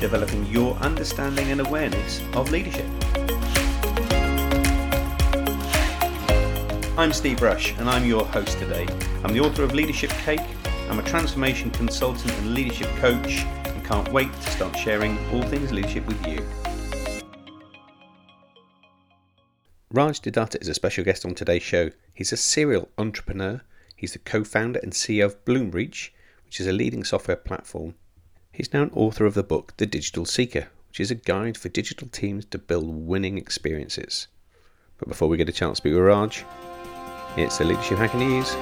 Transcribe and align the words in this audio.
developing 0.00 0.46
your 0.46 0.74
understanding 0.76 1.50
and 1.50 1.60
awareness 1.60 2.20
of 2.34 2.50
leadership. 2.50 2.86
I'm 6.98 7.12
Steve 7.12 7.42
Rush, 7.42 7.76
and 7.78 7.88
I'm 7.88 8.04
your 8.06 8.24
host 8.24 8.58
today. 8.58 8.86
I'm 9.24 9.32
the 9.32 9.40
author 9.40 9.62
of 9.62 9.74
Leadership 9.74 10.10
Cake, 10.10 10.40
I'm 10.88 10.98
a 10.98 11.02
transformation 11.02 11.70
consultant 11.70 12.32
and 12.32 12.54
leadership 12.54 12.88
coach, 12.96 13.44
and 13.64 13.84
can't 13.84 14.10
wait 14.12 14.32
to 14.32 14.50
start 14.50 14.76
sharing 14.76 15.18
all 15.32 15.42
things 15.42 15.72
leadership 15.72 16.06
with 16.06 16.26
you. 16.26 16.44
Raj 19.90 20.20
De 20.20 20.30
Datta 20.30 20.60
is 20.60 20.68
a 20.68 20.74
special 20.74 21.04
guest 21.04 21.24
on 21.24 21.34
today's 21.34 21.62
show. 21.62 21.90
He's 22.12 22.32
a 22.32 22.36
serial 22.36 22.88
entrepreneur 22.98 23.62
He's 23.96 24.12
the 24.12 24.18
co 24.18 24.44
founder 24.44 24.78
and 24.82 24.92
CEO 24.92 25.24
of 25.24 25.44
Bloomreach, 25.46 26.10
which 26.44 26.60
is 26.60 26.66
a 26.66 26.72
leading 26.72 27.02
software 27.02 27.36
platform. 27.36 27.94
He's 28.56 28.72
now 28.72 28.84
an 28.84 28.90
author 28.94 29.26
of 29.26 29.34
the 29.34 29.42
book 29.42 29.74
The 29.76 29.84
Digital 29.84 30.24
Seeker, 30.24 30.68
which 30.88 30.98
is 30.98 31.10
a 31.10 31.14
guide 31.14 31.58
for 31.58 31.68
digital 31.68 32.08
teams 32.08 32.46
to 32.46 32.56
build 32.56 32.86
winning 33.06 33.36
experiences. 33.36 34.28
But 34.96 35.08
before 35.08 35.28
we 35.28 35.36
get 35.36 35.50
a 35.50 35.52
chance 35.52 35.76
to 35.76 35.82
speak 35.82 35.92
with 35.92 36.04
Raj, 36.04 36.42
it's 37.36 37.58
the 37.58 37.66
Leadership 37.66 37.98
Hacker 37.98 38.16
News. 38.16 38.54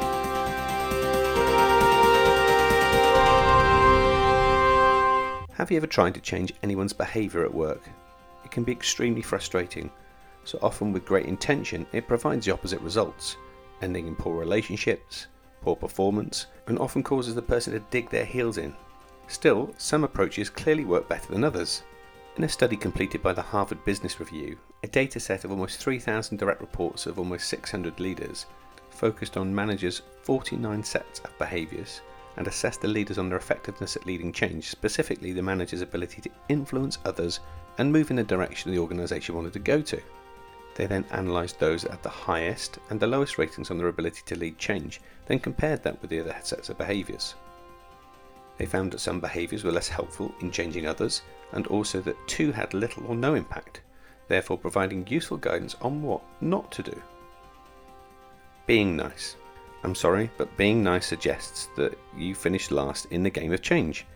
Have 5.53 5.71
you 5.71 5.77
ever 5.77 5.87
tried 5.87 6.15
to 6.15 6.21
change 6.21 6.53
anyone's 6.65 6.93
behaviour 6.93 7.45
at 7.45 7.55
work? 7.55 7.89
It 8.45 8.51
can 8.51 8.65
be 8.65 8.73
extremely 8.73 9.23
frustrating. 9.23 9.93
So 10.43 10.59
often, 10.61 10.93
with 10.93 11.07
great 11.07 11.27
intention, 11.27 11.87
it 11.93 12.09
provides 12.09 12.47
the 12.47 12.53
opposite 12.53 12.81
results 12.81 13.37
ending 13.81 14.09
in 14.09 14.17
poor 14.17 14.35
relationships, 14.35 15.29
poor 15.61 15.77
performance, 15.77 16.47
and 16.67 16.81
often 16.81 17.05
causes 17.05 17.37
the 17.37 17.43
person 17.43 17.75
to 17.75 17.79
dig 17.93 18.11
their 18.11 18.25
heels 18.25 18.59
in. 18.59 18.75
Still, 19.27 19.75
some 19.79 20.05
approaches 20.05 20.51
clearly 20.51 20.85
work 20.85 21.09
better 21.09 21.33
than 21.33 21.45
others. 21.45 21.83
In 22.37 22.45
a 22.45 22.49
study 22.49 22.77
completed 22.77 23.23
by 23.23 23.33
the 23.33 23.43
Harvard 23.43 23.85
Business 23.85 24.19
Review, 24.21 24.59
a 24.83 24.87
data 24.89 25.21
set 25.21 25.45
of 25.45 25.51
almost 25.51 25.79
3,000 25.79 26.37
direct 26.37 26.61
reports 26.61 27.07
of 27.07 27.19
almost 27.19 27.49
600 27.49 28.01
leaders 28.01 28.47
focused 28.91 29.37
on 29.37 29.55
managers' 29.55 30.03
49 30.23 30.83
sets 30.83 31.21
of 31.21 31.37
behaviours 31.39 32.01
and 32.37 32.47
assessed 32.47 32.81
the 32.81 32.89
leaders 32.89 33.19
on 33.19 33.29
their 33.29 33.39
effectiveness 33.39 33.97
at 33.97 34.07
leading 34.07 34.33
change, 34.33 34.69
specifically 34.69 35.33
the 35.33 35.43
manager's 35.43 35.81
ability 35.81 36.21
to 36.21 36.31
influence 36.49 36.99
others 37.05 37.41
and 37.79 37.93
move 37.93 38.11
in 38.11 38.17
the 38.17 38.25
direction 38.25 38.71
the 38.71 38.79
organisation 38.79 39.35
wanted 39.35 39.53
to 39.53 39.59
go 39.59 39.81
to. 39.83 40.01
They 40.75 40.87
then 40.87 41.05
analysed 41.11 41.61
those 41.61 41.85
at 41.85 42.03
the 42.03 42.09
highest 42.09 42.79
and 42.91 42.99
the 42.99 43.07
lowest 43.07 43.39
ratings 43.39 43.71
on 43.71 43.79
their 43.79 43.89
ability 43.89 44.23
to 44.27 44.39
lead 44.39 44.59
change, 44.59 45.01
then 45.27 45.39
compared 45.39 45.85
that 45.85 46.01
with 46.01 46.11
the 46.11 46.21
other 46.21 46.37
sets 46.43 46.69
of 46.69 46.79
behaviours. 46.79 47.37
They 48.57 48.67
found 48.67 48.93
that 48.93 49.01
some 49.01 49.21
behaviours 49.21 49.65
were 49.65 49.73
less 49.73 49.89
helpful 49.89 50.35
in 50.41 50.51
changing 50.51 50.87
others, 50.87 51.23
and 51.53 51.67
also 51.67 52.01
that 52.03 52.29
two 52.29 52.53
had 52.53 52.75
little 52.75 53.07
or 53.07 53.17
no 53.17 53.35
impact, 53.35 53.81
therefore 54.29 54.59
providing 54.59 55.07
useful 55.07 55.37
guidance 55.37 55.77
on 55.83 56.03
what 56.03 56.23
not 56.41 56.71
to 56.73 56.83
do. 56.83 57.03
Being 58.67 58.97
nice. 58.97 59.37
I'm 59.83 59.95
sorry, 59.95 60.31
but 60.39 60.57
being 60.57 60.83
nice 60.83 61.07
suggests 61.07 61.69
that 61.77 61.99
you 62.17 62.35
finished 62.35 62.71
last 62.71 63.07
in 63.07 63.23
the 63.23 63.31
game 63.31 63.53
of 63.53 63.61
change. 63.61 64.07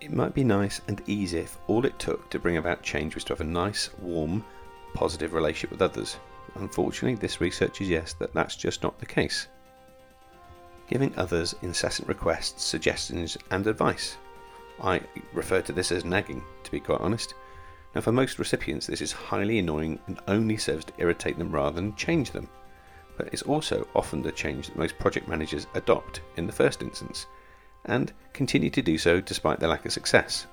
It 0.00 0.12
might 0.12 0.34
be 0.34 0.42
nice 0.42 0.80
and 0.88 1.02
easy 1.06 1.40
if 1.40 1.58
all 1.66 1.84
it 1.84 1.98
took 1.98 2.30
to 2.30 2.38
bring 2.38 2.56
about 2.56 2.82
change 2.82 3.14
was 3.14 3.24
to 3.24 3.34
have 3.34 3.42
a 3.42 3.44
nice, 3.44 3.90
warm, 4.00 4.44
positive 4.94 5.34
relationship 5.34 5.70
with 5.70 5.82
others. 5.82 6.16
Unfortunately, 6.54 7.14
this 7.14 7.40
research 7.40 7.78
suggests 7.78 8.14
that 8.14 8.32
that's 8.32 8.56
just 8.56 8.82
not 8.82 8.98
the 8.98 9.06
case. 9.06 9.48
Giving 10.92 11.14
others 11.16 11.54
incessant 11.62 12.06
requests, 12.06 12.62
suggestions, 12.62 13.38
and 13.50 13.66
advice. 13.66 14.18
I 14.82 15.00
refer 15.32 15.62
to 15.62 15.72
this 15.72 15.90
as 15.90 16.04
nagging, 16.04 16.44
to 16.64 16.70
be 16.70 16.80
quite 16.80 17.00
honest. 17.00 17.32
Now, 17.94 18.02
for 18.02 18.12
most 18.12 18.38
recipients, 18.38 18.86
this 18.86 19.00
is 19.00 19.12
highly 19.12 19.58
annoying 19.58 19.98
and 20.06 20.20
only 20.28 20.58
serves 20.58 20.84
to 20.84 20.92
irritate 20.98 21.38
them 21.38 21.50
rather 21.50 21.76
than 21.76 21.96
change 21.96 22.32
them. 22.32 22.46
But 23.16 23.28
it's 23.32 23.40
also 23.40 23.88
often 23.96 24.20
the 24.20 24.32
change 24.32 24.66
that 24.66 24.76
most 24.76 24.98
project 24.98 25.28
managers 25.28 25.66
adopt 25.72 26.20
in 26.36 26.46
the 26.46 26.52
first 26.52 26.82
instance, 26.82 27.24
and 27.86 28.12
continue 28.34 28.68
to 28.68 28.82
do 28.82 28.98
so 28.98 29.18
despite 29.18 29.60
their 29.60 29.70
lack 29.70 29.86
of 29.86 29.92
success 29.92 30.46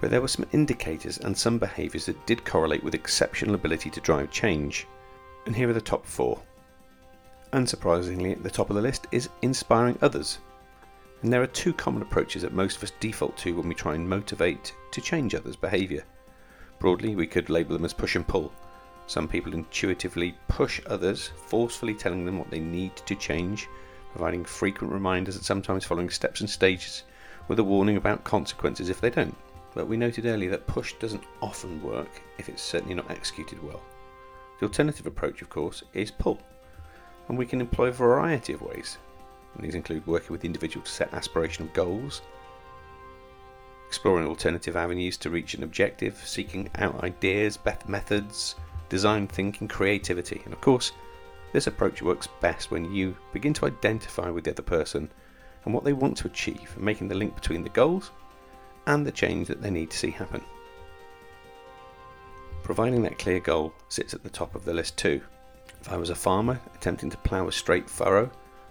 but 0.00 0.10
there 0.10 0.20
were 0.20 0.28
some 0.28 0.44
indicators 0.52 1.16
and 1.18 1.34
some 1.34 1.58
behaviours 1.58 2.04
that 2.04 2.26
did 2.26 2.44
correlate 2.44 2.84
with 2.84 2.94
exceptional 2.94 3.54
ability 3.54 3.88
to 3.88 4.00
drive 4.00 4.30
change. 4.30 4.86
And 5.46 5.56
here 5.56 5.70
are 5.70 5.72
the 5.72 5.80
top 5.80 6.04
four. 6.04 6.42
Unsurprisingly, 7.54 8.32
at 8.32 8.42
the 8.42 8.50
top 8.50 8.68
of 8.68 8.76
the 8.76 8.82
list 8.82 9.06
is 9.12 9.30
inspiring 9.40 9.98
others. 10.02 10.40
And 11.22 11.32
there 11.32 11.40
are 11.40 11.46
two 11.46 11.72
common 11.72 12.02
approaches 12.02 12.42
that 12.42 12.52
most 12.52 12.76
of 12.76 12.82
us 12.82 12.92
default 13.00 13.36
to 13.38 13.56
when 13.56 13.68
we 13.68 13.74
try 13.74 13.94
and 13.94 14.06
motivate 14.06 14.74
to 14.90 15.00
change 15.00 15.34
others' 15.34 15.56
behaviour. 15.56 16.04
Broadly, 16.78 17.16
we 17.16 17.26
could 17.26 17.48
label 17.48 17.74
them 17.74 17.86
as 17.86 17.94
push 17.94 18.16
and 18.16 18.28
pull. 18.28 18.52
Some 19.06 19.26
people 19.26 19.54
intuitively 19.54 20.36
push 20.48 20.82
others, 20.86 21.30
forcefully 21.46 21.94
telling 21.94 22.26
them 22.26 22.38
what 22.38 22.50
they 22.50 22.60
need 22.60 22.96
to 22.96 23.14
change, 23.14 23.68
providing 24.12 24.44
frequent 24.44 24.92
reminders 24.92 25.36
and 25.36 25.44
sometimes 25.44 25.84
following 25.84 26.10
steps 26.10 26.40
and 26.40 26.50
stages 26.50 27.04
with 27.48 27.58
a 27.58 27.64
warning 27.64 27.96
about 27.96 28.24
consequences 28.24 28.90
if 28.90 29.00
they 29.00 29.10
don't 29.10 29.36
but 29.74 29.88
we 29.88 29.96
noted 29.96 30.24
earlier 30.24 30.50
that 30.50 30.66
push 30.66 30.94
doesn't 30.94 31.24
often 31.42 31.82
work 31.82 32.22
if 32.38 32.48
it's 32.48 32.62
certainly 32.62 32.94
not 32.94 33.10
executed 33.10 33.62
well. 33.62 33.82
The 34.60 34.66
alternative 34.66 35.06
approach, 35.06 35.42
of 35.42 35.50
course, 35.50 35.82
is 35.92 36.10
pull, 36.12 36.40
and 37.28 37.38
we 37.38 37.46
can 37.46 37.60
employ 37.60 37.88
a 37.88 37.92
variety 37.92 38.52
of 38.52 38.62
ways. 38.62 38.98
And 39.54 39.64
these 39.64 39.74
include 39.74 40.06
working 40.06 40.32
with 40.32 40.40
the 40.40 40.46
individual 40.46 40.84
to 40.84 40.90
set 40.90 41.10
aspirational 41.12 41.72
goals, 41.72 42.22
exploring 43.88 44.26
alternative 44.26 44.76
avenues 44.76 45.16
to 45.18 45.30
reach 45.30 45.54
an 45.54 45.62
objective, 45.62 46.20
seeking 46.24 46.68
out 46.76 47.04
ideas, 47.04 47.58
methods, 47.86 48.56
design 48.88 49.26
thinking, 49.26 49.68
creativity, 49.68 50.42
and 50.44 50.52
of 50.52 50.60
course, 50.60 50.92
this 51.52 51.68
approach 51.68 52.02
works 52.02 52.26
best 52.40 52.72
when 52.72 52.92
you 52.92 53.16
begin 53.32 53.54
to 53.54 53.66
identify 53.66 54.28
with 54.28 54.42
the 54.42 54.50
other 54.50 54.62
person 54.62 55.08
and 55.64 55.72
what 55.72 55.84
they 55.84 55.92
want 55.92 56.16
to 56.16 56.26
achieve, 56.26 56.72
and 56.74 56.84
making 56.84 57.06
the 57.06 57.14
link 57.14 57.34
between 57.34 57.62
the 57.62 57.70
goals 57.70 58.10
and 58.86 59.06
the 59.06 59.12
change 59.12 59.46
that 59.46 59.62
they 59.62 59.70
need 59.70 59.90
to 59.90 59.96
see 59.96 60.10
happen. 60.10 60.42
Providing 62.64 63.02
that 63.02 63.18
clear 63.18 63.40
goal 63.40 63.72
sits 63.88 64.14
at 64.14 64.22
the 64.22 64.30
top 64.30 64.54
of 64.54 64.64
the 64.64 64.74
list 64.74 64.96
too. 64.96 65.20
If 65.84 65.92
I 65.92 65.98
was 65.98 66.08
a 66.08 66.14
farmer 66.14 66.58
attempting 66.74 67.10
to 67.10 67.18
plough 67.18 67.46
a 67.46 67.52
straight 67.52 67.90
furrow, 67.90 68.30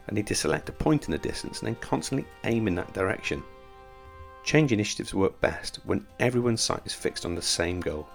I 0.09 0.15
need 0.15 0.25
to 0.25 0.33
select 0.33 0.69
a 0.69 0.71
point 0.71 1.05
in 1.05 1.11
the 1.11 1.19
distance 1.19 1.59
and 1.59 1.67
then 1.67 1.75
constantly 1.75 2.27
aim 2.43 2.67
in 2.67 2.73
that 2.73 2.91
direction. 2.91 3.43
Change 4.43 4.71
initiatives 4.71 5.13
work 5.13 5.39
best 5.39 5.79
when 5.85 6.07
everyone's 6.19 6.61
sight 6.61 6.81
is 6.87 6.93
fixed 6.95 7.23
on 7.23 7.35
the 7.35 7.41
same 7.41 7.79
goal. 7.81 8.09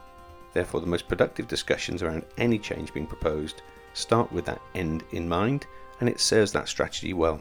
Therefore, 0.53 0.81
the 0.81 0.89
most 0.89 1.07
productive 1.07 1.47
discussions 1.47 2.03
around 2.03 2.25
any 2.39 2.59
change 2.59 2.93
being 2.93 3.07
proposed 3.07 3.63
start 3.93 4.33
with 4.33 4.45
that 4.47 4.61
end 4.75 5.05
in 5.13 5.29
mind 5.29 5.69
and 6.01 6.09
it 6.09 6.19
serves 6.19 6.51
that 6.51 6.69
strategy 6.69 7.13
well. 7.13 7.41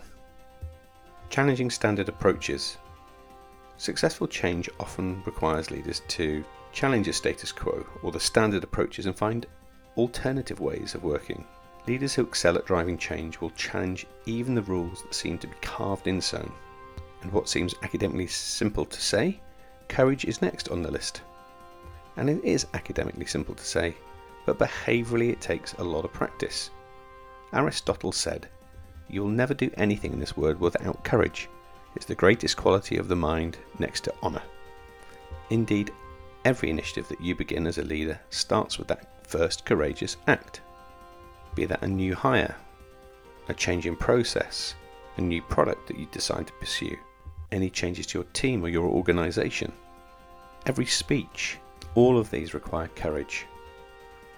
Challenging 1.32 1.72
standard 1.72 2.08
approaches 2.08 2.78
Successful 3.78 4.28
change 4.28 4.70
often 4.80 5.24
requires 5.26 5.72
leaders 5.72 6.04
to 6.10 6.46
challenge 6.72 7.08
a 7.08 7.14
status 7.14 7.52
quo 7.52 7.84
or 8.04 8.12
the 8.12 8.20
standard 8.20 8.64
approaches 8.64 9.08
and 9.08 9.16
find 9.18 9.48
alternative 9.98 10.60
ways 10.60 10.96
of 10.96 11.04
working. 11.04 11.46
Leaders 11.88 12.14
who 12.14 12.24
excel 12.24 12.58
at 12.58 12.66
driving 12.66 12.98
change 12.98 13.40
will 13.40 13.50
challenge 13.52 14.06
even 14.26 14.54
the 14.54 14.62
rules 14.62 15.02
that 15.02 15.14
seem 15.14 15.38
to 15.40 15.48
be 15.48 15.56
carved 15.62 16.08
in 16.08 16.22
stone. 16.22 16.52
And 17.22 17.32
what 17.32 17.50
seems 17.50 17.76
academically 17.82 18.28
simple 18.28 18.86
to 18.86 19.02
say, 19.02 19.40
courage 19.88 20.26
is 20.26 20.42
next 20.42 20.70
on 20.70 20.82
the 20.82 20.92
list. 20.92 21.22
And 22.18 22.30
it 22.30 22.44
is 22.44 22.68
academically 22.74 23.26
simple 23.26 23.56
to 23.56 23.66
say, 23.66 23.96
but 24.46 24.60
behaviourally 24.60 25.30
it 25.30 25.42
takes 25.42 25.74
a 25.74 25.84
lot 25.84 26.06
of 26.06 26.14
practice. 26.14 26.70
Aristotle 27.54 28.12
said, 28.12 28.48
You'll 29.10 29.30
never 29.30 29.54
do 29.54 29.72
anything 29.78 30.14
in 30.14 30.20
this 30.20 30.36
world 30.36 30.60
without 30.60 31.04
courage. 31.04 31.48
It's 31.96 32.06
the 32.06 32.16
greatest 32.16 32.58
quality 32.58 32.98
of 32.98 33.08
the 33.08 33.16
mind 33.16 33.58
next 33.80 34.04
to 34.04 34.14
honour. 34.22 34.42
Indeed, 35.50 35.92
every 36.44 36.70
initiative 36.70 37.08
that 37.08 37.22
you 37.22 37.36
begin 37.36 37.66
as 37.68 37.78
a 37.78 37.84
leader 37.84 38.20
starts 38.30 38.78
with 38.78 38.88
that 38.90 39.17
first 39.28 39.66
courageous 39.66 40.18
act. 40.28 40.62
Be 41.56 41.66
that 41.66 41.84
a 41.84 41.88
new 41.88 42.16
hire, 42.16 42.56
a 43.50 43.54
change 43.54 43.86
in 43.86 43.96
process, 43.96 44.76
a 45.18 45.22
new 45.22 45.42
product 45.44 45.88
that 45.88 46.00
you 46.00 46.08
decide 46.12 46.48
to 46.48 46.54
pursue, 46.54 46.98
any 47.52 47.70
changes 47.70 48.06
to 48.08 48.20
your 48.20 48.26
team 48.34 48.64
or 48.64 48.70
your 48.70 48.88
organisation. 48.88 49.72
every 50.66 50.86
speech, 50.86 51.58
all 51.96 52.18
of 52.18 52.30
these 52.30 52.54
require 52.54 52.90
courage. 52.90 53.46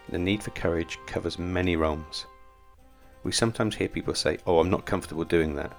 The 0.10 0.20
need 0.20 0.44
for 0.44 0.52
courage 0.52 1.00
covers 1.08 1.40
many 1.40 1.76
realms. 1.76 2.26
We 3.24 3.32
sometimes 3.32 3.76
hear 3.76 3.88
people 3.90 4.14
say, 4.14 4.38
Oh, 4.46 4.60
I'm 4.60 4.70
not 4.70 4.86
comfortable 4.86 5.24
doing 5.26 5.56
that. 5.56 5.76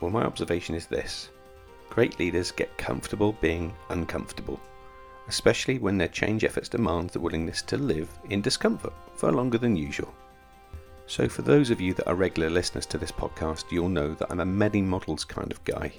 Well, 0.00 0.10
my 0.10 0.22
observation 0.22 0.74
is 0.74 0.86
this 0.86 1.30
great 1.88 2.18
leaders 2.18 2.52
get 2.52 2.76
comfortable 2.78 3.32
being 3.40 3.74
uncomfortable, 3.88 4.60
especially 5.30 5.78
when 5.78 5.96
their 5.96 6.08
change 6.08 6.42
efforts 6.42 6.68
demand 6.68 7.10
the 7.10 7.20
willingness 7.20 7.62
to 7.62 7.76
live 7.76 8.08
in 8.30 8.40
discomfort 8.40 8.92
for 9.14 9.30
longer 9.30 9.58
than 9.58 9.76
usual. 9.76 10.12
So, 11.06 11.28
for 11.28 11.42
those 11.42 11.70
of 11.70 11.80
you 11.80 11.94
that 11.94 12.08
are 12.08 12.16
regular 12.16 12.50
listeners 12.50 12.84
to 12.86 12.98
this 12.98 13.12
podcast, 13.12 13.70
you'll 13.70 13.88
know 13.88 14.12
that 14.14 14.28
I'm 14.28 14.40
a 14.40 14.44
many 14.44 14.82
models 14.82 15.24
kind 15.24 15.52
of 15.52 15.62
guy. 15.62 15.92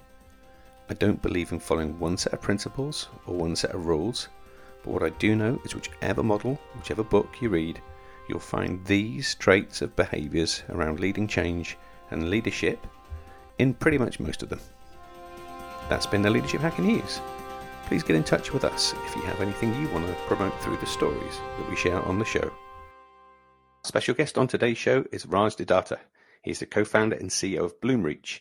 I 0.89 0.93
don't 0.95 1.21
believe 1.21 1.53
in 1.53 1.59
following 1.59 1.97
one 1.97 2.17
set 2.17 2.33
of 2.33 2.41
principles 2.41 3.07
or 3.25 3.33
one 3.35 3.55
set 3.55 3.73
of 3.73 3.85
rules. 3.85 4.27
But 4.83 4.91
what 4.91 5.03
I 5.03 5.11
do 5.11 5.33
know 5.37 5.61
is 5.63 5.75
whichever 5.75 6.23
model, 6.23 6.59
whichever 6.75 7.03
book 7.03 7.37
you 7.39 7.47
read, 7.47 7.79
you'll 8.27 8.39
find 8.39 8.85
these 8.85 9.35
traits 9.35 9.81
of 9.81 9.95
behaviours 9.95 10.63
around 10.67 10.99
leading 10.99 11.25
change 11.25 11.77
and 12.09 12.29
leadership 12.29 12.85
in 13.59 13.75
pretty 13.75 13.97
much 13.97 14.19
most 14.19 14.43
of 14.43 14.49
them. 14.49 14.59
That's 15.87 16.05
been 16.05 16.21
the 16.21 16.29
Leadership 16.29 16.59
Hacker 16.59 16.81
News. 16.81 17.21
Please 17.91 18.03
get 18.03 18.15
in 18.15 18.23
touch 18.23 18.53
with 18.53 18.63
us 18.63 18.93
if 19.05 19.17
you 19.17 19.21
have 19.23 19.41
anything 19.41 19.75
you 19.75 19.89
want 19.89 20.07
to 20.07 20.13
promote 20.25 20.57
through 20.61 20.77
the 20.77 20.85
stories 20.85 21.37
that 21.57 21.69
we 21.69 21.75
share 21.75 22.01
on 22.03 22.19
the 22.19 22.23
show. 22.23 22.49
Special 23.83 24.15
guest 24.15 24.37
on 24.37 24.47
today's 24.47 24.77
show 24.77 25.03
is 25.11 25.25
Raj 25.25 25.57
De 25.57 25.65
Datta. 25.65 25.99
He's 26.41 26.59
the 26.59 26.67
co-founder 26.67 27.17
and 27.17 27.29
CEO 27.29 27.65
of 27.65 27.81
Bloomreach. 27.81 28.39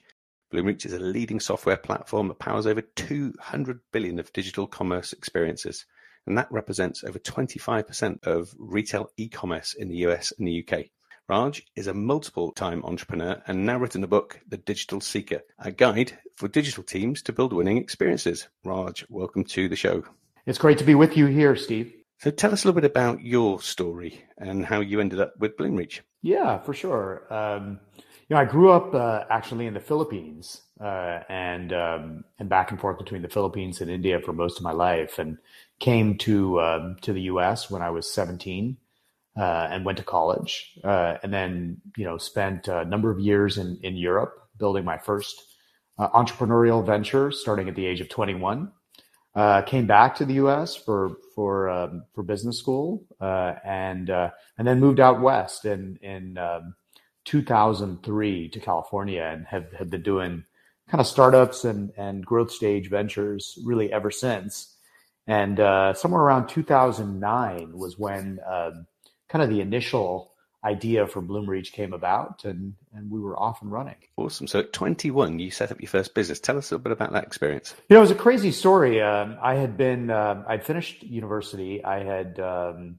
Bloomreach 0.55 0.87
is 0.87 0.93
a 0.93 1.01
leading 1.01 1.41
software 1.41 1.77
platform 1.77 2.29
that 2.29 2.39
powers 2.39 2.65
over 2.65 2.81
200 2.81 3.81
billion 3.91 4.21
of 4.21 4.33
digital 4.33 4.69
commerce 4.69 5.13
experiences 5.13 5.85
and 6.29 6.39
that 6.39 6.53
represents 6.53 7.03
over 7.03 7.19
25% 7.19 8.25
of 8.29 8.55
retail 8.57 9.11
e-commerce 9.17 9.75
in 9.75 9.89
the 9.89 9.97
US 10.07 10.33
and 10.39 10.47
the 10.47 10.65
UK. 10.65 10.85
Raj 11.31 11.63
is 11.77 11.87
a 11.87 11.95
multiple 11.95 12.51
time 12.51 12.85
entrepreneur 12.85 13.41
and 13.47 13.65
now 13.65 13.79
written 13.79 14.01
the 14.01 14.09
book, 14.09 14.41
The 14.49 14.57
Digital 14.57 15.01
Seeker, 15.01 15.43
a 15.61 15.71
guide 15.71 16.19
for 16.35 16.49
digital 16.49 16.83
teams 16.83 17.23
to 17.23 17.33
build 17.33 17.53
winning 17.53 17.79
experiences. 17.79 18.49
Raj, 18.65 19.07
welcome 19.09 19.45
to 19.45 19.69
the 19.69 19.77
show. 19.77 20.03
It's 20.45 20.59
great 20.59 20.79
to 20.79 20.85
be 20.85 20.97
with 20.97 21.17
you 21.17 21.27
here, 21.27 21.55
Steve. 21.55 21.95
So 22.19 22.33
tell 22.33 22.53
us 22.53 22.65
a 22.65 22.67
little 22.67 22.81
bit 22.81 22.91
about 22.91 23.23
your 23.23 23.61
story 23.61 24.25
and 24.39 24.67
how 24.67 24.81
you 24.81 24.99
ended 24.99 25.21
up 25.21 25.35
with 25.39 25.57
Bloomreach. 25.57 26.01
Yeah, 26.21 26.59
for 26.59 26.75
sure. 26.75 27.33
Um, 27.33 27.79
you 27.97 28.35
know, 28.35 28.39
I 28.39 28.45
grew 28.45 28.73
up 28.73 28.93
uh, 28.93 29.23
actually 29.31 29.67
in 29.67 29.75
the 29.75 29.79
Philippines 29.79 30.63
uh, 30.81 31.21
and 31.29 31.73
um, 31.73 32.25
and 32.41 32.49
back 32.49 32.73
and 32.73 32.81
forth 32.81 32.99
between 32.99 33.23
the 33.23 33.29
Philippines 33.29 33.81
and 33.81 33.89
India 33.89 34.19
for 34.19 34.33
most 34.33 34.57
of 34.57 34.65
my 34.65 34.73
life, 34.73 35.21
and 35.21 35.39
came 35.79 36.19
to 36.19 36.61
um, 36.61 36.97
to 37.03 37.13
the 37.13 37.23
U.S. 37.23 37.71
when 37.71 37.83
I 37.83 37.91
was 37.91 38.13
17 38.13 38.79
uh, 39.37 39.69
and 39.71 39.85
went 39.85 39.99
to 39.99 40.05
college, 40.05 40.79
uh, 40.85 41.17
and 41.23 41.33
then 41.33 41.81
you 41.97 42.05
know 42.05 42.19
spent 42.19 42.69
a 42.69 42.85
number 42.85 43.11
of 43.11 43.21
years 43.21 43.59
in 43.59 43.79
in 43.83 43.97
Europe 43.97 44.35
building 44.59 44.85
my 44.85 44.99
first 44.99 45.43
uh, 45.99 46.09
entrepreneurial 46.11 46.85
venture, 46.85 47.31
starting 47.31 47.69
at 47.69 47.75
the 47.75 47.87
age 47.87 48.01
of 48.01 48.09
21. 48.09 48.71
Uh, 49.35 49.63
came 49.63 49.87
back 49.87 50.17
to 50.17 50.25
the 50.25 50.35
U.S. 50.35 50.75
for 50.75 51.17
for 51.35 51.69
um, 51.69 52.03
for 52.15 52.23
business 52.23 52.59
school, 52.59 53.05
uh, 53.21 53.55
and 53.65 54.11
uh, 54.11 54.31
and 54.59 54.67
then 54.67 54.81
moved 54.81 54.99
out 54.99 55.21
west 55.21 55.65
in 55.65 55.97
in 56.03 56.37
um, 56.37 56.75
2003 57.27 58.49
to 58.49 58.61
California, 58.61 59.23
and 59.23 59.47
have 59.47 59.73
have 59.73 59.89
been 59.89 60.03
doing 60.03 60.45
kind 60.89 61.01
of 61.01 61.07
startups 61.07 61.65
and 61.65 61.93
and 61.97 62.27
growth 62.27 62.51
stage 62.51 62.91
ventures 62.91 63.57
really 63.65 63.93
ever 63.93 64.11
since. 64.11 64.77
And 65.29 65.61
uh, 65.61 65.95
somewhere 65.95 66.23
around 66.23 66.49
2009 66.49 67.79
was 67.79 67.97
when 67.97 68.41
um, 68.51 68.87
kind 69.31 69.43
of 69.43 69.49
the 69.49 69.61
initial 69.61 70.33
idea 70.65 71.07
for 71.07 71.23
Bloomreach 71.23 71.73
came 71.73 71.93
about, 71.93 72.45
and 72.45 72.75
and 72.95 73.11
we 73.11 73.21
were 73.21 73.39
off 73.39 73.63
and 73.63 73.73
running. 73.73 73.97
Awesome. 74.17 74.47
So 74.47 74.61
at 74.61 74.73
21, 74.73 75.39
you 75.39 75.51
set 75.51 75.73
up 75.73 75.81
your 75.81 75.89
first 75.89 76.15
business. 76.15 76.41
Tell 76.41 76.59
us 76.59 76.71
a 76.71 76.75
little 76.75 76.83
bit 76.83 76.93
about 76.93 77.13
that 77.13 77.25
experience. 77.25 77.75
You 77.89 77.95
know, 77.95 78.01
it 78.01 78.03
was 78.03 78.11
a 78.11 78.17
crazy 78.17 78.53
story. 78.53 79.01
Um, 79.01 79.39
I 79.41 79.55
had 79.55 79.77
been, 79.77 80.11
uh, 80.11 80.45
I'd 80.47 80.65
finished 80.65 81.03
university. 81.03 81.85
I 81.85 82.03
had. 82.05 82.39
Um, 82.41 82.99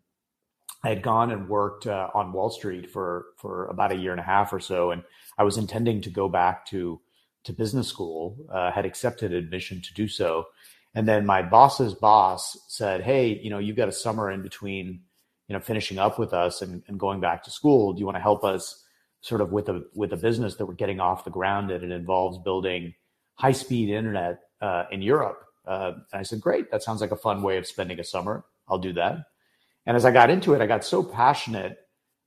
I 0.83 0.89
had 0.89 1.03
gone 1.03 1.29
and 1.29 1.47
worked 1.47 1.85
uh, 1.85 2.09
on 2.15 2.33
Wall 2.33 2.49
Street 2.49 2.89
for 2.89 3.27
for 3.37 3.67
about 3.67 3.91
a 3.91 3.95
year 3.95 4.11
and 4.11 4.19
a 4.19 4.23
half 4.23 4.51
or 4.51 4.59
so, 4.59 4.89
and 4.89 5.03
I 5.37 5.43
was 5.43 5.57
intending 5.57 6.01
to 6.01 6.09
go 6.09 6.27
back 6.27 6.65
to 6.67 6.99
to 7.43 7.53
business 7.53 7.87
school. 7.87 8.35
Uh, 8.51 8.71
had 8.71 8.85
accepted 8.85 9.31
admission 9.31 9.81
to 9.81 9.93
do 9.93 10.07
so, 10.07 10.47
and 10.95 11.07
then 11.07 11.25
my 11.25 11.41
boss's 11.41 11.93
boss 11.93 12.57
said, 12.67 13.01
Hey, 13.01 13.39
you 13.41 13.49
know, 13.49 13.59
you've 13.59 13.77
got 13.77 13.89
a 13.89 13.93
summer 13.93 14.31
in 14.31 14.41
between, 14.41 15.01
you 15.51 15.57
know, 15.57 15.59
finishing 15.59 15.99
up 15.99 16.17
with 16.17 16.33
us 16.33 16.61
and, 16.61 16.81
and 16.87 16.97
going 16.97 17.19
back 17.19 17.43
to 17.43 17.51
school. 17.51 17.91
Do 17.91 17.99
you 17.99 18.05
want 18.05 18.15
to 18.15 18.21
help 18.21 18.45
us 18.45 18.85
sort 19.19 19.41
of 19.41 19.51
with 19.51 19.67
a, 19.67 19.83
with 19.93 20.13
a 20.13 20.15
business 20.15 20.55
that 20.55 20.65
we're 20.65 20.75
getting 20.75 21.01
off 21.01 21.25
the 21.25 21.29
ground 21.29 21.71
and 21.71 21.83
it 21.83 21.91
involves 21.91 22.37
building 22.37 22.93
high 23.33 23.51
speed 23.51 23.89
internet 23.89 24.39
uh, 24.61 24.85
in 24.93 25.01
Europe? 25.01 25.43
Uh, 25.67 25.91
and 26.13 26.21
I 26.21 26.23
said, 26.23 26.39
great. 26.39 26.71
That 26.71 26.83
sounds 26.83 27.01
like 27.01 27.11
a 27.11 27.17
fun 27.17 27.41
way 27.41 27.57
of 27.57 27.67
spending 27.67 27.99
a 27.99 28.03
summer. 28.05 28.45
I'll 28.69 28.77
do 28.77 28.93
that. 28.93 29.25
And 29.85 29.97
as 29.97 30.05
I 30.05 30.11
got 30.11 30.29
into 30.29 30.53
it, 30.53 30.61
I 30.61 30.67
got 30.67 30.85
so 30.85 31.03
passionate 31.03 31.79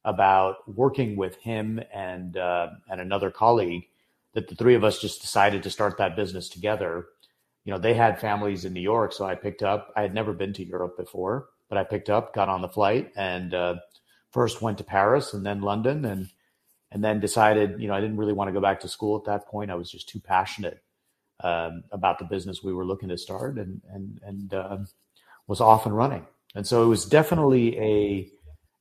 about 0.04 0.56
working 0.68 1.16
with 1.16 1.36
him 1.36 1.80
and, 1.94 2.36
uh, 2.36 2.68
and 2.90 3.00
another 3.00 3.30
colleague 3.30 3.84
that 4.34 4.48
the 4.48 4.54
three 4.54 4.74
of 4.74 4.84
us 4.84 5.00
just 5.00 5.22
decided 5.22 5.62
to 5.62 5.70
start 5.70 5.96
that 5.96 6.14
business 6.14 6.50
together 6.50 7.06
you 7.64 7.72
know, 7.72 7.78
they 7.78 7.94
had 7.94 8.20
families 8.20 8.64
in 8.64 8.72
New 8.72 8.80
York. 8.80 9.12
So 9.12 9.24
I 9.24 9.34
picked 9.34 9.62
up, 9.62 9.92
I 9.96 10.02
had 10.02 10.14
never 10.14 10.32
been 10.32 10.52
to 10.54 10.64
Europe 10.64 10.96
before, 10.96 11.48
but 11.68 11.78
I 11.78 11.84
picked 11.84 12.10
up, 12.10 12.34
got 12.34 12.48
on 12.48 12.62
the 12.62 12.68
flight 12.68 13.12
and 13.16 13.54
uh, 13.54 13.74
first 14.30 14.62
went 14.62 14.78
to 14.78 14.84
Paris 14.84 15.32
and 15.34 15.44
then 15.44 15.60
London 15.60 16.04
and, 16.04 16.28
and 16.90 17.02
then 17.02 17.20
decided, 17.20 17.80
you 17.80 17.88
know, 17.88 17.94
I 17.94 18.00
didn't 18.00 18.16
really 18.16 18.32
want 18.32 18.48
to 18.48 18.52
go 18.52 18.60
back 18.60 18.80
to 18.80 18.88
school 18.88 19.16
at 19.16 19.24
that 19.24 19.46
point. 19.48 19.70
I 19.70 19.74
was 19.74 19.90
just 19.90 20.08
too 20.08 20.20
passionate 20.20 20.82
um, 21.42 21.84
about 21.90 22.18
the 22.18 22.24
business 22.24 22.62
we 22.62 22.72
were 22.72 22.84
looking 22.84 23.08
to 23.08 23.18
start 23.18 23.58
and, 23.58 23.80
and, 23.92 24.20
and 24.22 24.54
uh, 24.54 24.78
was 25.46 25.60
off 25.60 25.86
and 25.86 25.96
running. 25.96 26.26
And 26.54 26.66
so 26.66 26.84
it 26.84 26.86
was 26.86 27.04
definitely 27.04 27.78
a 27.78 28.28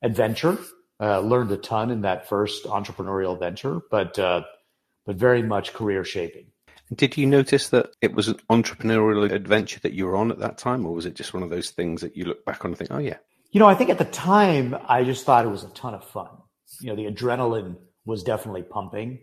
adventure. 0.02 0.58
Uh, 1.00 1.18
learned 1.20 1.50
a 1.50 1.56
ton 1.56 1.90
in 1.90 2.02
that 2.02 2.28
first 2.28 2.64
entrepreneurial 2.66 3.36
venture, 3.38 3.80
but, 3.90 4.16
uh, 4.16 4.42
but 5.04 5.16
very 5.16 5.42
much 5.42 5.72
career 5.72 6.04
shaping. 6.04 6.46
Did 6.92 7.16
you 7.16 7.26
notice 7.26 7.70
that 7.70 7.90
it 8.02 8.14
was 8.14 8.28
an 8.28 8.38
entrepreneurial 8.50 9.30
adventure 9.30 9.80
that 9.80 9.92
you 9.92 10.06
were 10.06 10.16
on 10.16 10.30
at 10.30 10.38
that 10.40 10.58
time, 10.58 10.84
or 10.84 10.92
was 10.92 11.06
it 11.06 11.14
just 11.14 11.32
one 11.32 11.42
of 11.42 11.50
those 11.50 11.70
things 11.70 12.02
that 12.02 12.16
you 12.16 12.24
look 12.24 12.44
back 12.44 12.64
on 12.64 12.72
and 12.72 12.78
think, 12.78 12.90
oh, 12.90 12.98
yeah? 12.98 13.16
You 13.52 13.60
know, 13.60 13.66
I 13.66 13.74
think 13.74 13.90
at 13.90 13.98
the 13.98 14.04
time, 14.04 14.76
I 14.86 15.04
just 15.04 15.24
thought 15.24 15.46
it 15.46 15.48
was 15.48 15.64
a 15.64 15.68
ton 15.70 15.94
of 15.94 16.04
fun. 16.04 16.28
You 16.80 16.88
know, 16.88 16.96
the 16.96 17.10
adrenaline 17.10 17.76
was 18.04 18.22
definitely 18.22 18.62
pumping. 18.62 19.20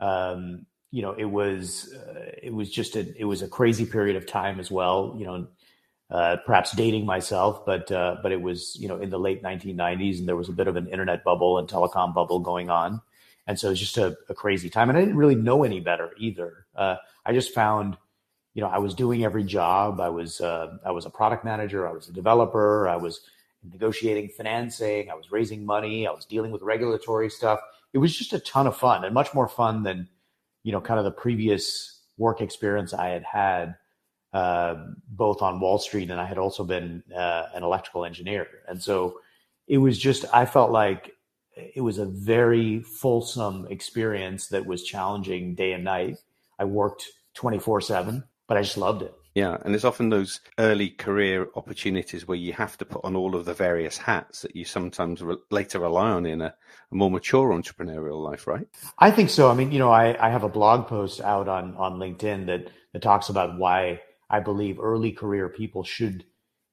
Um, 0.00 0.66
you 0.90 1.02
know, 1.02 1.12
it 1.12 1.24
was 1.24 1.94
uh, 1.94 2.32
it 2.42 2.52
was 2.52 2.70
just 2.70 2.96
a 2.96 3.06
it 3.16 3.24
was 3.24 3.42
a 3.42 3.48
crazy 3.48 3.86
period 3.86 4.16
of 4.16 4.26
time 4.26 4.58
as 4.58 4.70
well. 4.70 5.14
You 5.16 5.24
know, 5.24 5.46
uh, 6.10 6.36
perhaps 6.44 6.72
dating 6.72 7.06
myself, 7.06 7.64
but 7.64 7.90
uh, 7.92 8.16
but 8.22 8.32
it 8.32 8.42
was 8.42 8.76
you 8.78 8.88
know 8.88 8.96
in 8.96 9.10
the 9.10 9.18
late 9.18 9.42
1990s, 9.42 10.18
and 10.18 10.28
there 10.28 10.36
was 10.36 10.48
a 10.48 10.52
bit 10.52 10.66
of 10.66 10.76
an 10.76 10.88
internet 10.88 11.22
bubble 11.22 11.58
and 11.58 11.68
telecom 11.68 12.12
bubble 12.12 12.40
going 12.40 12.70
on. 12.70 13.00
And 13.46 13.58
so 13.58 13.68
it 13.68 13.70
was 13.70 13.80
just 13.80 13.98
a, 13.98 14.16
a 14.28 14.34
crazy 14.34 14.70
time. 14.70 14.88
And 14.88 14.98
I 14.98 15.00
didn't 15.00 15.16
really 15.16 15.34
know 15.34 15.64
any 15.64 15.80
better 15.80 16.12
either. 16.18 16.66
Uh, 16.76 16.96
I 17.26 17.32
just 17.32 17.52
found, 17.52 17.96
you 18.54 18.62
know, 18.62 18.68
I 18.68 18.78
was 18.78 18.94
doing 18.94 19.24
every 19.24 19.44
job. 19.44 20.00
I 20.00 20.08
was, 20.08 20.40
uh, 20.40 20.76
I 20.84 20.90
was 20.90 21.06
a 21.06 21.10
product 21.10 21.44
manager. 21.44 21.88
I 21.88 21.92
was 21.92 22.08
a 22.08 22.12
developer. 22.12 22.88
I 22.88 22.96
was 22.96 23.20
negotiating 23.62 24.28
financing. 24.28 25.10
I 25.10 25.14
was 25.14 25.30
raising 25.32 25.64
money. 25.64 26.06
I 26.06 26.12
was 26.12 26.24
dealing 26.24 26.50
with 26.50 26.62
regulatory 26.62 27.28
stuff. 27.28 27.60
It 27.92 27.98
was 27.98 28.16
just 28.16 28.32
a 28.32 28.40
ton 28.40 28.66
of 28.66 28.76
fun 28.76 29.04
and 29.04 29.12
much 29.12 29.34
more 29.34 29.48
fun 29.48 29.82
than, 29.82 30.08
you 30.62 30.72
know, 30.72 30.80
kind 30.80 30.98
of 30.98 31.04
the 31.04 31.10
previous 31.10 32.02
work 32.16 32.40
experience 32.40 32.94
I 32.94 33.08
had 33.08 33.24
had, 33.24 33.74
uh, 34.32 34.76
both 35.08 35.42
on 35.42 35.58
Wall 35.58 35.78
Street 35.78 36.10
and 36.10 36.20
I 36.20 36.26
had 36.26 36.38
also 36.38 36.62
been 36.62 37.02
uh, 37.16 37.46
an 37.54 37.64
electrical 37.64 38.04
engineer. 38.04 38.46
And 38.68 38.80
so 38.80 39.20
it 39.66 39.78
was 39.78 39.98
just, 39.98 40.24
I 40.32 40.46
felt 40.46 40.70
like 40.70 41.16
it 41.56 41.82
was 41.82 41.98
a 41.98 42.06
very 42.06 42.82
fulsome 42.82 43.66
experience 43.70 44.48
that 44.48 44.66
was 44.66 44.84
challenging 44.84 45.54
day 45.54 45.72
and 45.72 45.84
night. 45.84 46.16
I 46.58 46.64
worked 46.64 47.06
24 47.34 47.80
7, 47.80 48.24
but 48.46 48.56
I 48.56 48.62
just 48.62 48.76
loved 48.76 49.02
it. 49.02 49.14
Yeah, 49.34 49.58
and 49.62 49.72
there's 49.72 49.84
often 49.84 50.08
those 50.08 50.40
early 50.58 50.90
career 50.90 51.46
opportunities 51.54 52.26
where 52.26 52.36
you 52.36 52.52
have 52.52 52.76
to 52.78 52.84
put 52.84 53.04
on 53.04 53.14
all 53.14 53.36
of 53.36 53.44
the 53.44 53.54
various 53.54 53.96
hats 53.96 54.42
that 54.42 54.56
you 54.56 54.64
sometimes 54.64 55.22
re- 55.22 55.36
later 55.50 55.78
rely 55.78 56.10
on 56.10 56.26
in 56.26 56.40
a, 56.40 56.52
a, 56.90 56.94
more 56.94 57.12
mature 57.12 57.50
entrepreneurial 57.50 58.20
life, 58.20 58.48
right? 58.48 58.66
I 58.98 59.12
think 59.12 59.30
so. 59.30 59.48
I 59.48 59.54
mean, 59.54 59.70
you 59.70 59.78
know, 59.78 59.90
I, 59.92 60.16
I 60.26 60.30
have 60.30 60.42
a 60.42 60.48
blog 60.48 60.88
post 60.88 61.20
out 61.20 61.48
on 61.48 61.76
on 61.76 61.98
LinkedIn 61.98 62.46
that 62.46 62.72
that 62.92 63.02
talks 63.02 63.28
about 63.28 63.56
why 63.56 64.00
I 64.28 64.40
believe 64.40 64.80
early 64.80 65.12
career 65.12 65.48
people 65.48 65.84
should 65.84 66.24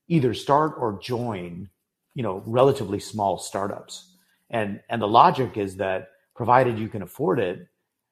either 0.07 0.33
start 0.33 0.73
or 0.77 0.99
join, 0.99 1.69
you 2.15 2.23
know, 2.23 2.41
relatively 2.47 2.99
small 2.99 3.37
startups 3.37 4.16
and 4.49 4.81
and 4.89 5.01
the 5.01 5.07
logic 5.07 5.57
is 5.57 5.77
that 5.77 6.09
provided 6.35 6.77
you 6.77 6.87
can 6.87 7.01
afford 7.01 7.39
it, 7.39 7.67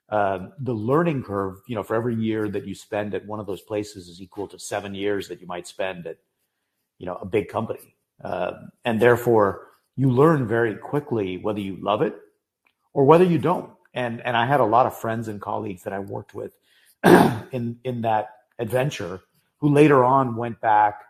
uh, 0.09 0.47
the 0.59 0.73
learning 0.73 1.23
curve, 1.23 1.57
you 1.67 1.75
know, 1.75 1.83
for 1.83 1.95
every 1.95 2.15
year 2.15 2.49
that 2.49 2.65
you 2.65 2.75
spend 2.75 3.13
at 3.13 3.25
one 3.25 3.39
of 3.39 3.45
those 3.45 3.61
places 3.61 4.07
is 4.07 4.21
equal 4.21 4.47
to 4.47 4.59
seven 4.59 4.95
years 4.95 5.27
that 5.27 5.41
you 5.41 5.47
might 5.47 5.67
spend 5.67 6.07
at 6.07 6.17
you 6.97 7.05
know, 7.05 7.15
a 7.15 7.25
big 7.25 7.49
company. 7.49 7.95
Uh, 8.23 8.51
and 8.83 9.01
therefore, 9.01 9.67
you 9.95 10.09
learn 10.09 10.47
very 10.47 10.75
quickly 10.75 11.37
whether 11.37 11.59
you 11.59 11.77
love 11.81 12.01
it 12.01 12.15
or 12.93 13.05
whether 13.05 13.23
you 13.23 13.37
don't. 13.37 13.71
And 13.93 14.21
and 14.21 14.35
I 14.35 14.45
had 14.45 14.59
a 14.59 14.65
lot 14.65 14.85
of 14.85 14.97
friends 14.97 15.27
and 15.27 15.41
colleagues 15.41 15.83
that 15.83 15.93
I 15.93 15.99
worked 15.99 16.33
with 16.33 16.55
in 17.51 17.77
in 17.83 18.01
that 18.01 18.29
adventure 18.59 19.21
who 19.59 19.73
later 19.73 20.03
on 20.03 20.35
went 20.35 20.59
back 20.61 21.01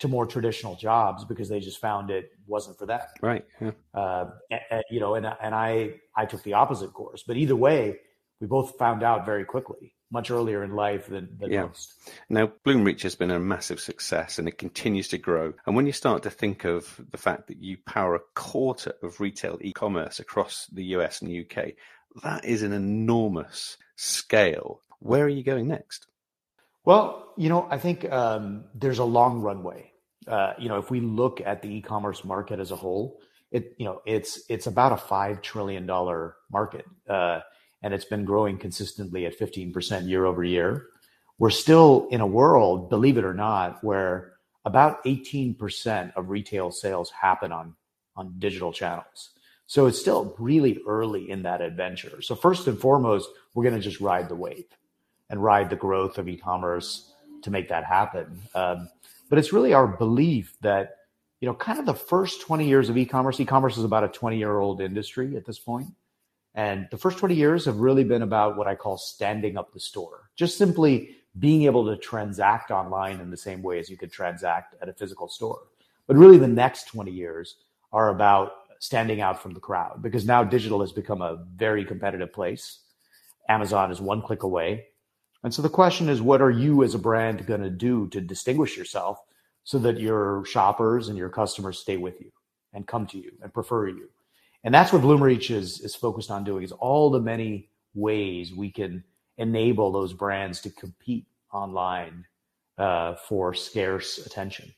to 0.00 0.08
more 0.08 0.26
traditional 0.26 0.76
jobs 0.76 1.24
because 1.24 1.48
they 1.48 1.60
just 1.60 1.80
found 1.80 2.10
it 2.10 2.30
wasn't 2.46 2.78
for 2.78 2.86
them. 2.86 3.00
Right. 3.20 3.44
Yeah. 3.60 3.72
Uh, 3.92 4.30
and, 4.70 4.84
you 4.90 5.00
know, 5.00 5.14
and 5.14 5.26
and 5.26 5.54
I 5.54 5.94
I 6.16 6.26
took 6.26 6.42
the 6.42 6.54
opposite 6.54 6.92
course. 6.92 7.24
But 7.26 7.36
either 7.36 7.56
way, 7.56 7.98
we 8.40 8.46
both 8.46 8.78
found 8.78 9.02
out 9.02 9.26
very 9.26 9.44
quickly, 9.44 9.94
much 10.10 10.30
earlier 10.30 10.62
in 10.62 10.74
life 10.74 11.08
than, 11.08 11.36
than 11.38 11.50
yeah. 11.50 11.66
most. 11.66 11.94
Now, 12.28 12.52
Bloomreach 12.64 13.02
has 13.02 13.16
been 13.16 13.30
a 13.30 13.40
massive 13.40 13.80
success 13.80 14.38
and 14.38 14.46
it 14.46 14.58
continues 14.58 15.08
to 15.08 15.18
grow. 15.18 15.52
And 15.66 15.74
when 15.74 15.86
you 15.86 15.92
start 15.92 16.22
to 16.22 16.30
think 16.30 16.64
of 16.64 17.00
the 17.10 17.18
fact 17.18 17.48
that 17.48 17.58
you 17.58 17.78
power 17.86 18.14
a 18.14 18.20
quarter 18.34 18.94
of 19.02 19.20
retail 19.20 19.58
e-commerce 19.60 20.20
across 20.20 20.66
the 20.72 20.84
US 20.84 21.20
and 21.20 21.30
the 21.30 21.40
UK, 21.40 21.72
that 22.22 22.44
is 22.44 22.62
an 22.62 22.72
enormous 22.72 23.76
scale. 23.96 24.82
Where 25.00 25.24
are 25.24 25.28
you 25.28 25.42
going 25.42 25.68
next? 25.68 26.06
Well, 26.88 27.34
you 27.36 27.50
know, 27.50 27.68
I 27.70 27.76
think 27.76 28.10
um, 28.10 28.64
there's 28.74 28.98
a 28.98 29.04
long 29.04 29.42
runway. 29.42 29.92
Uh, 30.26 30.54
you 30.58 30.70
know, 30.70 30.78
if 30.78 30.90
we 30.90 31.00
look 31.00 31.42
at 31.42 31.60
the 31.60 31.68
e-commerce 31.68 32.24
market 32.24 32.60
as 32.60 32.70
a 32.70 32.76
whole, 32.76 33.20
it 33.50 33.74
you 33.76 33.84
know 33.84 34.00
it's 34.06 34.40
it's 34.48 34.68
about 34.68 34.92
a 34.92 34.96
five 34.96 35.42
trillion 35.42 35.84
dollar 35.84 36.36
market, 36.50 36.86
uh, 37.06 37.40
and 37.82 37.92
it's 37.92 38.06
been 38.06 38.24
growing 38.24 38.56
consistently 38.56 39.26
at 39.26 39.34
15 39.34 39.70
percent 39.70 40.06
year 40.06 40.24
over 40.24 40.42
year. 40.42 40.86
We're 41.36 41.50
still 41.50 42.08
in 42.10 42.22
a 42.22 42.26
world, 42.26 42.88
believe 42.88 43.18
it 43.18 43.24
or 43.24 43.34
not, 43.34 43.84
where 43.84 44.32
about 44.64 45.00
18 45.04 45.56
percent 45.56 46.12
of 46.16 46.30
retail 46.30 46.70
sales 46.70 47.10
happen 47.10 47.52
on 47.52 47.74
on 48.16 48.36
digital 48.38 48.72
channels. 48.72 49.32
So 49.66 49.84
it's 49.88 50.00
still 50.00 50.34
really 50.38 50.78
early 50.88 51.30
in 51.30 51.42
that 51.42 51.60
adventure. 51.60 52.22
So 52.22 52.34
first 52.34 52.66
and 52.66 52.80
foremost, 52.80 53.28
we're 53.52 53.64
going 53.64 53.76
to 53.76 53.88
just 53.90 54.00
ride 54.00 54.30
the 54.30 54.36
wave 54.36 54.64
and 55.30 55.42
ride 55.42 55.70
the 55.70 55.76
growth 55.76 56.18
of 56.18 56.28
e-commerce 56.28 57.12
to 57.42 57.50
make 57.50 57.68
that 57.68 57.84
happen. 57.84 58.40
Um, 58.54 58.88
but 59.28 59.38
it's 59.38 59.52
really 59.52 59.74
our 59.74 59.86
belief 59.86 60.56
that 60.62 60.96
you 61.40 61.46
know, 61.46 61.54
kind 61.54 61.78
of 61.78 61.86
the 61.86 61.94
first 61.94 62.40
20 62.40 62.66
years 62.66 62.88
of 62.88 62.96
e-commerce. 62.96 63.38
E-commerce 63.38 63.76
is 63.76 63.84
about 63.84 64.04
a 64.04 64.08
20-year-old 64.08 64.80
industry 64.80 65.36
at 65.36 65.44
this 65.44 65.58
point. 65.58 65.88
And 66.54 66.88
the 66.90 66.96
first 66.96 67.18
20 67.18 67.34
years 67.34 67.64
have 67.66 67.76
really 67.76 68.02
been 68.02 68.22
about 68.22 68.56
what 68.56 68.66
I 68.66 68.74
call 68.74 68.96
standing 68.96 69.56
up 69.56 69.72
the 69.72 69.78
store. 69.78 70.30
Just 70.34 70.58
simply 70.58 71.16
being 71.38 71.62
able 71.62 71.86
to 71.86 71.96
transact 71.96 72.72
online 72.72 73.20
in 73.20 73.30
the 73.30 73.36
same 73.36 73.62
way 73.62 73.78
as 73.78 73.88
you 73.88 73.96
could 73.96 74.10
transact 74.10 74.74
at 74.82 74.88
a 74.88 74.92
physical 74.92 75.28
store. 75.28 75.60
But 76.08 76.16
really 76.16 76.38
the 76.38 76.48
next 76.48 76.88
20 76.88 77.12
years 77.12 77.56
are 77.92 78.08
about 78.08 78.52
standing 78.80 79.20
out 79.20 79.40
from 79.40 79.54
the 79.54 79.60
crowd 79.60 80.02
because 80.02 80.24
now 80.24 80.42
digital 80.42 80.80
has 80.80 80.92
become 80.92 81.22
a 81.22 81.44
very 81.54 81.84
competitive 81.84 82.32
place. 82.32 82.80
Amazon 83.48 83.92
is 83.92 84.00
one 84.00 84.22
click 84.22 84.42
away. 84.42 84.86
And 85.44 85.54
so 85.54 85.62
the 85.62 85.68
question 85.68 86.08
is, 86.08 86.20
what 86.20 86.42
are 86.42 86.50
you 86.50 86.82
as 86.82 86.94
a 86.94 86.98
brand 86.98 87.46
going 87.46 87.62
to 87.62 87.70
do 87.70 88.08
to 88.08 88.20
distinguish 88.20 88.76
yourself 88.76 89.18
so 89.64 89.78
that 89.78 90.00
your 90.00 90.44
shoppers 90.44 91.08
and 91.08 91.16
your 91.16 91.28
customers 91.28 91.78
stay 91.78 91.96
with 91.96 92.20
you 92.20 92.30
and 92.72 92.86
come 92.86 93.06
to 93.08 93.18
you 93.18 93.32
and 93.42 93.54
prefer 93.54 93.88
you? 93.88 94.08
And 94.64 94.74
that's 94.74 94.92
what 94.92 95.02
Bloomreach 95.02 95.50
is, 95.50 95.80
is 95.80 95.94
focused 95.94 96.30
on 96.30 96.44
doing 96.44 96.64
is 96.64 96.72
all 96.72 97.10
the 97.10 97.20
many 97.20 97.70
ways 97.94 98.52
we 98.52 98.70
can 98.70 99.04
enable 99.36 99.92
those 99.92 100.12
brands 100.12 100.60
to 100.62 100.70
compete 100.70 101.26
online 101.52 102.24
uh, 102.76 103.14
for 103.14 103.54
scarce 103.54 104.18
attention. 104.18 104.74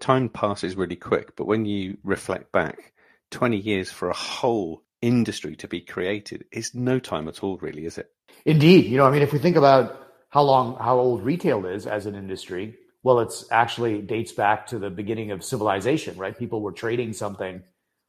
Time 0.00 0.28
passes 0.28 0.76
really 0.76 0.96
quick, 0.96 1.36
but 1.36 1.46
when 1.46 1.64
you 1.64 1.96
reflect 2.04 2.52
back, 2.52 2.92
20 3.30 3.56
years 3.56 3.90
for 3.90 4.10
a 4.10 4.14
whole 4.14 4.82
industry 5.00 5.56
to 5.56 5.68
be 5.68 5.80
created 5.80 6.44
is 6.52 6.74
no 6.74 6.98
time 6.98 7.28
at 7.28 7.42
all, 7.42 7.56
really, 7.58 7.86
is 7.86 7.98
it? 7.98 8.10
Indeed. 8.44 8.86
You 8.86 8.98
know, 8.98 9.06
I 9.06 9.10
mean, 9.10 9.22
if 9.22 9.32
we 9.32 9.38
think 9.38 9.56
about 9.56 10.01
how 10.32 10.42
long, 10.42 10.76
how 10.80 10.98
old 10.98 11.22
retail 11.22 11.66
is 11.66 11.86
as 11.86 12.06
an 12.06 12.14
industry, 12.14 12.74
well, 13.02 13.20
it's 13.20 13.44
actually 13.50 14.00
dates 14.00 14.32
back 14.32 14.66
to 14.68 14.78
the 14.78 14.88
beginning 14.88 15.30
of 15.30 15.44
civilization, 15.44 16.16
right? 16.16 16.36
People 16.36 16.62
were 16.62 16.72
trading 16.72 17.12
something. 17.12 17.62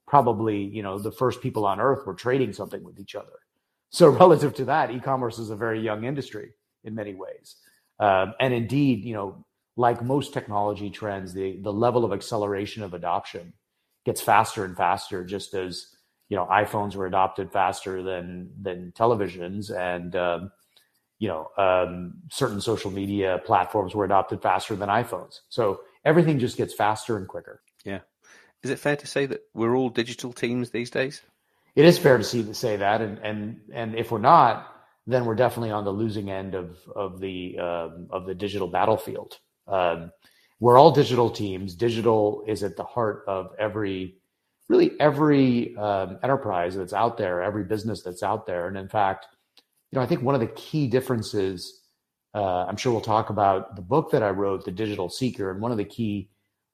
Probably, 0.07 0.63
you 0.63 0.83
know, 0.83 0.97
the 0.97 1.11
first 1.11 1.41
people 1.41 1.65
on 1.65 1.81
earth 1.81 2.05
were 2.07 2.13
trading 2.13 2.53
something 2.53 2.81
with 2.81 2.97
each 2.97 3.13
other. 3.13 3.33
So, 3.89 4.07
relative 4.23 4.53
to 4.55 4.65
that, 4.65 4.89
e-commerce 4.91 5.37
is 5.37 5.49
a 5.49 5.55
very 5.57 5.81
young 5.81 6.05
industry 6.05 6.51
in 6.85 6.95
many 6.95 7.13
ways. 7.13 7.57
Um, 7.99 8.33
and 8.39 8.53
indeed, 8.53 9.03
you 9.03 9.15
know, 9.15 9.45
like 9.75 10.01
most 10.01 10.33
technology 10.33 10.89
trends, 10.89 11.33
the 11.33 11.59
the 11.61 11.73
level 11.73 12.05
of 12.05 12.13
acceleration 12.13 12.83
of 12.83 12.93
adoption 12.93 13.53
gets 14.05 14.21
faster 14.21 14.63
and 14.63 14.77
faster, 14.77 15.25
just 15.25 15.53
as 15.55 15.87
you 16.29 16.37
know, 16.37 16.45
iPhones 16.45 16.95
were 16.95 17.05
adopted 17.05 17.51
faster 17.51 18.01
than 18.01 18.51
than 18.61 18.93
televisions, 18.97 19.75
and 19.75 20.15
um, 20.15 20.51
you 21.23 21.29
know, 21.29 21.47
um, 21.57 22.15
certain 22.29 22.59
social 22.59 22.91
media 22.91 23.39
platforms 23.45 23.95
were 23.95 24.03
adopted 24.03 24.41
faster 24.41 24.75
than 24.75 24.89
iPhones. 24.89 25.39
So 25.47 25.79
everything 26.03 26.37
just 26.37 26.57
gets 26.57 26.73
faster 26.73 27.15
and 27.15 27.29
quicker. 27.29 27.61
Yeah. 27.85 28.01
Is 28.61 28.71
it 28.71 28.77
fair 28.77 28.97
to 28.97 29.07
say 29.07 29.25
that 29.27 29.39
we're 29.53 29.73
all 29.73 29.87
digital 29.87 30.33
teams 30.33 30.71
these 30.71 30.89
days? 30.89 31.21
It 31.77 31.85
is 31.85 31.97
fair 31.97 32.17
to 32.17 32.25
see 32.25 32.43
to 32.43 32.53
say 32.53 32.75
that, 32.75 32.99
and 32.99 33.19
and 33.19 33.61
and 33.73 33.95
if 33.95 34.11
we're 34.11 34.19
not, 34.19 34.67
then 35.07 35.23
we're 35.23 35.35
definitely 35.35 35.71
on 35.71 35.85
the 35.85 35.93
losing 35.93 36.29
end 36.29 36.55
of 36.55 36.77
of 36.93 37.21
the 37.21 37.57
um, 37.57 38.07
of 38.09 38.25
the 38.25 38.35
digital 38.35 38.67
battlefield. 38.67 39.39
Um, 39.65 40.11
we're 40.59 40.77
all 40.77 40.91
digital 40.91 41.29
teams. 41.29 41.73
Digital 41.73 42.43
is 42.47 42.63
at 42.63 42.75
the 42.75 42.83
heart 42.83 43.23
of 43.27 43.55
every, 43.57 44.17
really 44.67 44.91
every 44.99 45.73
um, 45.77 46.19
enterprise 46.21 46.75
that's 46.75 46.93
out 46.93 47.17
there, 47.17 47.41
every 47.41 47.63
business 47.63 48.03
that's 48.03 48.23
out 48.23 48.45
there, 48.45 48.67
and 48.67 48.77
in 48.77 48.89
fact, 48.89 49.27
you 49.93 49.99
know, 49.99 50.01
I 50.01 50.07
think 50.07 50.23
one 50.23 50.33
of 50.33 50.41
the 50.41 50.47
key 50.47 50.87
differences, 50.87 51.81
uh, 52.33 52.65
I'm 52.65 52.77
sure 52.77 52.91
we'll 52.91 52.99
talk 52.99 53.29
about 53.29 53.75
the 53.75 53.81
book 53.83 54.09
that 54.09 54.23
I 54.23 54.31
wrote, 54.31 54.65
The 54.65 54.71
Digital 54.71 55.07
Seeker, 55.07 55.51
and 55.51 55.61
one 55.61 55.71
of 55.71 55.77
the 55.77 55.85
key 55.85 56.31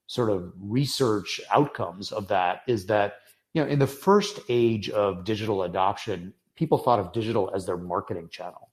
sort 0.07 0.29
of 0.29 0.53
research 0.57 1.41
outcomes 1.51 2.13
of 2.13 2.29
that 2.29 2.61
is 2.65 2.85
that, 2.85 3.15
you 3.53 3.61
know, 3.61 3.67
in 3.67 3.77
the 3.77 3.85
first 3.85 4.39
age 4.47 4.89
of 4.91 5.25
digital 5.25 5.63
adoption, 5.63 6.33
people 6.55 6.77
thought 6.77 6.97
of 6.97 7.11
digital 7.11 7.51
as 7.53 7.65
their 7.65 7.75
marketing 7.75 8.29
channel. 8.29 8.69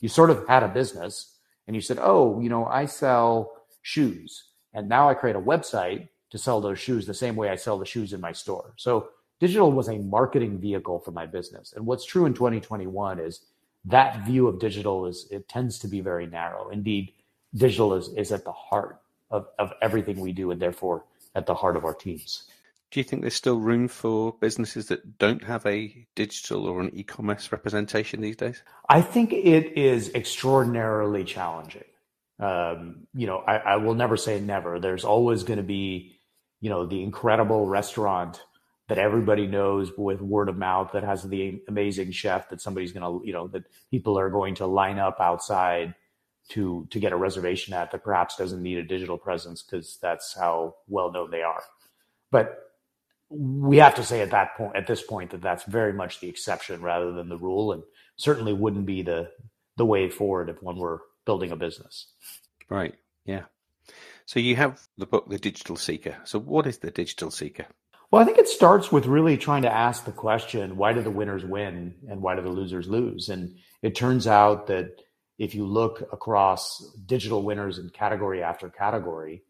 You 0.00 0.08
sort 0.08 0.30
of 0.30 0.44
had 0.48 0.64
a 0.64 0.68
business 0.68 1.38
and 1.68 1.76
you 1.76 1.80
said, 1.80 1.98
oh, 2.00 2.40
you 2.40 2.48
know, 2.48 2.66
I 2.66 2.86
sell 2.86 3.52
shoes 3.82 4.48
and 4.72 4.88
now 4.88 5.08
I 5.08 5.14
create 5.14 5.36
a 5.36 5.40
website 5.40 6.08
to 6.30 6.38
sell 6.38 6.60
those 6.60 6.80
shoes 6.80 7.06
the 7.06 7.14
same 7.14 7.36
way 7.36 7.48
I 7.48 7.54
sell 7.54 7.78
the 7.78 7.86
shoes 7.86 8.12
in 8.12 8.20
my 8.20 8.32
store. 8.32 8.74
So 8.76 9.10
digital 9.38 9.70
was 9.70 9.88
a 9.88 9.98
marketing 9.98 10.58
vehicle 10.58 10.98
for 10.98 11.12
my 11.12 11.26
business. 11.26 11.74
And 11.76 11.86
what's 11.86 12.04
true 12.04 12.26
in 12.26 12.34
2021 12.34 13.20
is 13.20 13.42
that 13.84 14.24
view 14.24 14.46
of 14.48 14.58
digital 14.58 15.06
is 15.06 15.26
it 15.30 15.48
tends 15.48 15.78
to 15.80 15.88
be 15.88 16.00
very 16.00 16.26
narrow. 16.26 16.70
Indeed, 16.70 17.12
digital 17.54 17.94
is, 17.94 18.08
is 18.16 18.32
at 18.32 18.44
the 18.44 18.52
heart 18.52 19.00
of, 19.30 19.46
of 19.58 19.72
everything 19.82 20.20
we 20.20 20.32
do 20.32 20.50
and 20.50 20.60
therefore 20.60 21.04
at 21.34 21.46
the 21.46 21.54
heart 21.54 21.76
of 21.76 21.84
our 21.84 21.94
teams. 21.94 22.44
Do 22.90 23.00
you 23.00 23.04
think 23.04 23.22
there's 23.22 23.34
still 23.34 23.58
room 23.58 23.88
for 23.88 24.36
businesses 24.40 24.86
that 24.86 25.18
don't 25.18 25.42
have 25.42 25.66
a 25.66 26.06
digital 26.14 26.66
or 26.66 26.80
an 26.80 26.90
e-commerce 26.94 27.50
representation 27.50 28.20
these 28.20 28.36
days? 28.36 28.62
I 28.88 29.02
think 29.02 29.32
it 29.32 29.76
is 29.76 30.14
extraordinarily 30.14 31.24
challenging. 31.24 31.84
Um, 32.38 33.08
you 33.12 33.26
know, 33.26 33.38
I, 33.38 33.56
I 33.56 33.76
will 33.76 33.94
never 33.94 34.16
say 34.16 34.40
never. 34.40 34.78
There's 34.78 35.04
always 35.04 35.42
going 35.42 35.56
to 35.56 35.64
be, 35.64 36.16
you 36.60 36.70
know, 36.70 36.86
the 36.86 37.02
incredible 37.02 37.66
restaurant 37.66 38.40
that 38.88 38.98
everybody 38.98 39.46
knows 39.46 39.92
with 39.96 40.20
word 40.20 40.48
of 40.48 40.56
mouth 40.56 40.90
that 40.92 41.04
has 41.04 41.22
the 41.22 41.62
amazing 41.68 42.10
chef 42.10 42.48
that 42.50 42.60
somebody's 42.60 42.92
going 42.92 43.02
to 43.02 43.26
you 43.26 43.32
know 43.32 43.48
that 43.48 43.64
people 43.90 44.18
are 44.18 44.30
going 44.30 44.54
to 44.54 44.66
line 44.66 44.98
up 44.98 45.20
outside 45.20 45.94
to 46.50 46.86
to 46.90 47.00
get 47.00 47.12
a 47.12 47.16
reservation 47.16 47.74
at 47.74 47.90
that 47.90 48.04
perhaps 48.04 48.36
doesn't 48.36 48.62
need 48.62 48.78
a 48.78 48.82
digital 48.82 49.16
presence 49.18 49.62
because 49.62 49.98
that's 50.02 50.36
how 50.36 50.74
well 50.86 51.10
known 51.10 51.30
they 51.30 51.42
are. 51.42 51.62
But 52.30 52.58
we 53.30 53.78
have 53.78 53.94
to 53.94 54.04
say 54.04 54.20
at 54.20 54.30
that 54.30 54.56
point 54.56 54.76
at 54.76 54.86
this 54.86 55.02
point 55.02 55.30
that 55.30 55.40
that's 55.40 55.64
very 55.64 55.92
much 55.92 56.20
the 56.20 56.28
exception 56.28 56.82
rather 56.82 57.12
than 57.12 57.28
the 57.28 57.38
rule 57.38 57.72
and 57.72 57.82
certainly 58.16 58.52
wouldn't 58.52 58.86
be 58.86 59.02
the 59.02 59.30
the 59.76 59.86
way 59.86 60.08
forward 60.10 60.50
if 60.50 60.62
one 60.62 60.76
were 60.76 61.02
building 61.24 61.50
a 61.50 61.56
business. 61.56 62.12
Right. 62.68 62.94
Yeah. 63.24 63.44
So 64.26 64.40
you 64.40 64.56
have 64.56 64.80
the 64.98 65.06
book 65.06 65.28
the 65.28 65.38
digital 65.38 65.76
seeker. 65.76 66.16
So 66.24 66.38
what 66.38 66.66
is 66.66 66.78
the 66.78 66.90
digital 66.90 67.30
seeker 67.30 67.66
well, 68.14 68.22
I 68.22 68.26
think 68.26 68.38
it 68.38 68.46
starts 68.46 68.92
with 68.92 69.06
really 69.06 69.36
trying 69.36 69.62
to 69.62 69.74
ask 69.74 70.04
the 70.04 70.12
question 70.12 70.76
why 70.76 70.92
do 70.92 71.02
the 71.02 71.10
winners 71.10 71.44
win 71.44 71.96
and 72.08 72.22
why 72.22 72.36
do 72.36 72.42
the 72.42 72.48
losers 72.48 72.86
lose? 72.86 73.28
And 73.28 73.56
it 73.82 73.96
turns 73.96 74.28
out 74.28 74.68
that 74.68 75.02
if 75.36 75.52
you 75.52 75.66
look 75.66 76.00
across 76.12 76.94
digital 77.06 77.42
winners 77.42 77.80
in 77.80 77.90
category 77.90 78.40
after 78.40 78.70
category, 78.70 79.42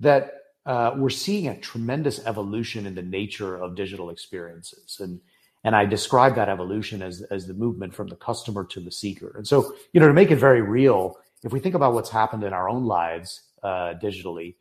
that 0.00 0.32
uh, 0.64 0.92
we're 0.96 1.10
seeing 1.10 1.46
a 1.46 1.60
tremendous 1.60 2.24
evolution 2.24 2.86
in 2.86 2.94
the 2.94 3.02
nature 3.02 3.54
of 3.54 3.76
digital 3.76 4.08
experiences. 4.08 4.96
And 4.98 5.20
and 5.62 5.76
I 5.76 5.84
describe 5.84 6.36
that 6.36 6.48
evolution 6.48 7.02
as, 7.02 7.20
as 7.30 7.48
the 7.48 7.52
movement 7.52 7.94
from 7.94 8.08
the 8.08 8.16
customer 8.16 8.64
to 8.64 8.80
the 8.80 8.90
seeker. 8.90 9.34
And 9.36 9.46
so, 9.46 9.74
you 9.92 10.00
know, 10.00 10.08
to 10.08 10.14
make 10.14 10.30
it 10.30 10.36
very 10.36 10.62
real, 10.62 11.18
if 11.42 11.52
we 11.52 11.60
think 11.60 11.74
about 11.74 11.92
what's 11.92 12.08
happened 12.08 12.44
in 12.44 12.54
our 12.54 12.66
own 12.66 12.86
lives 12.86 13.42
uh, 13.62 13.92
digitally, 14.02 14.54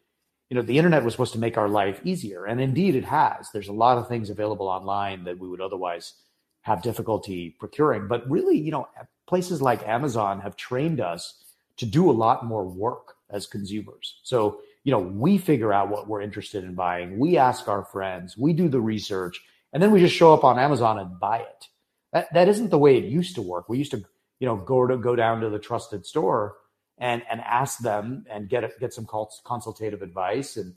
you 0.50 0.56
know, 0.56 0.64
the 0.64 0.78
internet 0.78 1.04
was 1.04 1.14
supposed 1.14 1.34
to 1.34 1.40
make 1.40 1.58
our 1.58 1.70
life 1.70 2.02
easier. 2.04 2.46
And 2.46 2.60
indeed 2.60 2.96
it 2.96 3.06
has. 3.06 3.50
There's 3.52 3.68
a 3.68 3.74
lot 3.74 3.98
of 3.98 4.08
things 4.08 4.30
available 4.30 4.68
online 4.68 5.24
that 5.26 5.38
we 5.38 5.48
would 5.48 5.62
otherwise 5.62 6.14
have 6.62 6.82
difficulty 6.82 7.56
procuring. 7.60 8.08
But 8.08 8.30
really, 8.30 8.58
you 8.58 8.72
know, 8.72 8.88
places 9.28 9.62
like 9.62 9.88
Amazon 9.88 10.42
have 10.42 10.56
trained 10.56 11.00
us 11.00 11.36
to 11.78 11.86
do 11.86 12.10
a 12.10 12.12
lot 12.12 12.46
more 12.46 12.66
work 12.66 13.16
as 13.30 13.46
consumers. 13.46 14.20
So, 14.24 14.62
you 14.84 14.92
know, 14.92 15.00
we 15.00 15.38
figure 15.38 15.72
out 15.72 15.90
what 15.90 16.08
we're 16.08 16.22
interested 16.22 16.64
in 16.64 16.74
buying. 16.74 17.20
We 17.20 17.38
ask 17.38 17.68
our 17.68 17.86
friends, 17.86 18.36
we 18.38 18.54
do 18.54 18.68
the 18.68 18.82
research, 18.82 19.42
and 19.72 19.82
then 19.82 19.92
we 19.92 20.00
just 20.00 20.16
show 20.16 20.34
up 20.34 20.44
on 20.44 20.58
Amazon 20.58 20.98
and 20.98 21.20
buy 21.20 21.40
it. 21.40 21.68
That 22.12 22.34
that 22.34 22.48
isn't 22.48 22.72
the 22.72 22.78
way 22.78 22.98
it 22.98 23.04
used 23.04 23.36
to 23.36 23.42
work. 23.44 23.70
We 23.70 23.78
used 23.78 23.92
to, 23.92 24.04
you 24.40 24.48
know, 24.48 24.56
go 24.56 24.88
to 24.88 24.98
go 24.98 25.16
down 25.16 25.42
to 25.42 25.50
the 25.50 25.60
trusted 25.60 26.08
store 26.08 26.56
and 27.00 27.24
and 27.30 27.42
ask 27.42 27.80
them 27.80 28.26
and 28.30 28.50
get 28.50 28.80
get 28.80 28.94
some 28.94 29.08
consultative 29.46 30.02
advice 30.02 30.58
and 30.58 30.76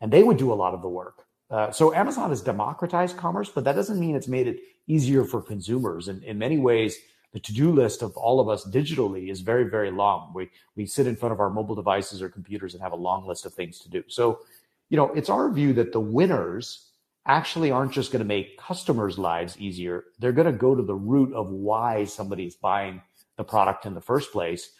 and 0.00 0.12
they 0.12 0.22
would 0.22 0.36
do 0.36 0.52
a 0.52 0.54
lot 0.54 0.74
of 0.74 0.82
the 0.82 0.88
work. 0.88 1.26
Uh, 1.50 1.70
so 1.70 1.94
Amazon 1.94 2.30
has 2.30 2.40
democratized 2.40 3.16
commerce, 3.16 3.48
but 3.48 3.64
that 3.64 3.74
doesn't 3.74 4.00
mean 4.00 4.16
it's 4.16 4.28
made 4.28 4.46
it 4.46 4.60
easier 4.86 5.24
for 5.24 5.40
consumers. 5.40 6.08
And 6.08 6.22
in 6.24 6.38
many 6.38 6.58
ways, 6.58 6.96
the 7.32 7.40
to-do 7.40 7.72
list 7.72 8.02
of 8.02 8.16
all 8.16 8.40
of 8.40 8.48
us 8.48 8.64
digitally 8.66 9.30
is 9.30 9.40
very, 9.40 9.64
very 9.68 9.90
long. 9.90 10.32
We 10.34 10.50
we 10.76 10.86
sit 10.86 11.06
in 11.06 11.16
front 11.16 11.32
of 11.32 11.40
our 11.40 11.50
mobile 11.50 11.74
devices 11.74 12.22
or 12.22 12.28
computers 12.28 12.74
and 12.74 12.82
have 12.82 12.92
a 12.92 12.96
long 12.96 13.26
list 13.26 13.44
of 13.44 13.52
things 13.52 13.78
to 13.80 13.90
do. 13.90 14.04
So, 14.08 14.40
you 14.88 14.96
know, 14.96 15.12
it's 15.12 15.30
our 15.30 15.50
view 15.50 15.72
that 15.74 15.92
the 15.92 16.00
winners 16.00 16.90
actually 17.26 17.70
aren't 17.70 17.92
just 17.92 18.12
going 18.12 18.20
to 18.20 18.26
make 18.26 18.58
customers' 18.58 19.18
lives 19.18 19.58
easier. 19.58 20.04
They're 20.18 20.32
going 20.32 20.52
to 20.52 20.58
go 20.58 20.74
to 20.74 20.82
the 20.82 20.94
root 20.94 21.32
of 21.32 21.48
why 21.48 22.04
somebody's 22.04 22.54
buying 22.54 23.00
the 23.36 23.44
product 23.44 23.86
in 23.86 23.94
the 23.94 24.00
first 24.00 24.30
place 24.30 24.70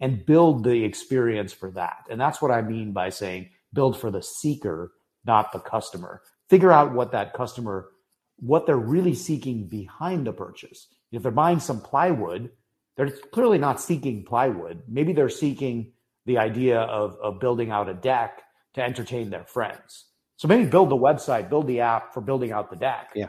and 0.00 0.26
build 0.26 0.64
the 0.64 0.84
experience 0.84 1.52
for 1.52 1.70
that. 1.72 2.04
And 2.10 2.20
that's 2.20 2.42
what 2.42 2.50
I 2.50 2.62
mean 2.62 2.92
by 2.92 3.10
saying 3.10 3.50
build 3.72 3.98
for 3.98 4.10
the 4.10 4.22
seeker, 4.22 4.92
not 5.24 5.52
the 5.52 5.58
customer. 5.58 6.22
Figure 6.48 6.72
out 6.72 6.94
what 6.94 7.12
that 7.12 7.32
customer, 7.34 7.88
what 8.36 8.66
they're 8.66 8.76
really 8.76 9.14
seeking 9.14 9.66
behind 9.66 10.26
the 10.26 10.32
purchase. 10.32 10.88
If 11.10 11.22
they're 11.22 11.32
buying 11.32 11.60
some 11.60 11.80
plywood, 11.80 12.50
they're 12.96 13.10
clearly 13.10 13.58
not 13.58 13.80
seeking 13.80 14.24
plywood. 14.24 14.82
Maybe 14.88 15.12
they're 15.12 15.28
seeking 15.28 15.92
the 16.26 16.38
idea 16.38 16.80
of, 16.80 17.16
of 17.22 17.40
building 17.40 17.70
out 17.70 17.88
a 17.88 17.94
deck 17.94 18.42
to 18.74 18.82
entertain 18.82 19.30
their 19.30 19.44
friends. 19.44 20.06
So 20.36 20.48
maybe 20.48 20.66
build 20.66 20.90
the 20.90 20.96
website, 20.96 21.48
build 21.48 21.66
the 21.66 21.80
app 21.80 22.12
for 22.12 22.20
building 22.20 22.52
out 22.52 22.70
the 22.70 22.76
deck, 22.76 23.10
yeah. 23.14 23.28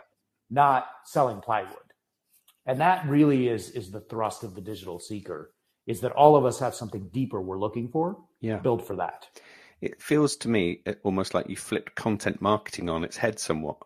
not 0.49 0.87
selling 1.05 1.39
plywood. 1.39 1.77
And 2.65 2.79
that 2.81 3.07
really 3.07 3.47
is 3.47 3.69
is 3.71 3.91
the 3.91 4.01
thrust 4.01 4.43
of 4.43 4.55
the 4.55 4.61
digital 4.61 4.99
seeker 4.99 5.51
is 5.87 6.01
that 6.01 6.11
all 6.13 6.35
of 6.35 6.45
us 6.45 6.59
have 6.59 6.75
something 6.75 7.09
deeper 7.09 7.41
we're 7.41 7.59
looking 7.59 7.87
for. 7.87 8.17
Yeah. 8.41 8.57
Build 8.57 8.85
for 8.85 8.95
that. 8.95 9.27
It 9.81 10.01
feels 10.01 10.35
to 10.37 10.49
me 10.49 10.81
uh, 10.87 10.93
almost 11.03 11.33
like 11.33 11.49
you 11.49 11.55
flipped 11.55 11.95
content 11.95 12.41
marketing 12.41 12.89
on 12.89 13.03
its 13.03 13.17
head 13.17 13.39
somewhat 13.39 13.77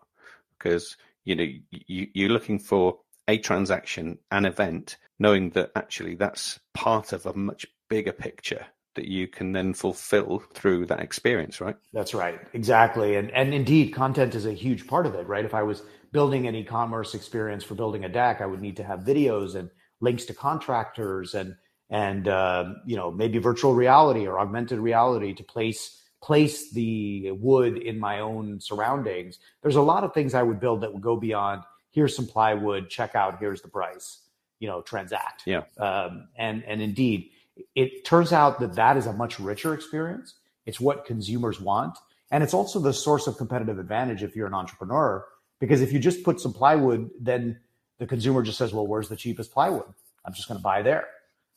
because 0.58 0.96
you 1.24 1.36
know 1.36 1.46
you, 1.70 2.08
you're 2.14 2.30
looking 2.30 2.58
for 2.58 2.98
a 3.28 3.38
transaction, 3.38 4.18
an 4.30 4.44
event, 4.44 4.96
knowing 5.18 5.50
that 5.50 5.70
actually 5.76 6.14
that's 6.14 6.58
part 6.74 7.12
of 7.12 7.26
a 7.26 7.34
much 7.34 7.66
bigger 7.88 8.12
picture 8.12 8.64
that 8.94 9.06
you 9.06 9.28
can 9.28 9.52
then 9.52 9.72
fulfill 9.72 10.42
through 10.52 10.84
that 10.86 11.00
experience, 11.00 11.60
right? 11.60 11.76
That's 11.92 12.12
right. 12.14 12.40
Exactly. 12.54 13.16
And 13.16 13.30
and 13.32 13.54
indeed 13.54 13.92
content 13.94 14.34
is 14.34 14.46
a 14.46 14.52
huge 14.52 14.86
part 14.86 15.06
of 15.06 15.14
it, 15.14 15.26
right? 15.26 15.44
If 15.44 15.54
I 15.54 15.62
was 15.62 15.82
building 16.12 16.46
an 16.46 16.56
e-commerce 16.56 17.14
experience 17.14 17.62
for 17.62 17.74
building 17.74 18.04
a 18.04 18.08
deck, 18.08 18.40
I 18.40 18.46
would 18.46 18.60
need 18.60 18.76
to 18.78 18.84
have 18.84 19.00
videos 19.00 19.54
and 19.54 19.70
links 20.00 20.24
to 20.24 20.34
contractors 20.34 21.34
and 21.34 21.54
and 21.90 22.28
uh, 22.28 22.74
you 22.86 22.96
know 22.96 23.10
maybe 23.10 23.38
virtual 23.38 23.74
reality 23.74 24.26
or 24.26 24.38
augmented 24.38 24.78
reality 24.78 25.34
to 25.34 25.42
place 25.42 25.96
place 26.22 26.70
the 26.72 27.30
wood 27.32 27.78
in 27.78 27.98
my 27.98 28.20
own 28.20 28.60
surroundings. 28.60 29.38
There's 29.62 29.76
a 29.76 29.82
lot 29.82 30.04
of 30.04 30.12
things 30.12 30.34
I 30.34 30.42
would 30.42 30.60
build 30.60 30.82
that 30.82 30.92
would 30.92 31.02
go 31.02 31.16
beyond 31.16 31.62
here's 31.90 32.14
some 32.14 32.26
plywood, 32.26 32.88
check 32.88 33.14
out, 33.14 33.38
here's 33.38 33.62
the 33.62 33.68
price, 33.68 34.20
you 34.58 34.68
know, 34.68 34.80
transact. 34.80 35.42
Yeah. 35.46 35.62
Um, 35.78 36.28
and 36.36 36.64
and 36.64 36.80
indeed, 36.80 37.30
it 37.74 38.04
turns 38.04 38.32
out 38.32 38.60
that 38.60 38.74
that 38.74 38.96
is 38.96 39.06
a 39.06 39.12
much 39.12 39.40
richer 39.40 39.74
experience. 39.74 40.34
It's 40.66 40.80
what 40.80 41.04
consumers 41.04 41.60
want, 41.60 41.98
and 42.30 42.42
it's 42.42 42.54
also 42.54 42.78
the 42.78 42.92
source 42.92 43.26
of 43.26 43.36
competitive 43.36 43.78
advantage 43.78 44.22
if 44.22 44.36
you're 44.36 44.46
an 44.46 44.54
entrepreneur. 44.54 45.26
Because 45.58 45.82
if 45.82 45.92
you 45.92 45.98
just 45.98 46.22
put 46.22 46.40
some 46.40 46.54
plywood, 46.54 47.10
then 47.20 47.60
the 47.98 48.06
consumer 48.06 48.42
just 48.42 48.58
says, 48.58 48.72
"Well, 48.72 48.86
where's 48.86 49.08
the 49.08 49.16
cheapest 49.16 49.52
plywood? 49.52 49.92
I'm 50.24 50.32
just 50.32 50.48
going 50.48 50.58
to 50.58 50.62
buy 50.62 50.82
there." 50.82 51.06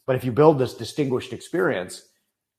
But 0.06 0.16
if 0.16 0.24
you 0.24 0.32
build 0.32 0.60
this 0.60 0.74
distinguished 0.74 1.34
experience, 1.34 2.04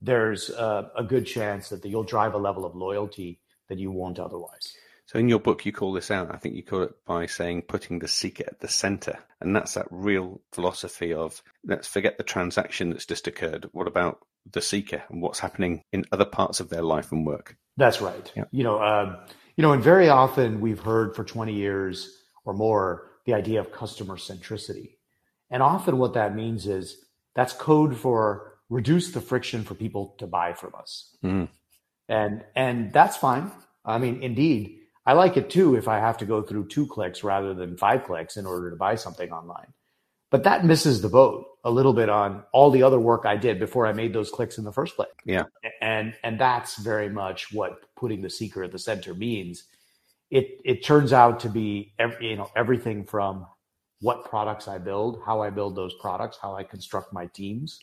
there's 0.00 0.50
a, 0.50 0.90
a 0.96 1.04
good 1.04 1.26
chance 1.26 1.68
that 1.70 1.84
you'll 1.84 2.04
drive 2.04 2.34
a 2.34 2.38
level 2.38 2.64
of 2.64 2.74
loyalty 2.74 3.40
that 3.68 3.78
you 3.78 3.90
won't 3.90 4.18
otherwise. 4.18 4.74
So 5.06 5.18
in 5.18 5.28
your 5.28 5.38
book, 5.38 5.66
you 5.66 5.72
call 5.72 5.92
this 5.92 6.10
out. 6.10 6.34
I 6.34 6.38
think 6.38 6.54
you 6.54 6.62
call 6.62 6.82
it 6.82 6.94
by 7.04 7.26
saying 7.26 7.62
putting 7.62 7.98
the 7.98 8.08
seeker 8.08 8.44
at 8.46 8.60
the 8.60 8.68
center, 8.68 9.18
and 9.40 9.54
that's 9.54 9.74
that 9.74 9.86
real 9.90 10.40
philosophy 10.52 11.12
of 11.12 11.42
let's 11.64 11.86
forget 11.86 12.16
the 12.16 12.24
transaction 12.24 12.90
that's 12.90 13.04
just 13.04 13.26
occurred. 13.26 13.68
What 13.72 13.86
about 13.86 14.20
the 14.50 14.62
seeker 14.62 15.02
and 15.10 15.20
what's 15.20 15.38
happening 15.38 15.82
in 15.92 16.04
other 16.10 16.24
parts 16.24 16.60
of 16.60 16.70
their 16.70 16.82
life 16.82 17.12
and 17.12 17.26
work? 17.26 17.56
That's 17.76 18.00
right. 18.00 18.32
Yeah. 18.34 18.44
You 18.50 18.64
know, 18.64 18.78
uh, 18.78 19.26
you 19.56 19.62
know, 19.62 19.72
and 19.72 19.82
very 19.82 20.08
often 20.08 20.60
we've 20.60 20.80
heard 20.80 21.14
for 21.14 21.22
20 21.22 21.52
years 21.52 22.22
or 22.44 22.54
more 22.54 23.10
the 23.26 23.34
idea 23.34 23.60
of 23.60 23.72
customer 23.72 24.16
centricity, 24.16 24.96
and 25.50 25.62
often 25.62 25.98
what 25.98 26.14
that 26.14 26.34
means 26.34 26.66
is 26.66 27.03
that's 27.34 27.52
code 27.52 27.96
for 27.96 28.54
reduce 28.68 29.12
the 29.12 29.20
friction 29.20 29.64
for 29.64 29.74
people 29.74 30.14
to 30.18 30.26
buy 30.26 30.52
from 30.52 30.74
us. 30.74 31.16
Mm. 31.22 31.48
And 32.08 32.44
and 32.54 32.92
that's 32.92 33.16
fine. 33.16 33.50
I 33.84 33.98
mean, 33.98 34.22
indeed, 34.22 34.80
I 35.06 35.12
like 35.12 35.36
it 35.36 35.50
too 35.50 35.76
if 35.76 35.88
I 35.88 35.98
have 35.98 36.18
to 36.18 36.26
go 36.26 36.42
through 36.42 36.68
two 36.68 36.86
clicks 36.86 37.22
rather 37.22 37.54
than 37.54 37.76
five 37.76 38.04
clicks 38.04 38.36
in 38.36 38.46
order 38.46 38.70
to 38.70 38.76
buy 38.76 38.94
something 38.94 39.30
online. 39.30 39.72
But 40.30 40.44
that 40.44 40.64
misses 40.64 41.00
the 41.00 41.08
boat 41.08 41.46
a 41.62 41.70
little 41.70 41.92
bit 41.92 42.08
on 42.08 42.42
all 42.52 42.70
the 42.70 42.82
other 42.82 42.98
work 42.98 43.24
I 43.24 43.36
did 43.36 43.58
before 43.58 43.86
I 43.86 43.92
made 43.92 44.12
those 44.12 44.30
clicks 44.30 44.58
in 44.58 44.64
the 44.64 44.72
first 44.72 44.96
place. 44.96 45.08
Yeah. 45.24 45.44
And 45.80 46.14
and 46.22 46.38
that's 46.38 46.76
very 46.78 47.08
much 47.08 47.52
what 47.52 47.78
putting 47.96 48.22
the 48.22 48.30
seeker 48.30 48.64
at 48.64 48.72
the 48.72 48.78
center 48.78 49.14
means. 49.14 49.64
It 50.30 50.60
it 50.64 50.84
turns 50.84 51.12
out 51.12 51.40
to 51.40 51.48
be 51.48 51.94
every, 51.98 52.30
you 52.30 52.36
know 52.36 52.50
everything 52.56 53.04
from 53.04 53.46
what 54.00 54.24
products 54.24 54.68
I 54.68 54.78
build, 54.78 55.20
how 55.24 55.42
I 55.42 55.50
build 55.50 55.76
those 55.76 55.94
products, 55.94 56.38
how 56.40 56.54
I 56.54 56.64
construct 56.64 57.12
my 57.12 57.26
teams, 57.26 57.80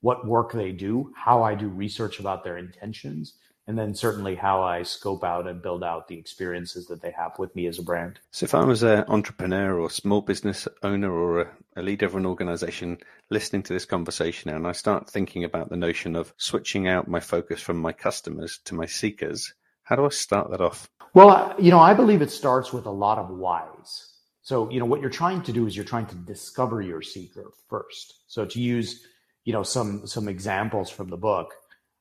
what 0.00 0.26
work 0.26 0.52
they 0.52 0.72
do, 0.72 1.12
how 1.16 1.42
I 1.42 1.54
do 1.54 1.68
research 1.68 2.20
about 2.20 2.44
their 2.44 2.58
intentions, 2.58 3.34
and 3.66 3.78
then 3.78 3.94
certainly 3.94 4.34
how 4.34 4.62
I 4.62 4.82
scope 4.82 5.24
out 5.24 5.46
and 5.46 5.60
build 5.60 5.84
out 5.84 6.08
the 6.08 6.18
experiences 6.18 6.86
that 6.86 7.02
they 7.02 7.10
have 7.10 7.38
with 7.38 7.54
me 7.54 7.66
as 7.66 7.78
a 7.78 7.82
brand. 7.82 8.18
So, 8.30 8.44
if 8.44 8.54
I 8.54 8.64
was 8.64 8.82
an 8.82 9.04
entrepreneur 9.08 9.78
or 9.78 9.90
small 9.90 10.22
business 10.22 10.66
owner 10.82 11.12
or 11.12 11.40
a, 11.42 11.52
a 11.76 11.82
leader 11.82 12.06
of 12.06 12.14
an 12.14 12.24
organization 12.24 12.98
listening 13.30 13.62
to 13.64 13.72
this 13.74 13.84
conversation 13.84 14.50
and 14.50 14.66
I 14.66 14.72
start 14.72 15.10
thinking 15.10 15.44
about 15.44 15.68
the 15.68 15.76
notion 15.76 16.16
of 16.16 16.32
switching 16.38 16.88
out 16.88 17.08
my 17.08 17.20
focus 17.20 17.60
from 17.60 17.76
my 17.76 17.92
customers 17.92 18.58
to 18.64 18.74
my 18.74 18.86
seekers, 18.86 19.52
how 19.82 19.96
do 19.96 20.06
I 20.06 20.10
start 20.10 20.50
that 20.50 20.60
off? 20.60 20.88
Well, 21.14 21.54
you 21.58 21.70
know, 21.70 21.80
I 21.80 21.94
believe 21.94 22.22
it 22.22 22.30
starts 22.30 22.72
with 22.72 22.86
a 22.86 22.90
lot 22.90 23.18
of 23.18 23.28
whys. 23.30 24.07
So, 24.48 24.70
you 24.70 24.80
know, 24.80 24.86
what 24.86 25.02
you're 25.02 25.10
trying 25.10 25.42
to 25.42 25.52
do 25.52 25.66
is 25.66 25.76
you're 25.76 25.84
trying 25.84 26.06
to 26.06 26.14
discover 26.14 26.80
your 26.80 27.02
seeker 27.02 27.50
first. 27.68 28.14
So 28.28 28.46
to 28.46 28.58
use, 28.58 29.04
you 29.44 29.52
know, 29.52 29.62
some 29.62 30.06
some 30.06 30.26
examples 30.26 30.88
from 30.88 31.08
the 31.08 31.18
book, 31.18 31.52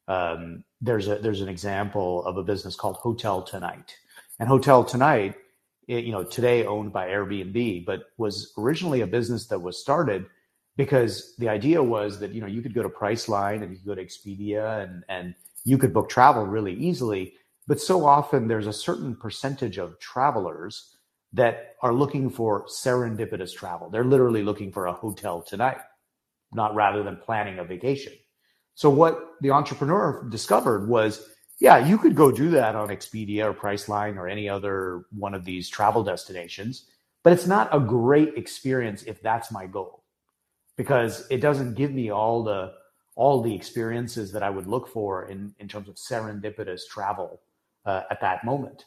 um, 0.08 0.64
there's 0.80 1.10
a 1.10 1.16
there's 1.16 1.42
an 1.42 1.50
example 1.50 2.26
of 2.26 2.38
a 2.38 2.44
business 2.44 2.74
called 2.74 2.96
Hotel 2.96 3.42
Tonight, 3.42 3.98
and 4.40 4.48
Hotel 4.48 4.86
Tonight, 4.86 5.36
it, 5.90 6.06
you 6.06 6.14
know, 6.14 6.24
today 6.24 6.66
owned 6.66 6.94
by 6.94 7.10
Airbnb, 7.10 7.86
but 7.86 8.04
was 8.16 8.54
originally 8.58 9.02
a 9.02 9.08
business 9.08 9.48
that 9.48 9.60
was 9.60 9.78
started 9.78 10.26
because 10.78 11.36
the 11.40 11.50
idea 11.50 11.84
was 11.84 12.22
that 12.22 12.32
you 12.32 12.40
know 12.40 12.48
you 12.48 12.62
could 12.62 12.74
go 12.74 12.82
to 12.82 12.88
Priceline 12.88 13.62
and 13.62 13.72
you 13.72 13.78
could 13.80 13.88
go 13.88 13.96
to 13.96 14.06
Expedia 14.06 14.86
and 14.86 15.04
and 15.10 15.36
you 15.66 15.78
could 15.78 15.92
book 15.92 16.08
travel 16.08 16.46
really 16.46 16.76
easily, 16.76 17.34
but 17.68 17.82
so 17.82 18.06
often 18.06 18.48
there's 18.48 18.68
a 18.68 18.72
certain 18.88 19.18
percentage 19.18 19.78
of 19.78 20.00
travelers 20.00 20.94
that 21.34 21.76
are 21.82 21.94
looking 21.94 22.30
for 22.30 22.66
serendipitous 22.66 23.54
travel. 23.54 23.90
They're 23.90 24.04
literally 24.04 24.44
looking 24.44 24.72
for 24.72 24.88
a 24.88 24.94
hotel 24.94 25.42
tonight, 25.42 25.78
not 26.54 26.76
rather 26.76 27.04
than 27.04 27.18
planning 27.18 27.60
a 27.60 27.64
vacation. 27.64 28.14
So 28.76 28.90
what 28.90 29.20
the 29.42 29.52
entrepreneur 29.52 30.28
discovered 30.30 30.88
was, 30.88 31.30
yeah, 31.60 31.86
you 31.86 31.98
could 31.98 32.16
go 32.16 32.32
do 32.32 32.50
that 32.52 32.76
on 32.76 32.90
Expedia 32.90 33.46
or 33.46 33.54
Priceline 33.54 34.18
or 34.18 34.28
any 34.28 34.48
other 34.48 35.06
one 35.12 35.34
of 35.34 35.46
these 35.46 35.70
travel 35.70 36.04
destinations, 36.04 36.86
but 37.24 37.34
it's 37.34 37.48
not 37.48 37.76
a 37.76 37.80
great 37.80 38.38
experience 38.38 39.04
if 39.04 39.22
that's 39.22 39.52
my 39.52 39.66
goal 39.66 40.04
because 40.78 41.28
it 41.30 41.42
doesn't 41.42 41.74
give 41.74 41.92
me 41.92 42.12
all 42.12 42.44
the 42.44 42.72
all 43.16 43.42
the 43.42 43.54
experiences 43.54 44.32
that 44.32 44.44
I 44.44 44.50
would 44.52 44.68
look 44.68 44.88
for 44.88 45.28
in, 45.28 45.56
in 45.58 45.68
terms 45.68 45.90
of 45.90 45.96
serendipitous 45.96 46.82
travel 46.88 47.42
uh, 47.84 48.04
at 48.12 48.22
that 48.22 48.46
moment. 48.46 48.86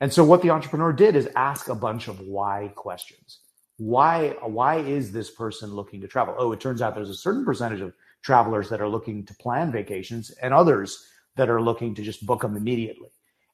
And 0.00 0.12
so 0.12 0.24
what 0.24 0.42
the 0.42 0.50
entrepreneur 0.50 0.92
did 0.92 1.16
is 1.16 1.28
ask 1.36 1.68
a 1.68 1.74
bunch 1.74 2.08
of 2.08 2.20
why 2.20 2.72
questions. 2.74 3.40
Why 3.78 4.36
why 4.42 4.76
is 4.76 5.12
this 5.12 5.30
person 5.30 5.74
looking 5.74 6.00
to 6.00 6.08
travel? 6.08 6.34
Oh, 6.38 6.52
it 6.52 6.60
turns 6.60 6.80
out 6.82 6.94
there's 6.94 7.10
a 7.10 7.14
certain 7.14 7.44
percentage 7.44 7.80
of 7.80 7.94
travelers 8.22 8.68
that 8.70 8.80
are 8.80 8.88
looking 8.88 9.24
to 9.26 9.34
plan 9.34 9.70
vacations 9.70 10.30
and 10.42 10.52
others 10.52 11.06
that 11.36 11.50
are 11.50 11.60
looking 11.60 11.94
to 11.94 12.02
just 12.02 12.24
book 12.26 12.40
them 12.42 12.56
immediately. 12.56 13.08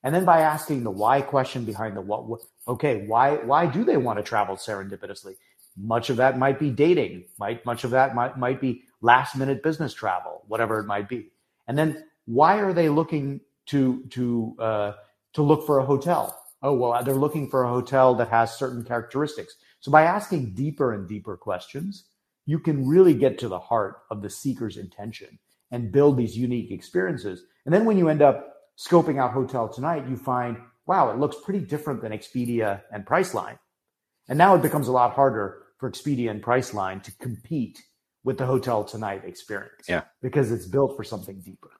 And 0.04 0.14
then 0.14 0.24
by 0.24 0.40
asking 0.40 0.82
the 0.82 0.90
why 0.90 1.20
question 1.20 1.64
behind 1.64 1.96
the 1.96 2.00
what, 2.00 2.26
what 2.26 2.40
okay, 2.66 3.04
why 3.06 3.36
why 3.36 3.66
do 3.66 3.84
they 3.84 3.96
want 3.96 4.18
to 4.18 4.22
travel 4.22 4.56
serendipitously? 4.56 5.34
Much 5.76 6.10
of 6.10 6.16
that 6.16 6.38
might 6.38 6.58
be 6.58 6.70
dating, 6.70 7.24
might 7.38 7.64
much 7.64 7.84
of 7.84 7.90
that 7.90 8.14
might 8.14 8.36
might 8.36 8.60
be 8.60 8.82
last 9.00 9.36
minute 9.36 9.62
business 9.62 9.94
travel, 9.94 10.42
whatever 10.48 10.78
it 10.80 10.86
might 10.86 11.08
be. 11.08 11.30
And 11.68 11.78
then 11.78 12.04
why 12.26 12.58
are 12.60 12.72
they 12.72 12.88
looking 12.88 13.40
to 13.66 14.04
to 14.10 14.56
uh, 14.58 14.92
to 15.34 15.42
look 15.42 15.66
for 15.66 15.78
a 15.78 15.84
hotel? 15.84 16.38
Oh 16.62 16.74
well, 16.74 17.02
they're 17.02 17.14
looking 17.14 17.48
for 17.48 17.64
a 17.64 17.68
hotel 17.68 18.14
that 18.14 18.28
has 18.28 18.56
certain 18.56 18.84
characteristics. 18.84 19.56
So 19.80 19.90
by 19.90 20.02
asking 20.04 20.54
deeper 20.54 20.92
and 20.92 21.08
deeper 21.08 21.36
questions, 21.36 22.04
you 22.46 22.58
can 22.58 22.86
really 22.86 23.14
get 23.14 23.38
to 23.38 23.48
the 23.48 23.58
heart 23.58 23.98
of 24.10 24.22
the 24.22 24.30
seeker's 24.30 24.76
intention 24.76 25.38
and 25.70 25.92
build 25.92 26.16
these 26.16 26.36
unique 26.36 26.70
experiences. 26.70 27.44
And 27.64 27.74
then 27.74 27.84
when 27.84 27.98
you 27.98 28.08
end 28.08 28.22
up 28.22 28.54
scoping 28.78 29.20
out 29.20 29.32
Hotel 29.32 29.68
Tonight, 29.68 30.08
you 30.08 30.16
find, 30.16 30.56
wow, 30.86 31.10
it 31.10 31.18
looks 31.18 31.36
pretty 31.44 31.60
different 31.60 32.00
than 32.02 32.12
Expedia 32.12 32.82
and 32.92 33.06
Priceline. 33.06 33.58
And 34.28 34.38
now 34.38 34.54
it 34.54 34.62
becomes 34.62 34.88
a 34.88 34.92
lot 34.92 35.14
harder 35.14 35.62
for 35.78 35.90
Expedia 35.90 36.30
and 36.30 36.42
Priceline 36.42 37.02
to 37.02 37.12
compete 37.16 37.80
with 38.24 38.38
the 38.38 38.46
Hotel 38.46 38.84
Tonight 38.84 39.24
experience. 39.24 39.88
Yeah. 39.88 40.02
Because 40.20 40.52
it's 40.52 40.66
built 40.66 40.96
for 40.96 41.04
something 41.04 41.40
deeper. 41.40 41.70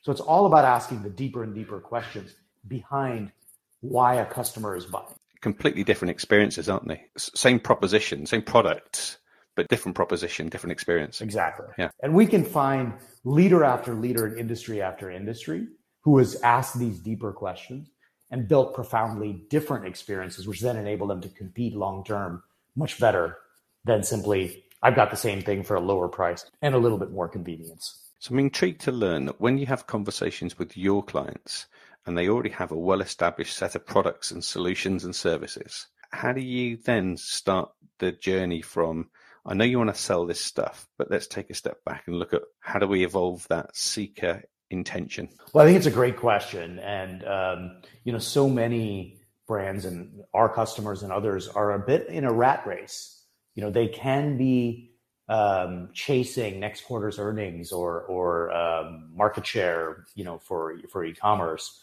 So 0.00 0.12
it's 0.12 0.20
all 0.20 0.46
about 0.46 0.64
asking 0.64 1.02
the 1.02 1.10
deeper 1.10 1.42
and 1.42 1.54
deeper 1.54 1.80
questions 1.80 2.34
behind 2.68 3.32
why 3.80 4.14
a 4.14 4.26
customer 4.26 4.76
is 4.76 4.86
buying. 4.86 5.06
Completely 5.40 5.84
different 5.84 6.10
experiences, 6.10 6.68
aren't 6.68 6.88
they? 6.88 7.04
Same 7.16 7.60
proposition, 7.60 8.26
same 8.26 8.42
product, 8.42 9.18
but 9.54 9.68
different 9.68 9.94
proposition, 9.94 10.48
different 10.48 10.72
experience. 10.72 11.20
Exactly. 11.20 11.66
Yeah. 11.78 11.90
And 12.02 12.14
we 12.14 12.26
can 12.26 12.44
find 12.44 12.94
leader 13.24 13.64
after 13.64 13.94
leader 13.94 14.26
in 14.26 14.38
industry 14.38 14.82
after 14.82 15.10
industry 15.10 15.66
who 16.02 16.18
has 16.18 16.40
asked 16.42 16.78
these 16.78 16.98
deeper 16.98 17.32
questions 17.32 17.88
and 18.30 18.48
built 18.48 18.74
profoundly 18.74 19.44
different 19.50 19.86
experiences, 19.86 20.46
which 20.46 20.60
then 20.60 20.76
enable 20.76 21.06
them 21.06 21.20
to 21.20 21.28
compete 21.28 21.74
long 21.74 22.04
term 22.04 22.42
much 22.74 22.98
better 22.98 23.38
than 23.84 24.02
simply, 24.02 24.64
I've 24.82 24.96
got 24.96 25.10
the 25.10 25.16
same 25.16 25.42
thing 25.42 25.62
for 25.62 25.76
a 25.76 25.80
lower 25.80 26.08
price 26.08 26.44
and 26.60 26.74
a 26.74 26.78
little 26.78 26.98
bit 26.98 27.10
more 27.10 27.28
convenience. 27.28 27.98
So 28.18 28.32
I'm 28.32 28.38
intrigued 28.40 28.80
to 28.82 28.92
learn 28.92 29.26
that 29.26 29.40
when 29.40 29.58
you 29.58 29.66
have 29.66 29.86
conversations 29.86 30.58
with 30.58 30.76
your 30.76 31.02
clients 31.02 31.66
and 32.06 32.16
they 32.16 32.28
already 32.28 32.50
have 32.50 32.72
a 32.72 32.78
well 32.78 33.00
established 33.00 33.56
set 33.56 33.74
of 33.74 33.86
products 33.86 34.30
and 34.30 34.42
solutions 34.42 35.04
and 35.04 35.14
services, 35.14 35.86
how 36.10 36.32
do 36.32 36.40
you 36.40 36.76
then 36.76 37.16
start 37.16 37.70
the 37.98 38.12
journey 38.12 38.62
from 38.62 39.08
I 39.44 39.54
know 39.54 39.64
you 39.64 39.78
want 39.78 39.94
to 39.94 40.00
sell 40.00 40.26
this 40.26 40.40
stuff, 40.40 40.88
but 40.98 41.08
let's 41.08 41.28
take 41.28 41.50
a 41.50 41.54
step 41.54 41.84
back 41.84 42.04
and 42.06 42.18
look 42.18 42.34
at 42.34 42.42
how 42.58 42.80
do 42.80 42.88
we 42.88 43.04
evolve 43.04 43.46
that 43.48 43.76
seeker 43.76 44.42
intention? 44.70 45.28
Well, 45.52 45.64
I 45.64 45.68
think 45.68 45.76
it's 45.76 45.86
a 45.86 45.92
great 45.92 46.16
question, 46.16 46.80
and 46.80 47.24
um, 47.24 47.82
you 48.02 48.12
know, 48.12 48.18
so 48.18 48.48
many 48.48 49.20
brands 49.46 49.84
and 49.84 50.24
our 50.34 50.52
customers 50.52 51.04
and 51.04 51.12
others 51.12 51.46
are 51.46 51.72
a 51.72 51.78
bit 51.78 52.08
in 52.08 52.24
a 52.24 52.32
rat 52.32 52.66
race. 52.66 53.22
You 53.54 53.62
know, 53.62 53.70
they 53.70 53.86
can 53.86 54.36
be 54.36 54.90
um, 55.28 55.90
chasing 55.92 56.58
next 56.58 56.84
quarter's 56.84 57.20
earnings 57.20 57.70
or 57.70 58.02
or 58.02 58.52
um, 58.52 59.10
market 59.14 59.46
share, 59.46 60.06
you 60.16 60.24
know, 60.24 60.38
for 60.38 60.76
for 60.90 61.04
e-commerce. 61.04 61.80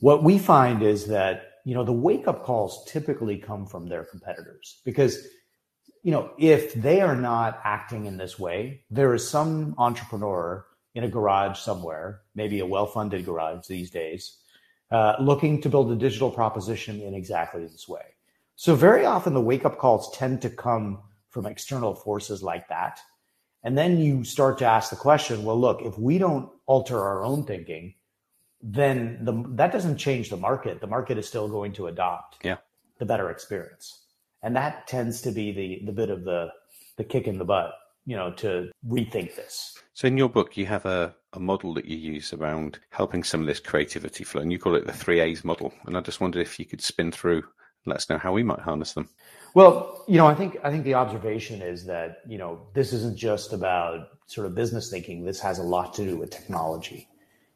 What 0.00 0.24
we 0.24 0.38
find 0.38 0.82
is 0.82 1.06
that 1.08 1.60
you 1.64 1.74
know 1.74 1.84
the 1.84 1.92
wake 1.92 2.26
up 2.26 2.42
calls 2.42 2.84
typically 2.86 3.36
come 3.36 3.66
from 3.66 3.86
their 3.86 4.04
competitors 4.04 4.80
because 4.84 5.26
you 6.02 6.10
know 6.10 6.32
if 6.38 6.74
they 6.74 7.02
are 7.02 7.16
not 7.16 7.60
acting 7.64 8.06
in 8.06 8.16
this 8.16 8.38
way, 8.38 8.84
there 8.90 9.14
is 9.14 9.28
some 9.28 9.74
entrepreneur 9.76 10.64
in 10.94 11.04
a 11.04 11.08
garage 11.08 11.58
somewhere, 11.58 12.22
maybe 12.34 12.60
a 12.60 12.66
well 12.66 12.86
funded 12.86 13.24
garage 13.24 13.66
these 13.66 13.90
days, 13.90 14.38
uh, 14.90 15.16
looking 15.20 15.60
to 15.60 15.68
build 15.68 15.92
a 15.92 15.96
digital 15.96 16.30
proposition 16.30 17.00
in 17.02 17.14
exactly 17.14 17.66
this 17.66 17.86
way. 17.86 18.02
So 18.56 18.74
very 18.74 19.04
often 19.04 19.34
the 19.34 19.40
wake 19.40 19.64
up 19.64 19.78
calls 19.78 20.16
tend 20.16 20.42
to 20.42 20.50
come 20.50 21.02
from 21.28 21.46
external 21.46 21.94
forces 21.94 22.42
like 22.42 22.68
that. 22.68 23.00
And 23.62 23.76
then 23.76 23.98
you 23.98 24.24
start 24.24 24.58
to 24.58 24.66
ask 24.66 24.90
the 24.90 24.96
question, 24.96 25.44
well, 25.44 25.60
look, 25.60 25.82
if 25.82 25.98
we 25.98 26.18
don't 26.18 26.50
alter 26.66 26.98
our 26.98 27.24
own 27.24 27.44
thinking, 27.44 27.94
then 28.62 29.18
the, 29.22 29.44
that 29.56 29.72
doesn't 29.72 29.96
change 29.96 30.30
the 30.30 30.36
market. 30.36 30.80
The 30.80 30.86
market 30.86 31.18
is 31.18 31.26
still 31.26 31.48
going 31.48 31.72
to 31.74 31.86
adopt 31.86 32.38
yeah. 32.44 32.56
the 32.98 33.06
better 33.06 33.30
experience. 33.30 34.04
And 34.42 34.56
that 34.56 34.86
tends 34.86 35.20
to 35.22 35.30
be 35.30 35.52
the, 35.52 35.86
the 35.86 35.92
bit 35.92 36.10
of 36.10 36.24
the, 36.24 36.48
the 36.96 37.04
kick 37.04 37.26
in 37.26 37.38
the 37.38 37.44
butt, 37.44 37.72
you 38.06 38.16
know, 38.16 38.32
to 38.34 38.70
rethink 38.88 39.36
this. 39.36 39.76
So 39.94 40.08
in 40.08 40.16
your 40.16 40.28
book, 40.28 40.56
you 40.56 40.66
have 40.66 40.86
a, 40.86 41.14
a 41.32 41.40
model 41.40 41.74
that 41.74 41.84
you 41.84 41.96
use 41.96 42.32
around 42.32 42.78
helping 42.90 43.22
some 43.22 43.40
of 43.40 43.46
this 43.46 43.60
creativity 43.60 44.24
flow, 44.24 44.42
and 44.42 44.50
you 44.50 44.58
call 44.58 44.74
it 44.74 44.86
the 44.86 44.92
three 44.92 45.20
A's 45.20 45.44
model. 45.44 45.72
And 45.86 45.96
I 45.96 46.00
just 46.00 46.20
wondered 46.20 46.40
if 46.40 46.58
you 46.58 46.64
could 46.64 46.80
spin 46.80 47.12
through 47.12 47.44
let 47.86 47.96
us 47.96 48.10
know 48.10 48.18
how 48.18 48.32
we 48.32 48.42
might 48.42 48.60
harness 48.60 48.92
them. 48.92 49.08
Well, 49.54 50.04
you 50.06 50.16
know, 50.16 50.26
I 50.26 50.34
think 50.34 50.58
I 50.62 50.70
think 50.70 50.84
the 50.84 50.94
observation 50.94 51.62
is 51.62 51.84
that 51.86 52.18
you 52.26 52.38
know 52.38 52.66
this 52.74 52.92
isn't 52.92 53.16
just 53.16 53.52
about 53.52 54.08
sort 54.26 54.46
of 54.46 54.54
business 54.54 54.90
thinking. 54.90 55.24
This 55.24 55.40
has 55.40 55.58
a 55.58 55.62
lot 55.62 55.94
to 55.94 56.04
do 56.04 56.16
with 56.16 56.30
technology, 56.30 57.08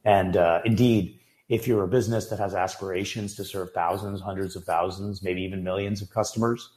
and 0.05 0.37
uh, 0.37 0.61
indeed, 0.64 1.19
if 1.49 1.67
you're 1.67 1.85
a 1.85 1.88
business 1.88 2.27
that 2.27 2.38
has 2.38 2.55
aspirations 2.55 3.35
to 3.37 3.45
serve 3.45 3.73
thousands, 3.73 4.21
hundreds 4.21 4.57
of 4.57 4.64
thousands, 4.64 5.23
maybe 5.23 5.43
even 5.43 5.62
millions 5.62 6.03
of 6.03 6.11
customers, 6.11 6.71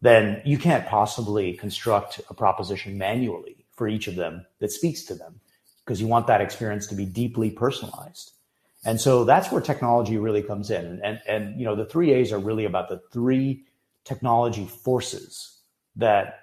then 0.00 0.40
you 0.44 0.58
can't 0.58 0.86
possibly 0.86 1.54
construct 1.54 2.20
a 2.30 2.34
proposition 2.34 2.98
manually 2.98 3.66
for 3.72 3.88
each 3.88 4.06
of 4.06 4.14
them 4.14 4.44
that 4.60 4.70
speaks 4.70 5.02
to 5.04 5.14
them 5.14 5.40
because 5.84 6.00
you 6.00 6.06
want 6.06 6.26
that 6.26 6.40
experience 6.40 6.86
to 6.86 6.94
be 6.94 7.06
deeply 7.06 7.50
personalized. 7.50 8.32
And 8.84 9.00
so 9.00 9.24
that's 9.24 9.50
where 9.50 9.60
technology 9.60 10.18
really 10.18 10.42
comes 10.42 10.70
in. 10.70 11.00
And, 11.02 11.20
and, 11.26 11.58
you 11.58 11.64
know, 11.64 11.74
the 11.74 11.84
three 11.84 12.12
A's 12.12 12.32
are 12.32 12.38
really 12.38 12.64
about 12.64 12.88
the 12.88 13.00
three 13.12 13.64
technology 14.04 14.66
forces 14.66 15.58
that 15.96 16.40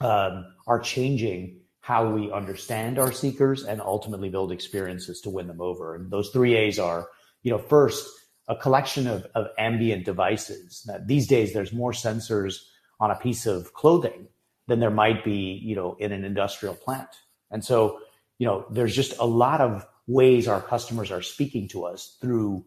um, 0.00 0.46
are 0.66 0.78
changing 0.78 1.61
how 1.82 2.08
we 2.08 2.30
understand 2.30 2.96
our 2.96 3.10
seekers 3.10 3.64
and 3.64 3.80
ultimately 3.80 4.30
build 4.30 4.52
experiences 4.52 5.20
to 5.20 5.30
win 5.30 5.48
them 5.48 5.60
over. 5.60 5.96
And 5.96 6.10
those 6.10 6.30
three 6.30 6.54
A's 6.54 6.78
are, 6.78 7.08
you 7.42 7.50
know, 7.50 7.58
first, 7.58 8.08
a 8.48 8.54
collection 8.54 9.08
of, 9.08 9.26
of 9.34 9.48
ambient 9.58 10.04
devices. 10.04 10.84
Now, 10.86 10.98
these 11.04 11.26
days, 11.26 11.52
there's 11.52 11.72
more 11.72 11.90
sensors 11.90 12.62
on 13.00 13.10
a 13.10 13.16
piece 13.16 13.46
of 13.46 13.72
clothing 13.74 14.28
than 14.68 14.78
there 14.78 14.90
might 14.90 15.24
be, 15.24 15.60
you 15.62 15.74
know, 15.74 15.96
in 15.98 16.12
an 16.12 16.24
industrial 16.24 16.74
plant. 16.74 17.08
And 17.50 17.64
so, 17.64 17.98
you 18.38 18.46
know, 18.46 18.64
there's 18.70 18.94
just 18.94 19.18
a 19.18 19.26
lot 19.26 19.60
of 19.60 19.84
ways 20.06 20.46
our 20.46 20.60
customers 20.60 21.10
are 21.10 21.22
speaking 21.22 21.66
to 21.68 21.84
us 21.84 22.16
through 22.20 22.64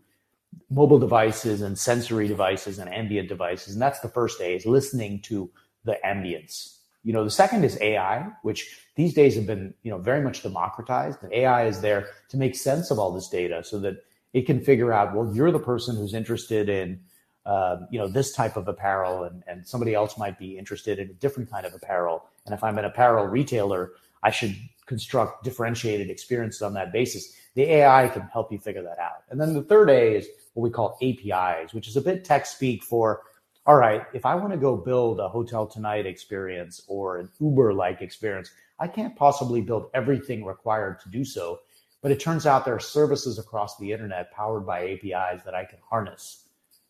mobile 0.70 1.00
devices 1.00 1.62
and 1.62 1.78
sensory 1.78 2.28
devices 2.28 2.80
and 2.80 2.94
ambient 2.94 3.30
devices. 3.30 3.74
And 3.74 3.82
that's 3.82 4.02
the 4.02 4.10
first 4.10 4.42
A 4.42 4.56
is 4.56 4.66
listening 4.66 5.22
to 5.24 5.50
the 5.86 5.98
ambience. 6.06 6.80
You 7.06 7.14
know, 7.14 7.24
the 7.24 7.30
second 7.30 7.64
is 7.64 7.78
AI, 7.82 8.28
which 8.42 8.80
these 8.96 9.14
days 9.14 9.36
have 9.36 9.46
been, 9.46 9.76
you 9.84 9.92
know, 9.92 10.00
very 10.00 10.22
much 10.22 10.42
democratized. 10.42 11.20
And 11.22 11.32
AI 11.32 11.68
is 11.68 11.80
there 11.80 12.08
to 12.30 12.38
make 12.38 12.56
sense 12.56 12.90
of 12.90 12.98
all 12.98 13.12
this 13.14 13.30
data 13.30 13.64
so 13.64 13.80
that 13.80 14.04
it 14.34 14.48
can 14.48 14.60
figure 14.60 14.92
out, 14.92 15.16
well, 15.16 15.32
you're 15.34 15.52
the 15.52 15.60
person 15.60 15.96
who's 15.96 16.16
interested 16.16 16.68
in, 16.68 17.00
uh, 17.46 17.78
you 17.92 18.00
know, 18.00 18.08
this 18.08 18.34
type 18.34 18.58
of 18.58 18.68
apparel 18.68 19.24
and, 19.24 19.44
and 19.48 19.68
somebody 19.68 19.94
else 19.94 20.18
might 20.18 20.40
be 20.40 20.58
interested 20.58 20.98
in 20.98 21.10
a 21.12 21.14
different 21.14 21.50
kind 21.50 21.66
of 21.66 21.76
apparel. 21.76 22.26
And 22.46 22.56
if 22.56 22.64
I'm 22.64 22.80
an 22.80 22.86
apparel 22.86 23.28
retailer, 23.28 23.92
I 24.24 24.32
should 24.32 24.56
construct 24.88 25.44
differentiated 25.44 26.10
experiences 26.10 26.64
on 26.64 26.74
that 26.74 26.92
basis. 26.92 27.34
The 27.54 27.64
AI 27.64 28.08
can 28.08 28.24
help 28.24 28.52
you 28.52 28.58
figure 28.58 28.84
that 28.84 28.98
out. 28.98 29.24
And 29.30 29.40
then 29.40 29.54
the 29.54 29.62
third 29.62 29.92
A 29.92 30.16
is 30.16 30.28
what 30.56 30.64
we 30.64 30.72
call 30.72 30.98
APIs, 31.04 31.74
which 31.74 31.88
is 31.88 31.96
a 31.96 32.02
bit 32.02 32.26
tech 32.26 32.48
speak 32.48 32.84
for, 32.84 33.22
all 33.68 33.76
right, 33.76 34.06
if 34.14 34.26
I 34.26 34.36
want 34.36 34.52
to 34.52 34.58
go 34.58 34.78
build 34.78 35.20
a 35.20 35.28
hotel 35.28 35.66
tonight 35.66 36.06
experience 36.06 36.82
or 36.88 37.18
an 37.18 37.30
Uber 37.40 37.74
like 37.74 38.02
experience, 38.02 38.52
I 38.80 38.88
can't 38.88 39.16
possibly 39.16 39.62
build 39.62 39.90
everything 39.94 40.46
required 40.46 41.00
to 41.02 41.10
do 41.10 41.26
so. 41.26 41.60
But 42.02 42.12
it 42.12 42.20
turns 42.20 42.46
out 42.46 42.66
there 42.66 42.76
are 42.76 42.80
services 42.80 43.40
across 43.40 43.78
the 43.78 43.92
internet 43.92 44.32
powered 44.32 44.68
by 44.68 44.90
APIs 44.90 45.44
that 45.44 45.56
I 45.56 45.66
can 45.66 45.80
harness 45.90 46.48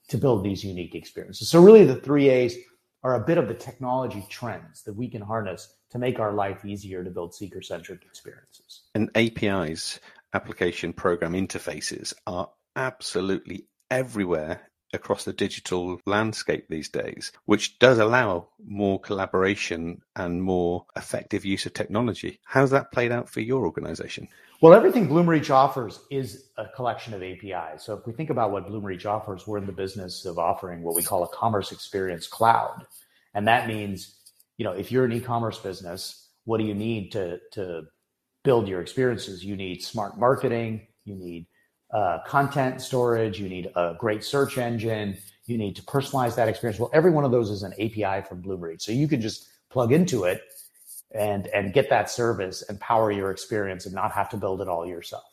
to 0.09 0.17
build 0.17 0.43
these 0.43 0.63
unique 0.63 0.95
experiences. 0.95 1.49
So 1.49 1.61
really 1.61 1.85
the 1.85 1.95
three 1.95 2.27
A's 2.29 2.57
are 3.03 3.15
a 3.15 3.25
bit 3.25 3.37
of 3.37 3.47
the 3.47 3.53
technology 3.53 4.25
trends 4.29 4.81
that 4.83 4.93
we 4.93 5.07
can 5.07 5.21
harness 5.21 5.75
to 5.91 5.97
make 5.97 6.19
our 6.19 6.33
life 6.33 6.65
easier 6.65 7.03
to 7.03 7.09
build 7.09 7.33
seeker 7.33 7.61
centric 7.61 8.03
experiences. 8.03 8.81
And 8.95 9.09
APIs, 9.15 10.01
application 10.33 10.91
program 10.91 11.33
interfaces, 11.33 12.13
are 12.27 12.49
absolutely 12.75 13.67
everywhere 13.89 14.69
across 14.95 15.25
the 15.25 15.33
digital 15.33 15.99
landscape 16.05 16.65
these 16.69 16.89
days, 16.89 17.31
which 17.45 17.77
does 17.79 17.99
allow 17.99 18.47
more 18.65 18.99
collaboration 18.99 20.01
and 20.15 20.41
more 20.41 20.85
effective 20.95 21.45
use 21.45 21.65
of 21.65 21.73
technology. 21.73 22.39
How's 22.45 22.71
that 22.71 22.91
played 22.91 23.11
out 23.11 23.29
for 23.29 23.41
your 23.41 23.65
organization? 23.65 24.27
Well, 24.61 24.73
everything 24.73 25.07
Bloomreach 25.07 25.49
offers 25.49 25.99
is 26.09 26.45
a 26.57 26.65
collection 26.67 27.13
of 27.13 27.21
APIs. 27.21 27.83
So 27.83 27.93
if 27.93 28.07
we 28.07 28.13
think 28.13 28.29
about 28.29 28.51
what 28.51 28.67
Bloomreach 28.67 29.05
offers, 29.05 29.45
we're 29.45 29.59
in 29.59 29.67
the 29.67 29.71
business 29.71 30.25
of 30.25 30.39
offering 30.39 30.81
what 30.81 30.95
we 30.95 31.03
call 31.03 31.23
a 31.23 31.27
commerce 31.27 31.71
experience 31.71 32.25
cloud. 32.25 32.87
And 33.33 33.47
that 33.47 33.67
means, 33.67 34.15
you 34.57 34.63
know, 34.63 34.71
if 34.71 34.91
you're 34.91 35.05
an 35.05 35.11
e-commerce 35.11 35.59
business, 35.59 36.29
what 36.45 36.57
do 36.59 36.63
you 36.63 36.73
need 36.73 37.11
to, 37.11 37.39
to 37.51 37.83
build 38.45 38.67
your 38.69 38.79
experiences. 38.79 39.43
You 39.43 39.57
need 39.57 39.83
smart 39.83 40.17
marketing, 40.17 40.87
you 41.03 41.15
need 41.15 41.47
uh, 41.91 42.19
content 42.25 42.81
storage, 42.81 43.39
you 43.39 43.49
need 43.49 43.71
a 43.75 43.95
great 43.97 44.23
search 44.23 44.57
engine, 44.57 45.17
you 45.45 45.57
need 45.57 45.75
to 45.75 45.81
personalize 45.83 46.35
that 46.35 46.47
experience. 46.47 46.79
Well, 46.79 46.89
every 46.93 47.11
one 47.11 47.23
of 47.23 47.31
those 47.31 47.49
is 47.49 47.63
an 47.63 47.73
API 47.73 48.25
from 48.27 48.41
Bloomreach. 48.41 48.81
So 48.81 48.91
you 48.91 49.07
can 49.07 49.21
just 49.21 49.47
plug 49.69 49.91
into 49.91 50.23
it 50.23 50.41
and, 51.13 51.47
and 51.47 51.73
get 51.73 51.89
that 51.89 52.09
service 52.09 52.63
and 52.67 52.79
power 52.79 53.11
your 53.11 53.31
experience 53.31 53.85
and 53.85 53.93
not 53.93 54.11
have 54.11 54.29
to 54.29 54.37
build 54.37 54.61
it 54.61 54.67
all 54.67 54.85
yourself. 54.85 55.23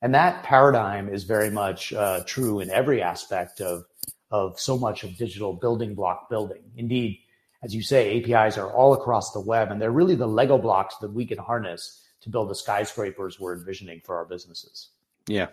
And 0.00 0.14
that 0.14 0.44
paradigm 0.44 1.08
is 1.08 1.24
very 1.24 1.50
much 1.50 1.92
uh, 1.92 2.20
true 2.24 2.60
in 2.60 2.70
every 2.70 3.02
aspect 3.02 3.60
of, 3.60 3.84
of 4.30 4.60
so 4.60 4.78
much 4.78 5.02
of 5.02 5.16
digital 5.16 5.52
building 5.52 5.94
block 5.94 6.28
building. 6.28 6.62
Indeed, 6.76 7.18
as 7.62 7.74
you 7.74 7.82
say, 7.82 8.22
APIs 8.22 8.56
are 8.56 8.72
all 8.72 8.92
across 8.94 9.32
the 9.32 9.40
web, 9.40 9.72
and 9.72 9.82
they're 9.82 9.90
really 9.90 10.14
the 10.14 10.28
Lego 10.28 10.58
blocks 10.58 10.96
that 10.98 11.12
we 11.12 11.26
can 11.26 11.38
harness 11.38 12.04
to 12.20 12.30
build 12.30 12.48
the 12.48 12.54
skyscrapers 12.54 13.40
we're 13.40 13.56
envisioning 13.56 14.00
for 14.04 14.16
our 14.16 14.24
businesses. 14.24 14.90
Yeah, 15.26 15.48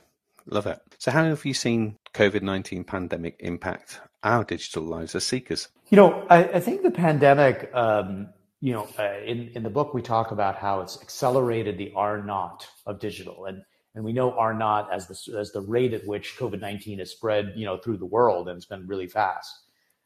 love 0.47 0.67
it. 0.67 0.79
So, 0.99 1.11
how 1.11 1.23
have 1.23 1.45
you 1.45 1.53
seen 1.53 1.97
COVID 2.13 2.41
nineteen 2.41 2.83
pandemic 2.83 3.35
impact 3.39 3.99
our 4.23 4.43
digital 4.43 4.83
lives 4.83 5.15
as 5.15 5.25
seekers? 5.25 5.69
You 5.89 5.97
know, 5.97 6.25
I, 6.29 6.43
I 6.43 6.59
think 6.59 6.83
the 6.83 6.91
pandemic. 6.91 7.69
Um, 7.73 8.29
you 8.61 8.73
know, 8.73 8.87
uh, 8.97 9.19
in 9.23 9.49
in 9.49 9.63
the 9.63 9.69
book 9.69 9.93
we 9.93 10.01
talk 10.01 10.31
about 10.31 10.55
how 10.55 10.81
it's 10.81 10.99
accelerated 11.01 11.77
the 11.77 11.91
R 11.95 12.23
naught 12.23 12.67
of 12.85 12.99
digital, 12.99 13.45
and 13.45 13.61
and 13.93 14.03
we 14.03 14.13
know 14.13 14.31
R 14.31 14.53
naught 14.53 14.91
as 14.91 15.07
the 15.07 15.37
as 15.37 15.51
the 15.51 15.61
rate 15.61 15.93
at 15.93 16.07
which 16.07 16.35
COVID 16.37 16.61
nineteen 16.61 16.99
has 16.99 17.11
spread, 17.11 17.53
you 17.55 17.65
know, 17.65 17.77
through 17.77 17.97
the 17.97 18.05
world, 18.05 18.47
and 18.47 18.57
it's 18.57 18.65
been 18.65 18.87
really 18.87 19.07
fast. 19.07 19.51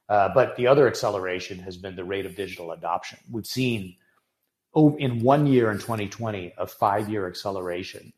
Uh, 0.09 0.29
but 0.33 0.55
the 0.57 0.65
other 0.65 0.87
acceleration 0.87 1.59
has 1.59 1.77
been 1.77 1.95
the 1.95 2.03
rate 2.03 2.25
of 2.25 2.35
digital 2.35 2.71
adoption. 2.71 3.19
We've 3.31 3.45
seen 3.45 3.95
oh, 4.73 4.95
in 4.97 5.23
one 5.23 5.45
year 5.45 5.71
in 5.71 5.77
2020 5.77 6.53
a 6.57 6.67
five 6.67 7.09
year 7.09 7.27
acceleration 7.27 8.11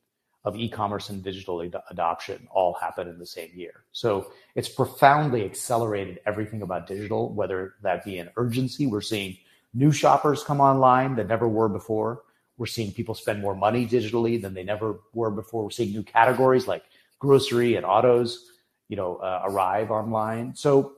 of 0.44 0.56
e-commerce 0.56 1.10
and 1.10 1.24
digital 1.24 1.62
ad- 1.62 1.76
adoption 1.90 2.48
all 2.52 2.74
happen 2.74 3.08
in 3.08 3.20
the 3.20 3.26
same 3.26 3.50
year. 3.54 3.84
So 3.92 4.32
it's 4.56 4.70
profoundly 4.70 5.46
accelerated 5.46 6.20
everything 6.26 6.62
about 6.62 6.88
digital, 6.88 7.32
whether 7.34 7.76
that 7.84 8.04
be 8.04 8.18
an 8.18 8.30
urgency. 8.38 8.88
We're 8.88 9.02
seeing 9.02 9.38
new 9.74 9.92
shoppers 9.92 10.44
come 10.44 10.60
online 10.60 11.16
that 11.16 11.28
never 11.28 11.48
were 11.48 11.70
before. 11.70 12.24
We're 12.58 12.66
seeing 12.66 12.92
people 12.92 13.16
spend 13.16 13.42
more 13.42 13.56
money 13.56 13.88
digitally 13.88 14.42
than 14.42 14.54
they 14.54 14.64
never 14.64 15.00
were 15.14 15.32
before. 15.32 15.64
We're 15.64 15.72
seeing 15.72 15.92
new 15.92 16.04
categories 16.04 16.68
like 16.68 16.84
grocery 17.20 17.76
and 17.76 17.86
autos, 17.86 18.52
you 18.90 18.98
know, 18.98 19.18
uh, 19.18 19.44
arrive 19.46 19.92
online. 19.92 20.56
So 20.56 20.94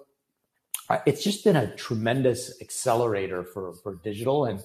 it's 1.05 1.23
just 1.23 1.43
been 1.43 1.55
a 1.55 1.73
tremendous 1.75 2.61
accelerator 2.61 3.43
for, 3.43 3.73
for 3.73 3.95
digital 4.03 4.45
and 4.45 4.63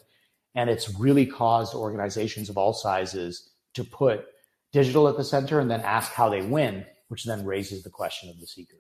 and 0.54 0.68
it's 0.68 0.98
really 0.98 1.26
caused 1.26 1.74
organizations 1.74 2.48
of 2.48 2.58
all 2.58 2.72
sizes 2.72 3.50
to 3.74 3.84
put 3.84 4.26
digital 4.72 5.08
at 5.08 5.16
the 5.16 5.24
center 5.24 5.60
and 5.60 5.70
then 5.70 5.80
ask 5.80 6.12
how 6.12 6.28
they 6.28 6.42
win 6.42 6.84
which 7.08 7.24
then 7.24 7.44
raises 7.44 7.82
the 7.82 7.90
question 7.90 8.28
of 8.28 8.38
the 8.38 8.46
seeker. 8.46 8.76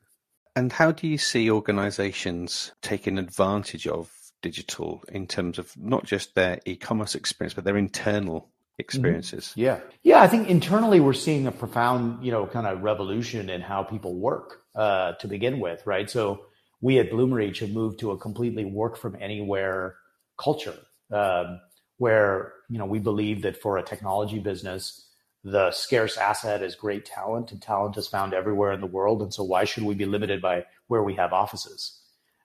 And 0.54 0.70
how 0.70 0.92
do 0.92 1.08
you 1.08 1.16
see 1.16 1.50
organizations 1.50 2.72
taking 2.82 3.16
advantage 3.16 3.86
of 3.86 4.12
digital 4.42 5.02
in 5.08 5.26
terms 5.26 5.58
of 5.58 5.74
not 5.76 6.04
just 6.04 6.34
their 6.34 6.60
e-commerce 6.66 7.14
experience 7.14 7.54
but 7.54 7.64
their 7.64 7.76
internal 7.76 8.50
experiences? 8.78 9.46
Mm-hmm. 9.46 9.60
yeah. 9.60 9.80
Yeah 10.02 10.22
i 10.22 10.28
think 10.28 10.48
internally 10.48 11.00
we're 11.00 11.12
seeing 11.12 11.46
a 11.46 11.52
profound 11.52 12.24
you 12.24 12.30
know 12.30 12.46
kind 12.46 12.66
of 12.66 12.82
revolution 12.82 13.48
in 13.48 13.60
how 13.60 13.82
people 13.82 14.14
work 14.14 14.62
uh, 14.74 15.12
to 15.12 15.26
begin 15.26 15.58
with 15.58 15.84
right? 15.86 16.08
So 16.08 16.44
we 16.80 16.98
at 16.98 17.10
Bloomreach 17.10 17.58
have 17.58 17.70
moved 17.70 18.00
to 18.00 18.12
a 18.12 18.18
completely 18.18 18.64
work 18.64 18.96
from 18.96 19.16
anywhere 19.20 19.96
culture, 20.36 20.78
um, 21.12 21.60
where 21.96 22.52
you 22.68 22.78
know 22.78 22.86
we 22.86 22.98
believe 22.98 23.42
that 23.42 23.60
for 23.60 23.78
a 23.78 23.82
technology 23.82 24.38
business, 24.38 25.07
the 25.44 25.70
scarce 25.70 26.16
asset 26.16 26.62
is 26.62 26.74
great 26.74 27.04
talent, 27.04 27.52
and 27.52 27.62
talent 27.62 27.96
is 27.96 28.08
found 28.08 28.34
everywhere 28.34 28.72
in 28.72 28.80
the 28.80 28.86
world. 28.86 29.22
And 29.22 29.32
so, 29.32 29.44
why 29.44 29.64
should 29.64 29.84
we 29.84 29.94
be 29.94 30.04
limited 30.04 30.42
by 30.42 30.64
where 30.88 31.02
we 31.02 31.14
have 31.14 31.32
offices? 31.32 32.00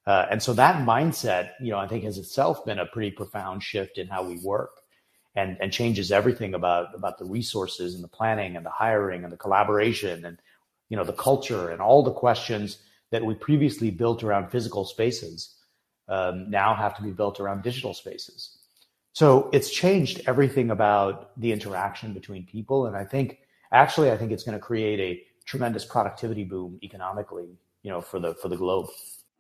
Uh, 0.06 0.26
and 0.30 0.44
so 0.44 0.54
that 0.54 0.86
mindset, 0.86 1.52
you 1.62 1.72
know, 1.72 1.80
I 1.80 1.88
think 1.88 2.04
has 2.04 2.18
itself 2.18 2.66
been 2.66 2.80
a 2.80 2.86
pretty 2.86 3.12
profound 3.12 3.64
shift 3.64 3.98
in 3.98 4.08
how 4.08 4.24
we 4.24 4.38
work, 4.38 4.82
and 5.36 5.58
and 5.60 5.72
changes 5.72 6.12
everything 6.12 6.54
about 6.54 6.94
about 6.94 7.18
the 7.18 7.26
resources 7.26 7.96
and 7.96 8.04
the 8.04 8.10
planning 8.10 8.56
and 8.56 8.66
the 8.66 8.70
hiring 8.70 9.24
and 9.24 9.34
the 9.34 9.38
collaboration 9.38 10.26
and 10.26 10.38
you 10.90 10.98
know 10.98 11.04
the 11.04 11.14
culture 11.14 11.70
and 11.70 11.82
all 11.82 12.04
the 12.04 12.12
questions 12.12 12.80
that 13.12 13.26
we 13.26 13.34
previously 13.34 13.92
built 13.92 14.24
around 14.24 14.50
physical 14.50 14.86
spaces 14.86 15.56
um, 16.08 16.50
now 16.50 16.74
have 16.74 16.96
to 16.98 17.04
be 17.04 17.12
built 17.12 17.40
around 17.40 17.64
digital 17.64 17.94
spaces. 17.94 18.58
So 19.14 19.50
it's 19.54 19.70
changed 19.70 20.22
everything 20.26 20.72
about 20.72 21.40
the 21.40 21.52
interaction 21.52 22.14
between 22.14 22.46
people. 22.46 22.88
And 22.88 22.98
I 22.98 23.06
think 23.06 23.40
actually, 23.72 24.12
I 24.12 24.18
think 24.18 24.32
it's 24.32 24.44
going 24.44 24.58
to 24.58 24.64
create 24.64 25.00
a 25.00 25.24
tremendous 25.46 25.86
productivity 25.86 26.44
boom 26.44 26.80
economically, 26.84 27.58
you 27.84 27.92
know, 27.92 28.02
for 28.02 28.20
the 28.20 28.34
for 28.36 28.50
the 28.50 28.58
globe. 28.58 28.88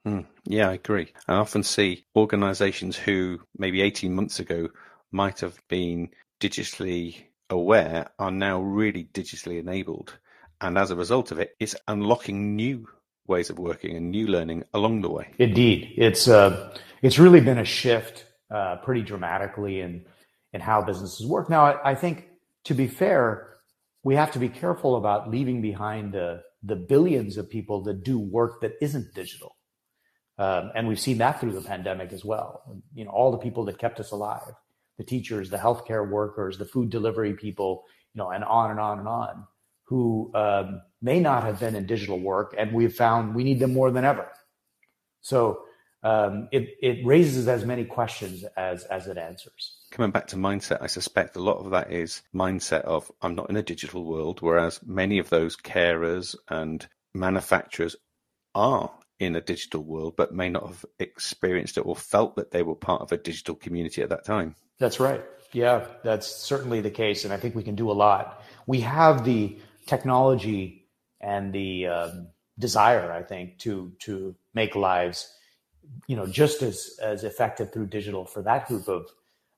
Mm, 0.07 0.25
yeah, 0.45 0.69
I 0.69 0.73
agree. 0.73 1.13
I 1.27 1.35
often 1.35 1.63
see 1.63 2.05
organizations 2.15 2.97
who 2.97 3.39
maybe 3.57 3.81
18 3.81 4.13
months 4.13 4.39
ago 4.39 4.69
might 5.11 5.39
have 5.39 5.59
been 5.69 6.09
digitally 6.39 7.23
aware 7.49 8.09
are 8.19 8.31
now 8.31 8.61
really 8.61 9.05
digitally 9.13 9.59
enabled. 9.59 10.17
And 10.59 10.77
as 10.77 10.91
a 10.91 10.95
result 10.95 11.31
of 11.31 11.39
it, 11.39 11.55
it's 11.59 11.75
unlocking 11.87 12.55
new 12.55 12.87
ways 13.27 13.49
of 13.49 13.59
working 13.59 13.95
and 13.95 14.11
new 14.11 14.27
learning 14.27 14.65
along 14.73 15.01
the 15.01 15.09
way. 15.09 15.31
Indeed, 15.39 15.93
it's 15.97 16.27
uh, 16.27 16.77
it's 17.01 17.17
really 17.17 17.41
been 17.41 17.57
a 17.57 17.65
shift 17.65 18.25
uh, 18.51 18.77
pretty 18.77 19.01
dramatically 19.01 19.81
in 19.81 20.05
in 20.53 20.61
how 20.61 20.81
businesses 20.81 21.25
work. 21.25 21.49
Now, 21.49 21.65
I, 21.65 21.91
I, 21.91 21.95
think 21.95 22.27
to 22.65 22.75
be 22.75 22.87
fair, 22.87 23.55
we 24.03 24.15
have 24.15 24.31
to 24.33 24.39
be 24.39 24.49
careful 24.49 24.95
about 24.95 25.29
leaving 25.29 25.61
behind 25.61 26.13
the 26.13 26.43
the 26.61 26.75
billions 26.75 27.37
of 27.37 27.49
people 27.49 27.83
that 27.83 28.03
do 28.03 28.19
work 28.19 28.61
that 28.61 28.73
isn't 28.81 29.13
digital, 29.13 29.55
um, 30.37 30.71
and 30.75 30.87
we've 30.87 30.99
seen 30.99 31.17
that 31.17 31.39
through 31.39 31.53
the 31.53 31.61
pandemic 31.61 32.13
as 32.13 32.23
well. 32.23 32.81
You 32.93 33.05
know, 33.05 33.11
all 33.11 33.31
the 33.31 33.37
people 33.37 33.65
that 33.65 33.79
kept 33.79 33.99
us 33.99 34.11
alive, 34.11 34.53
the 34.97 35.03
teachers, 35.03 35.49
the 35.49 35.57
healthcare 35.57 36.07
workers, 36.09 36.57
the 36.57 36.65
food 36.65 36.89
delivery 36.89 37.33
people, 37.33 37.83
you 38.13 38.19
know, 38.19 38.29
and 38.29 38.43
on 38.43 38.71
and 38.71 38.79
on 38.79 38.99
and 38.99 39.07
on 39.07 39.47
who 39.85 40.31
um, 40.33 40.81
may 41.01 41.19
not 41.19 41.43
have 41.43 41.59
been 41.59 41.75
in 41.75 41.85
digital 41.85 42.19
work, 42.19 42.55
and 42.57 42.73
we've 42.73 42.95
found 42.95 43.35
we 43.35 43.43
need 43.43 43.59
them 43.59 43.73
more 43.73 43.91
than 43.91 44.05
ever. 44.05 44.27
So 45.21 45.63
um, 46.03 46.49
it, 46.51 46.75
it 46.81 47.05
raises 47.05 47.47
as 47.47 47.65
many 47.65 47.85
questions 47.85 48.43
as, 48.57 48.83
as 48.85 49.07
it 49.07 49.17
answers. 49.17 49.77
Coming 49.91 50.11
back 50.11 50.27
to 50.27 50.35
mindset, 50.35 50.81
I 50.81 50.87
suspect 50.87 51.35
a 51.35 51.41
lot 51.41 51.57
of 51.57 51.71
that 51.71 51.91
is 51.91 52.21
mindset 52.33 52.81
of 52.81 53.11
I'm 53.21 53.35
not 53.35 53.49
in 53.49 53.55
a 53.55 53.63
digital 53.63 54.03
world, 54.03 54.41
whereas 54.41 54.81
many 54.85 55.19
of 55.19 55.29
those 55.29 55.55
carers 55.55 56.35
and 56.49 56.85
manufacturers 57.13 57.95
are 58.53 58.91
in 59.19 59.35
a 59.35 59.41
digital 59.41 59.83
world, 59.83 60.15
but 60.17 60.33
may 60.33 60.49
not 60.49 60.67
have 60.67 60.85
experienced 60.99 61.77
it 61.77 61.85
or 61.85 61.95
felt 61.95 62.35
that 62.35 62.51
they 62.51 62.63
were 62.63 62.75
part 62.75 63.01
of 63.01 63.11
a 63.11 63.17
digital 63.17 63.55
community 63.55 64.01
at 64.01 64.09
that 64.09 64.25
time. 64.25 64.55
That's 64.79 64.99
right. 64.99 65.23
Yeah, 65.53 65.85
that's 66.03 66.27
certainly 66.27 66.81
the 66.81 66.89
case. 66.89 67.23
And 67.23 67.33
I 67.33 67.37
think 67.37 67.55
we 67.55 67.63
can 67.63 67.75
do 67.75 67.91
a 67.91 67.93
lot. 67.93 68.43
We 68.65 68.81
have 68.81 69.23
the 69.23 69.57
technology 69.85 70.87
and 71.21 71.53
the 71.53 71.87
um, 71.87 72.27
desire, 72.59 73.11
I 73.11 73.23
think, 73.23 73.59
to 73.59 73.93
to 73.99 74.35
make 74.53 74.75
lives, 74.75 75.31
you 76.07 76.15
know, 76.15 76.27
just 76.27 76.61
as 76.61 76.97
as 77.01 77.23
effective 77.23 77.71
through 77.71 77.87
digital 77.87 78.25
for 78.25 78.41
that 78.41 78.67
group 78.67 78.87
of 78.87 79.07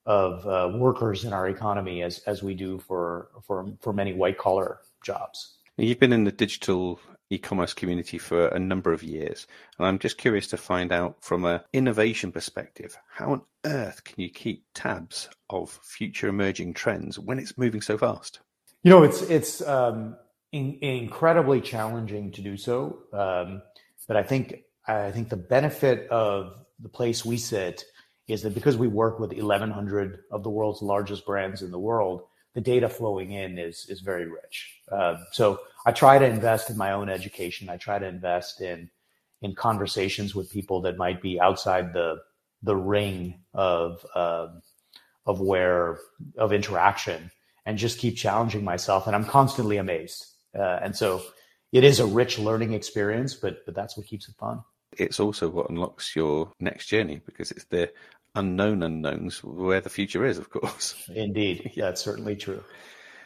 of 0.06 0.46
uh, 0.46 0.78
workers 0.78 1.26
in 1.26 1.34
our 1.34 1.48
economy 1.50 2.04
as 2.04 2.20
as 2.20 2.44
we 2.44 2.54
do 2.54 2.78
for 2.80 3.30
for 3.42 3.66
for 3.82 3.94
many 3.94 4.14
white 4.14 4.38
collar 4.38 4.80
jobs. 5.04 5.58
You've 5.78 6.00
been 6.00 6.14
in 6.14 6.24
the 6.24 6.32
digital 6.32 7.00
e-commerce 7.30 7.74
community 7.74 8.18
for 8.18 8.48
a 8.50 8.60
number 8.60 8.94
of 8.94 9.04
years, 9.04 9.48
and 9.78 9.88
I'm 9.88 10.00
just 10.00 10.18
curious 10.18 10.48
to 10.48 10.58
find 10.58 10.92
out 10.92 11.18
from 11.22 11.44
an 11.44 11.62
innovation 11.74 12.32
perspective, 12.32 12.98
how 13.10 13.32
on 13.32 13.42
earth 13.66 14.04
can 14.04 14.22
you 14.22 14.30
keep 14.30 14.64
tabs 14.74 15.28
of 15.50 15.72
future 15.84 16.28
emerging 16.28 16.76
trends 16.76 17.18
when 17.18 17.40
it's 17.40 17.58
moving 17.58 17.82
so 17.82 17.98
fast? 17.98 18.40
You 18.84 18.92
know, 18.92 19.04
it's 19.04 19.22
it's 19.24 19.62
um, 19.64 20.16
in, 20.52 20.78
incredibly 20.82 21.62
challenging 21.62 22.32
to 22.34 22.42
do 22.42 22.58
so, 22.58 23.00
um, 23.12 23.64
but 24.08 24.18
I 24.18 24.24
think 24.24 24.65
I 24.88 25.12
think 25.12 25.30
the 25.30 25.38
benefit 25.38 26.10
of 26.10 26.54
the 26.80 26.90
place 26.90 27.26
we 27.26 27.38
sit 27.38 27.84
is 28.28 28.42
that 28.42 28.54
because 28.54 28.78
we 28.78 28.88
work 28.88 29.20
with 29.20 29.32
1,100 29.32 30.20
of 30.32 30.44
the 30.44 30.50
world's 30.50 30.82
largest 30.82 31.26
brands 31.26 31.62
in 31.62 31.72
the 31.72 31.80
world, 31.80 32.24
the 32.54 32.62
data 32.62 32.90
flowing 32.90 33.32
in 33.32 33.60
is 33.60 33.86
is 33.90 34.02
very 34.02 34.26
rich. 34.26 34.80
Uh, 34.92 35.18
so 35.32 35.60
I 35.86 35.92
try 35.92 36.18
to 36.18 36.26
invest 36.26 36.70
in 36.70 36.78
my 36.78 36.94
own 36.94 37.10
education. 37.10 37.70
I 37.70 37.78
try 37.78 38.00
to 38.00 38.08
invest 38.08 38.62
in 38.62 38.90
in 39.42 39.54
conversations 39.54 40.34
with 40.34 40.52
people 40.52 40.82
that 40.82 40.98
might 40.98 41.22
be 41.22 41.40
outside 41.40 41.94
the 41.94 42.18
the 42.64 42.76
ring 42.76 43.42
of 43.54 44.06
uh, 44.16 44.48
of 45.26 45.42
where 45.42 46.00
of 46.38 46.54
interaction 46.54 47.30
and 47.66 47.78
just 47.78 48.00
keep 48.00 48.16
challenging 48.16 48.64
myself. 48.64 49.06
And 49.06 49.16
I'm 49.16 49.26
constantly 49.26 49.78
amazed. 49.78 50.26
Uh, 50.58 50.80
and 50.82 50.96
so 50.96 51.24
it 51.72 51.84
is 51.84 52.00
a 52.00 52.06
rich 52.06 52.40
learning 52.40 52.74
experience, 52.74 53.34
but 53.34 53.66
but 53.66 53.76
that's 53.76 53.98
what 53.98 54.08
keeps 54.08 54.30
it 54.30 54.36
fun. 54.40 54.64
It's 54.98 55.20
also 55.20 55.50
what 55.50 55.70
unlocks 55.70 56.16
your 56.16 56.52
next 56.60 56.88
journey 56.88 57.22
because 57.26 57.52
it's 57.52 57.66
the 57.66 57.92
unknown 58.36 58.84
unknowns 58.84 59.44
where 59.44 59.82
the 59.82 59.90
future 59.90 60.26
is, 60.26 60.38
of 60.38 60.50
course. 60.50 61.10
Indeed. 61.16 61.72
Yeah 61.74 61.86
that's 61.86 62.02
certainly 62.02 62.36
true. 62.36 62.64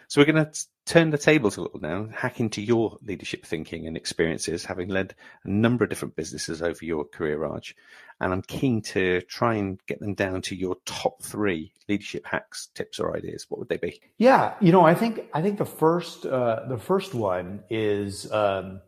So 0.10 0.20
we're 0.20 0.32
going 0.32 0.44
to 0.44 0.66
turn 0.86 1.12
the 1.12 1.20
tables 1.20 1.58
a 1.58 1.62
little 1.62 1.80
now, 1.80 2.08
hack 2.12 2.40
into 2.40 2.64
your 2.64 2.98
leadership 3.04 3.46
thinking 3.46 3.86
and 3.86 3.96
experiences, 3.96 4.66
having 4.66 4.90
led 4.90 5.14
a 5.44 5.50
number 5.50 5.84
of 5.84 5.90
different 5.90 6.16
businesses 6.16 6.64
over 6.64 6.84
your 6.84 7.06
career, 7.06 7.38
Raj. 7.38 7.76
And 8.20 8.34
I'm 8.34 8.42
keen 8.42 8.82
to 8.82 9.22
try 9.22 9.54
and 9.54 9.80
get 9.86 10.00
them 10.00 10.16
down 10.16 10.42
to 10.44 10.56
your 10.56 10.78
top 10.86 11.22
three 11.22 11.72
leadership 11.88 12.26
hacks, 12.26 12.70
tips, 12.74 13.00
or 13.00 13.16
ideas. 13.16 13.46
What 13.50 13.60
would 13.60 13.70
they 13.70 13.78
be? 13.78 14.02
Yeah, 14.18 14.56
you 14.60 14.72
know, 14.72 14.84
I 14.84 14.96
think 14.96 15.26
I 15.34 15.42
think 15.44 15.58
the 15.58 15.66
first 15.66 16.26
uh, 16.26 16.66
the 16.68 16.78
first 16.78 17.14
one 17.14 17.64
is, 17.70 18.30
um, 18.32 18.82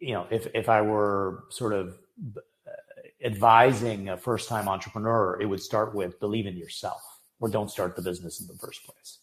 you 0.00 0.14
know, 0.14 0.26
if 0.30 0.46
if 0.54 0.68
I 0.68 0.82
were 0.82 1.44
sort 1.50 1.72
of 1.72 1.98
advising 3.24 4.10
a 4.10 4.16
first 4.16 4.48
time 4.48 4.68
entrepreneur, 4.68 5.40
it 5.40 5.46
would 5.46 5.60
start 5.60 5.94
with 5.94 6.20
believe 6.20 6.46
in 6.46 6.56
yourself 6.56 7.02
or 7.40 7.48
don't 7.48 7.70
start 7.70 7.96
the 7.96 8.02
business 8.02 8.40
in 8.40 8.46
the 8.46 8.54
first 8.54 8.84
place. 8.84 9.18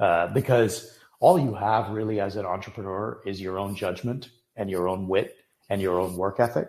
Uh, 0.00 0.26
because 0.28 0.98
all 1.20 1.38
you 1.38 1.54
have 1.54 1.90
really 1.90 2.20
as 2.20 2.36
an 2.36 2.44
entrepreneur 2.44 3.20
is 3.24 3.40
your 3.40 3.58
own 3.58 3.76
judgment 3.76 4.30
and 4.56 4.68
your 4.68 4.88
own 4.88 5.06
wit 5.06 5.36
and 5.70 5.80
your 5.80 6.00
own 6.00 6.16
work 6.16 6.40
ethic. 6.40 6.68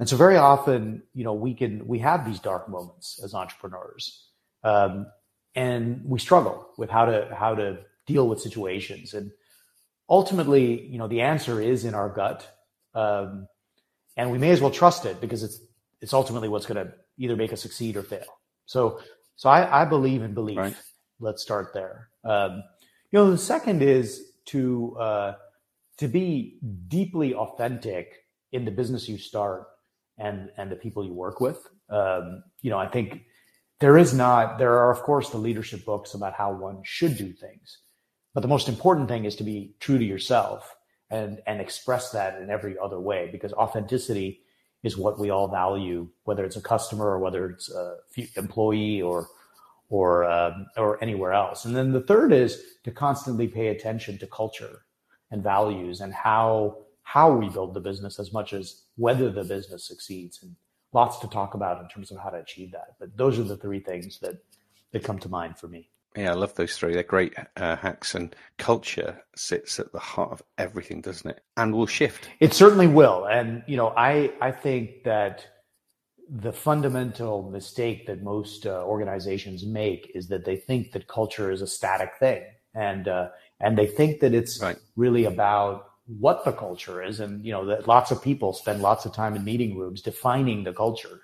And 0.00 0.08
so 0.08 0.16
very 0.16 0.36
often, 0.36 1.02
you 1.14 1.22
know, 1.22 1.34
we 1.34 1.54
can, 1.54 1.86
we 1.86 2.00
have 2.00 2.26
these 2.26 2.40
dark 2.40 2.68
moments 2.68 3.20
as 3.22 3.34
entrepreneurs. 3.34 4.26
Um, 4.64 5.06
and 5.54 6.02
we 6.04 6.18
struggle 6.18 6.68
with 6.76 6.90
how 6.90 7.04
to, 7.04 7.32
how 7.32 7.54
to 7.54 7.78
deal 8.06 8.26
with 8.26 8.40
situations. 8.40 9.14
And 9.14 9.30
ultimately, 10.08 10.86
you 10.86 10.98
know, 10.98 11.08
the 11.08 11.22
answer 11.22 11.60
is 11.60 11.84
in 11.84 11.94
our 11.94 12.08
gut. 12.08 12.46
Um, 12.94 13.46
and 14.16 14.30
we 14.30 14.38
may 14.38 14.50
as 14.50 14.60
well 14.60 14.70
trust 14.70 15.06
it 15.06 15.20
because 15.20 15.42
it's 15.42 15.60
it's 16.00 16.12
ultimately 16.12 16.48
what's 16.48 16.66
going 16.66 16.84
to 16.84 16.92
either 17.18 17.36
make 17.36 17.52
us 17.52 17.62
succeed 17.62 17.96
or 17.96 18.02
fail. 18.02 18.26
So 18.66 19.00
so 19.36 19.48
I, 19.48 19.82
I 19.82 19.84
believe 19.84 20.22
in 20.22 20.34
belief. 20.34 20.58
Right. 20.58 20.76
Let's 21.20 21.42
start 21.42 21.72
there. 21.74 22.08
Um, 22.24 22.62
you 23.10 23.18
know, 23.18 23.30
the 23.30 23.38
second 23.38 23.82
is 23.82 24.22
to 24.46 24.96
uh, 24.98 25.34
to 25.98 26.08
be 26.08 26.58
deeply 26.88 27.34
authentic 27.34 28.24
in 28.52 28.64
the 28.64 28.70
business 28.70 29.08
you 29.08 29.18
start 29.18 29.66
and 30.18 30.50
and 30.56 30.70
the 30.70 30.76
people 30.76 31.04
you 31.04 31.12
work 31.12 31.40
with. 31.40 31.58
Um, 31.88 32.42
you 32.62 32.70
know, 32.70 32.78
I 32.78 32.88
think 32.88 33.22
there 33.80 33.98
is 33.98 34.14
not 34.14 34.58
there 34.58 34.74
are 34.74 34.90
of 34.90 35.02
course 35.02 35.30
the 35.30 35.38
leadership 35.38 35.84
books 35.84 36.14
about 36.14 36.34
how 36.34 36.52
one 36.52 36.80
should 36.84 37.16
do 37.16 37.32
things, 37.32 37.78
but 38.34 38.40
the 38.40 38.48
most 38.48 38.68
important 38.68 39.08
thing 39.08 39.24
is 39.24 39.36
to 39.36 39.44
be 39.44 39.74
true 39.80 39.98
to 39.98 40.04
yourself 40.04 40.76
and 41.10 41.40
and 41.46 41.60
express 41.60 42.10
that 42.10 42.40
in 42.42 42.50
every 42.50 42.76
other 42.78 43.00
way 43.00 43.28
because 43.30 43.52
authenticity 43.52 44.40
is 44.82 44.98
what 44.98 45.18
we 45.18 45.30
all 45.30 45.48
value, 45.48 46.06
whether 46.24 46.44
it's 46.44 46.56
a 46.56 46.60
customer 46.60 47.06
or 47.06 47.18
whether 47.18 47.48
it's 47.48 47.72
a 47.72 47.96
employee 48.36 49.00
or 49.00 49.28
or 49.88 50.24
um, 50.30 50.66
or 50.76 51.02
anywhere 51.02 51.32
else. 51.32 51.64
And 51.64 51.74
then 51.74 51.92
the 51.92 52.02
third 52.02 52.32
is 52.32 52.62
to 52.84 52.90
constantly 52.90 53.48
pay 53.48 53.68
attention 53.68 54.18
to 54.18 54.26
culture 54.26 54.84
and 55.30 55.42
values 55.42 56.00
and 56.00 56.12
how 56.12 56.78
how 57.02 57.32
we 57.32 57.48
build 57.48 57.74
the 57.74 57.80
business 57.80 58.18
as 58.18 58.32
much 58.32 58.52
as 58.52 58.82
whether 58.96 59.30
the 59.30 59.44
business 59.44 59.86
succeeds. 59.86 60.42
And 60.42 60.54
lots 60.92 61.18
to 61.18 61.28
talk 61.28 61.54
about 61.54 61.82
in 61.82 61.88
terms 61.88 62.10
of 62.10 62.18
how 62.18 62.30
to 62.30 62.38
achieve 62.38 62.72
that. 62.72 62.94
But 62.98 63.16
those 63.16 63.38
are 63.38 63.42
the 63.42 63.56
three 63.56 63.80
things 63.80 64.18
that 64.20 64.36
that 64.92 65.02
come 65.02 65.18
to 65.20 65.28
mind 65.28 65.58
for 65.58 65.68
me. 65.68 65.88
Yeah, 66.16 66.30
I 66.30 66.34
love 66.34 66.54
those 66.54 66.76
three. 66.76 66.94
They're 66.94 67.02
great 67.02 67.34
uh, 67.56 67.76
hacks, 67.76 68.14
and 68.14 68.34
culture 68.58 69.20
sits 69.34 69.80
at 69.80 69.90
the 69.92 69.98
heart 69.98 70.30
of 70.30 70.42
everything, 70.58 71.00
doesn't 71.00 71.28
it? 71.28 71.40
And 71.56 71.74
will 71.74 71.86
shift. 71.86 72.30
It 72.38 72.54
certainly 72.54 72.86
will. 72.86 73.26
And 73.26 73.64
you 73.66 73.76
know, 73.76 73.88
I 73.96 74.32
I 74.40 74.52
think 74.52 75.02
that 75.04 75.46
the 76.28 76.52
fundamental 76.52 77.50
mistake 77.50 78.06
that 78.06 78.22
most 78.22 78.66
uh, 78.66 78.84
organizations 78.84 79.66
make 79.66 80.10
is 80.14 80.28
that 80.28 80.44
they 80.44 80.56
think 80.56 80.92
that 80.92 81.08
culture 81.08 81.50
is 81.50 81.62
a 81.62 81.66
static 81.66 82.12
thing, 82.20 82.44
and 82.74 83.08
uh, 83.08 83.28
and 83.60 83.76
they 83.76 83.86
think 83.86 84.20
that 84.20 84.34
it's 84.34 84.62
right. 84.62 84.78
really 84.94 85.24
about 85.24 85.86
what 86.06 86.44
the 86.44 86.52
culture 86.52 87.02
is, 87.02 87.18
and 87.18 87.44
you 87.44 87.50
know 87.50 87.66
that 87.66 87.88
lots 87.88 88.12
of 88.12 88.22
people 88.22 88.52
spend 88.52 88.82
lots 88.82 89.04
of 89.04 89.12
time 89.12 89.34
in 89.34 89.42
meeting 89.42 89.76
rooms 89.76 90.00
defining 90.00 90.62
the 90.62 90.72
culture 90.72 91.22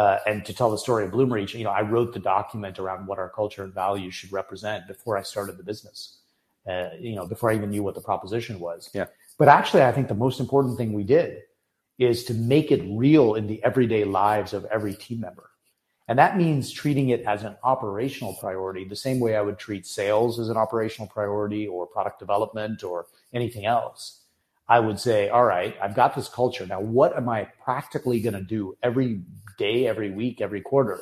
uh, 0.00 0.18
and 0.26 0.46
to 0.46 0.54
tell 0.54 0.70
the 0.70 0.78
story 0.78 1.04
of 1.04 1.10
Bloomreach, 1.10 1.52
you 1.52 1.62
know, 1.62 1.70
I 1.70 1.82
wrote 1.82 2.14
the 2.14 2.20
document 2.20 2.78
around 2.78 3.06
what 3.06 3.18
our 3.18 3.28
culture 3.28 3.64
and 3.64 3.74
values 3.74 4.14
should 4.14 4.32
represent 4.32 4.88
before 4.88 5.18
I 5.18 5.22
started 5.22 5.58
the 5.58 5.62
business. 5.62 6.20
Uh, 6.66 6.88
you 6.98 7.14
know, 7.14 7.26
before 7.26 7.50
I 7.50 7.54
even 7.54 7.68
knew 7.68 7.82
what 7.82 7.94
the 7.94 8.00
proposition 8.00 8.60
was. 8.60 8.88
Yeah. 8.94 9.06
But 9.36 9.48
actually, 9.48 9.82
I 9.82 9.92
think 9.92 10.08
the 10.08 10.14
most 10.14 10.40
important 10.40 10.78
thing 10.78 10.94
we 10.94 11.04
did 11.04 11.42
is 11.98 12.24
to 12.24 12.34
make 12.34 12.72
it 12.72 12.82
real 12.88 13.34
in 13.34 13.46
the 13.46 13.62
everyday 13.62 14.04
lives 14.04 14.54
of 14.54 14.64
every 14.66 14.94
team 14.94 15.20
member. 15.20 15.50
And 16.08 16.18
that 16.18 16.38
means 16.38 16.72
treating 16.72 17.10
it 17.10 17.20
as 17.22 17.44
an 17.44 17.56
operational 17.62 18.34
priority, 18.40 18.84
the 18.84 18.96
same 18.96 19.20
way 19.20 19.36
I 19.36 19.42
would 19.42 19.58
treat 19.58 19.86
sales 19.86 20.40
as 20.40 20.48
an 20.48 20.56
operational 20.56 21.08
priority 21.08 21.66
or 21.66 21.86
product 21.86 22.18
development 22.18 22.84
or 22.84 23.06
anything 23.34 23.66
else. 23.66 24.20
I 24.66 24.80
would 24.80 25.00
say, 25.00 25.28
all 25.28 25.44
right, 25.44 25.76
I've 25.82 25.96
got 25.96 26.14
this 26.14 26.28
culture. 26.28 26.66
Now, 26.66 26.80
what 26.80 27.16
am 27.16 27.28
I 27.28 27.48
practically 27.64 28.20
going 28.20 28.34
to 28.34 28.42
do 28.42 28.76
every 28.82 29.20
day, 29.60 29.86
every 29.86 30.10
week, 30.10 30.40
every 30.40 30.62
quarter 30.62 31.00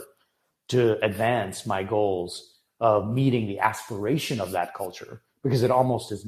to 0.68 1.03
advance 1.03 1.64
my 1.64 1.83
goals 1.83 2.59
of 2.81 3.11
meeting 3.11 3.47
the 3.47 3.61
aspiration 3.61 4.40
of 4.40 4.51
that 4.51 4.75
culture? 4.75 5.23
Because 5.42 5.62
it 5.62 5.71
almost 5.71 6.12
is, 6.12 6.27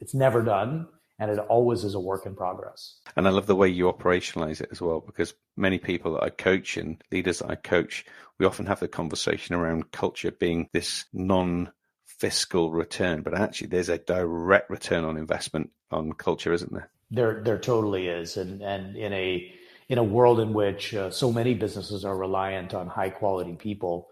it's 0.00 0.14
never 0.14 0.42
done 0.42 0.88
and 1.18 1.30
it 1.30 1.38
always 1.38 1.84
is 1.84 1.94
a 1.94 2.00
work 2.00 2.26
in 2.26 2.34
progress. 2.34 2.96
And 3.14 3.28
I 3.28 3.30
love 3.30 3.46
the 3.46 3.54
way 3.54 3.68
you 3.68 3.84
operationalize 3.92 4.60
it 4.60 4.70
as 4.72 4.80
well, 4.80 5.00
because 5.00 5.34
many 5.56 5.78
people 5.78 6.14
that 6.14 6.22
I 6.24 6.30
coach 6.30 6.76
and 6.76 7.00
leaders 7.12 7.38
that 7.38 7.50
I 7.50 7.54
coach, 7.54 8.04
we 8.38 8.46
often 8.46 8.66
have 8.66 8.80
the 8.80 8.88
conversation 8.88 9.54
around 9.54 9.92
culture 9.92 10.32
being 10.32 10.68
this 10.72 11.04
non 11.12 11.70
fiscal 12.04 12.72
return, 12.72 13.22
but 13.22 13.34
actually 13.34 13.68
there's 13.68 13.88
a 13.88 13.98
direct 13.98 14.70
return 14.70 15.04
on 15.04 15.16
investment 15.16 15.70
on 15.90 16.12
culture, 16.12 16.52
isn't 16.52 16.72
there? 16.72 16.90
There, 17.10 17.42
there 17.44 17.58
totally 17.58 18.08
is, 18.08 18.36
and 18.36 18.62
and 18.62 18.96
in 18.96 19.12
a 19.12 19.52
in 19.92 19.98
a 19.98 20.10
world 20.16 20.40
in 20.40 20.54
which 20.54 20.94
uh, 20.94 21.10
so 21.10 21.30
many 21.30 21.52
businesses 21.52 22.02
are 22.08 22.16
reliant 22.16 22.72
on 22.72 22.86
high 22.88 23.10
quality 23.10 23.56
people, 23.68 24.08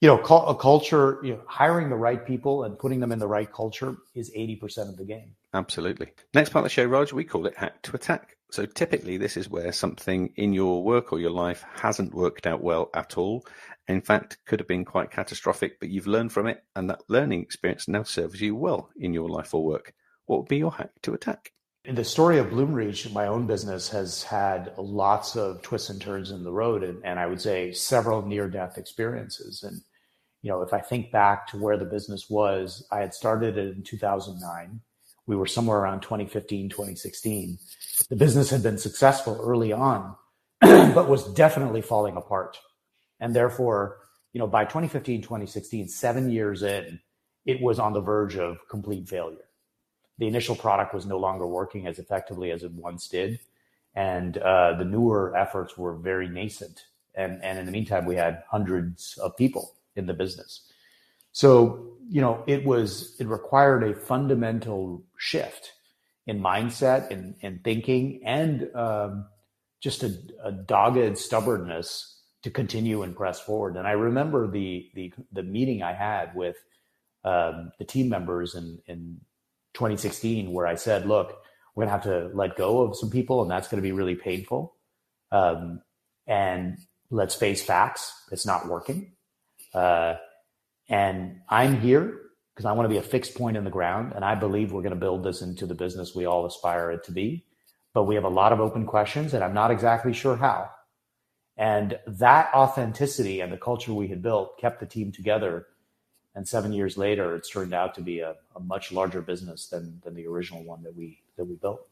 you 0.00 0.08
know, 0.08 0.18
a 0.18 0.54
culture, 0.56 1.20
you 1.22 1.34
know, 1.34 1.40
hiring 1.46 1.88
the 1.88 2.02
right 2.08 2.26
people 2.26 2.64
and 2.64 2.76
putting 2.82 2.98
them 2.98 3.12
in 3.12 3.20
the 3.20 3.32
right 3.36 3.50
culture 3.60 3.94
is 4.20 4.32
eighty 4.34 4.56
percent 4.56 4.88
of 4.88 4.96
the 4.96 5.04
game. 5.04 5.36
Absolutely. 5.52 6.08
Next 6.34 6.50
part 6.50 6.64
of 6.64 6.66
the 6.70 6.74
show, 6.76 6.84
Raj, 6.84 7.12
we 7.12 7.22
call 7.22 7.46
it 7.46 7.56
hack 7.56 7.80
to 7.82 7.94
attack. 7.94 8.36
So 8.50 8.66
typically, 8.66 9.16
this 9.16 9.36
is 9.36 9.48
where 9.48 9.70
something 9.70 10.32
in 10.34 10.52
your 10.52 10.82
work 10.82 11.12
or 11.12 11.20
your 11.20 11.30
life 11.30 11.64
hasn't 11.76 12.12
worked 12.12 12.46
out 12.46 12.60
well 12.60 12.90
at 12.92 13.16
all, 13.16 13.46
in 13.86 14.00
fact, 14.00 14.38
could 14.46 14.58
have 14.58 14.68
been 14.68 14.84
quite 14.84 15.12
catastrophic, 15.12 15.78
but 15.78 15.90
you've 15.90 16.08
learned 16.08 16.32
from 16.32 16.48
it, 16.48 16.64
and 16.74 16.90
that 16.90 17.02
learning 17.08 17.42
experience 17.42 17.86
now 17.86 18.02
serves 18.02 18.40
you 18.40 18.56
well 18.56 18.90
in 18.96 19.14
your 19.14 19.28
life 19.28 19.54
or 19.54 19.64
work. 19.64 19.94
What 20.26 20.40
would 20.40 20.48
be 20.48 20.58
your 20.58 20.72
hack 20.72 20.90
to 21.02 21.14
attack? 21.14 21.52
In 21.84 21.94
the 21.94 22.04
story 22.04 22.38
of 22.38 22.46
Bloomreach, 22.46 23.12
my 23.12 23.26
own 23.26 23.46
business 23.46 23.90
has 23.90 24.22
had 24.22 24.72
lots 24.78 25.36
of 25.36 25.60
twists 25.60 25.90
and 25.90 26.00
turns 26.00 26.30
in 26.30 26.42
the 26.42 26.50
road, 26.50 26.82
and, 26.82 27.04
and 27.04 27.18
I 27.18 27.26
would 27.26 27.42
say 27.42 27.72
several 27.72 28.22
near-death 28.22 28.78
experiences. 28.78 29.62
And 29.62 29.82
you 30.40 30.50
know, 30.50 30.62
if 30.62 30.72
I 30.72 30.80
think 30.80 31.12
back 31.12 31.46
to 31.48 31.58
where 31.58 31.76
the 31.76 31.84
business 31.84 32.30
was, 32.30 32.86
I 32.90 33.00
had 33.00 33.12
started 33.12 33.58
it 33.58 33.76
in 33.76 33.82
2009. 33.82 34.80
We 35.26 35.36
were 35.36 35.46
somewhere 35.46 35.78
around 35.78 36.00
2015, 36.00 36.70
2016. 36.70 37.58
The 38.08 38.16
business 38.16 38.48
had 38.48 38.62
been 38.62 38.78
successful 38.78 39.38
early 39.42 39.74
on, 39.74 40.14
but 40.60 41.08
was 41.08 41.32
definitely 41.34 41.82
falling 41.82 42.16
apart. 42.16 42.58
And 43.20 43.36
therefore, 43.36 43.98
you 44.32 44.38
know, 44.38 44.46
by 44.46 44.64
2015, 44.64 45.20
2016, 45.20 45.88
seven 45.88 46.30
years 46.30 46.62
in, 46.62 47.00
it 47.44 47.60
was 47.60 47.78
on 47.78 47.92
the 47.92 48.00
verge 48.00 48.36
of 48.36 48.56
complete 48.70 49.06
failure. 49.06 49.44
The 50.18 50.26
initial 50.26 50.56
product 50.56 50.94
was 50.94 51.06
no 51.06 51.18
longer 51.18 51.46
working 51.46 51.86
as 51.86 51.98
effectively 51.98 52.50
as 52.50 52.62
it 52.62 52.72
once 52.72 53.08
did. 53.08 53.40
And 53.94 54.38
uh, 54.38 54.74
the 54.74 54.84
newer 54.84 55.36
efforts 55.36 55.76
were 55.76 55.94
very 55.94 56.28
nascent. 56.28 56.86
And, 57.14 57.42
and 57.42 57.58
in 57.58 57.66
the 57.66 57.72
meantime, 57.72 58.06
we 58.06 58.16
had 58.16 58.42
hundreds 58.48 59.18
of 59.18 59.36
people 59.36 59.74
in 59.96 60.06
the 60.06 60.14
business. 60.14 60.72
So, 61.32 61.96
you 62.08 62.20
know, 62.20 62.42
it 62.46 62.64
was, 62.64 63.16
it 63.18 63.26
required 63.26 63.82
a 63.82 63.94
fundamental 63.94 65.02
shift 65.16 65.72
in 66.26 66.40
mindset 66.40 67.10
and 67.10 67.34
in, 67.40 67.52
in 67.52 67.58
thinking 67.60 68.20
and 68.24 68.74
um, 68.74 69.26
just 69.80 70.02
a, 70.02 70.16
a 70.42 70.52
dogged 70.52 71.18
stubbornness 71.18 72.14
to 72.42 72.50
continue 72.50 73.02
and 73.02 73.16
press 73.16 73.40
forward. 73.40 73.76
And 73.76 73.86
I 73.86 73.92
remember 73.92 74.46
the 74.46 74.90
the 74.94 75.12
the 75.32 75.42
meeting 75.42 75.82
I 75.82 75.94
had 75.94 76.34
with 76.34 76.56
um, 77.24 77.72
the 77.78 77.84
team 77.84 78.08
members 78.08 78.54
in 78.54 78.78
in 78.86 79.20
2016 79.74 80.52
where 80.52 80.66
I 80.66 80.76
said, 80.76 81.06
"Look, 81.06 81.36
we're 81.74 81.84
gonna 81.84 81.92
have 81.92 82.04
to 82.04 82.30
let 82.34 82.56
go 82.56 82.82
of 82.82 82.96
some 82.96 83.10
people, 83.10 83.42
and 83.42 83.50
that's 83.50 83.68
gonna 83.68 83.82
be 83.82 83.92
really 83.92 84.14
painful. 84.14 84.76
Um, 85.30 85.82
and 86.26 86.78
let's 87.10 87.34
face 87.34 87.62
facts; 87.62 88.12
it's 88.32 88.46
not 88.46 88.68
working. 88.68 89.12
Uh, 89.74 90.16
and 90.88 91.40
I'm 91.48 91.80
here 91.80 92.20
because 92.54 92.66
I 92.66 92.72
want 92.72 92.84
to 92.86 92.90
be 92.90 92.98
a 92.98 93.02
fixed 93.02 93.34
point 93.34 93.56
in 93.56 93.64
the 93.64 93.70
ground, 93.70 94.12
and 94.14 94.24
I 94.24 94.34
believe 94.36 94.72
we're 94.72 94.82
going 94.82 94.94
to 94.94 95.00
build 95.00 95.24
this 95.24 95.42
into 95.42 95.66
the 95.66 95.74
business 95.74 96.14
we 96.14 96.24
all 96.24 96.46
aspire 96.46 96.92
it 96.92 97.02
to 97.04 97.12
be. 97.12 97.44
But 97.92 98.04
we 98.04 98.14
have 98.14 98.24
a 98.24 98.28
lot 98.28 98.52
of 98.52 98.60
open 98.60 98.86
questions, 98.86 99.34
and 99.34 99.42
I'm 99.42 99.54
not 99.54 99.70
exactly 99.70 100.12
sure 100.12 100.36
how." 100.36 100.70
And 101.56 101.98
that 102.06 102.52
authenticity 102.54 103.40
and 103.40 103.52
the 103.52 103.56
culture 103.56 103.94
we 103.94 104.08
had 104.08 104.22
built 104.22 104.58
kept 104.58 104.80
the 104.80 104.86
team 104.86 105.12
together. 105.12 105.66
And 106.34 106.48
seven 106.48 106.72
years 106.72 106.98
later, 106.98 107.36
it's 107.36 107.48
turned 107.48 107.74
out 107.74 107.94
to 107.94 108.00
be 108.00 108.20
a, 108.20 108.34
a 108.56 108.60
much 108.60 108.90
larger 108.90 109.22
business 109.22 109.68
than, 109.68 110.00
than 110.04 110.14
the 110.14 110.26
original 110.26 110.64
one 110.64 110.82
that 110.82 110.96
we 110.96 111.20
that 111.36 111.44
we 111.44 111.54
built. 111.54 111.86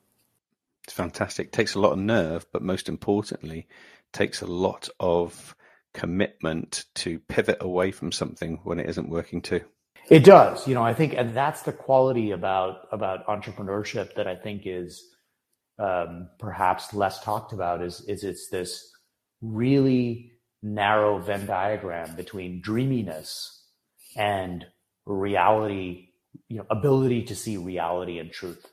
It's 0.84 0.92
fantastic. 0.92 1.52
Takes 1.52 1.74
a 1.74 1.80
lot 1.80 1.92
of 1.92 1.98
nerve, 1.98 2.46
but 2.52 2.62
most 2.62 2.88
importantly, 2.88 3.68
takes 4.12 4.42
a 4.42 4.46
lot 4.46 4.88
of 4.98 5.54
commitment 5.94 6.86
to 6.94 7.20
pivot 7.20 7.58
away 7.60 7.92
from 7.92 8.10
something 8.10 8.58
when 8.64 8.80
it 8.80 8.88
isn't 8.88 9.08
working 9.08 9.42
too. 9.42 9.62
It 10.08 10.24
does, 10.24 10.66
you 10.66 10.74
know. 10.74 10.82
I 10.82 10.94
think, 10.94 11.14
and 11.16 11.34
that's 11.34 11.62
the 11.62 11.72
quality 11.72 12.32
about 12.32 12.88
about 12.90 13.26
entrepreneurship 13.26 14.14
that 14.14 14.26
I 14.26 14.34
think 14.34 14.62
is 14.64 15.04
um, 15.78 16.28
perhaps 16.40 16.92
less 16.92 17.22
talked 17.22 17.52
about. 17.52 17.82
Is 17.82 18.00
is 18.08 18.24
it's 18.24 18.48
this 18.48 18.90
really 19.40 20.32
narrow 20.62 21.18
Venn 21.18 21.46
diagram 21.46 22.16
between 22.16 22.60
dreaminess 22.60 23.61
and 24.16 24.66
reality, 25.06 26.08
you 26.48 26.58
know, 26.58 26.66
ability 26.70 27.24
to 27.24 27.34
see 27.34 27.56
reality 27.56 28.18
and 28.18 28.30
truth. 28.30 28.66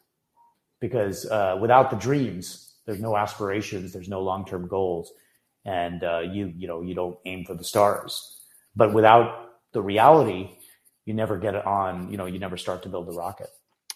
Because 0.80 1.26
uh, 1.26 1.58
without 1.60 1.90
the 1.90 1.98
dreams, 1.98 2.74
there's 2.86 3.02
no 3.02 3.18
aspirations, 3.18 3.92
there's 3.92 4.08
no 4.08 4.22
long 4.22 4.46
term 4.46 4.68
goals, 4.68 5.12
and 5.66 6.04
uh, 6.04 6.20
you 6.20 6.54
you 6.56 6.68
know 6.68 6.82
you 6.82 6.96
don't 6.96 7.18
aim 7.26 7.46
for 7.46 7.54
the 7.54 7.64
stars. 7.64 8.42
But 8.76 8.94
without 8.94 9.50
the 9.74 9.82
reality, 9.82 10.52
you 11.06 11.14
never 11.14 11.38
get 11.38 11.56
it 11.56 11.66
on. 11.66 12.10
You 12.12 12.18
know, 12.18 12.26
you 12.26 12.40
never 12.40 12.58
start 12.58 12.84
to 12.84 12.90
build 12.90 13.08
the 13.08 13.18
rocket. 13.18 13.50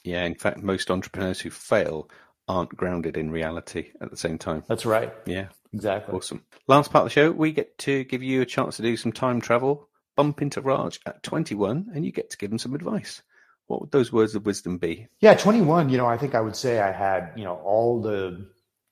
Yeah, 0.03 0.25
in 0.25 0.35
fact, 0.35 0.61
most 0.61 0.91
entrepreneurs 0.91 1.39
who 1.39 1.49
fail 1.49 2.09
aren't 2.47 2.75
grounded 2.75 3.17
in 3.17 3.31
reality 3.31 3.91
at 4.01 4.11
the 4.11 4.17
same 4.17 4.37
time. 4.37 4.63
That's 4.67 4.85
right. 4.85 5.13
Yeah, 5.25 5.47
exactly. 5.71 6.15
Awesome. 6.15 6.43
Last 6.67 6.91
part 6.91 7.03
of 7.03 7.09
the 7.09 7.13
show, 7.13 7.31
we 7.31 7.53
get 7.53 7.77
to 7.79 8.03
give 8.03 8.21
you 8.21 8.41
a 8.41 8.45
chance 8.45 8.75
to 8.77 8.81
do 8.81 8.97
some 8.97 9.11
time 9.13 9.39
travel, 9.39 9.87
bump 10.15 10.41
into 10.41 10.61
Raj 10.61 10.99
at 11.05 11.23
21, 11.23 11.91
and 11.93 12.05
you 12.05 12.11
get 12.11 12.29
to 12.31 12.37
give 12.37 12.51
him 12.51 12.59
some 12.59 12.75
advice. 12.75 13.21
What 13.67 13.81
would 13.81 13.91
those 13.91 14.11
words 14.11 14.35
of 14.35 14.45
wisdom 14.45 14.77
be? 14.77 15.07
Yeah, 15.19 15.33
21, 15.35 15.89
you 15.89 15.97
know, 15.97 16.05
I 16.05 16.17
think 16.17 16.35
I 16.35 16.41
would 16.41 16.55
say 16.55 16.79
I 16.79 16.91
had, 16.91 17.31
you 17.35 17.43
know, 17.43 17.55
all 17.55 18.01
the 18.01 18.47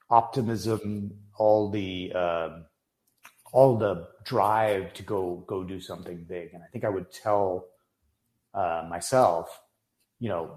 optimism, 0.09 1.11
all 1.38 1.69
the, 1.69 2.13
uh, 2.15 2.49
all 3.51 3.78
the 3.78 4.07
drive 4.24 4.93
to 4.93 5.03
go 5.03 5.43
go 5.47 5.63
do 5.63 5.80
something 5.80 6.24
big 6.28 6.53
and 6.53 6.63
i 6.63 6.67
think 6.67 6.84
i 6.84 6.89
would 6.89 7.11
tell 7.11 7.67
uh, 8.53 8.86
myself 8.89 9.61
you 10.19 10.30
know 10.30 10.51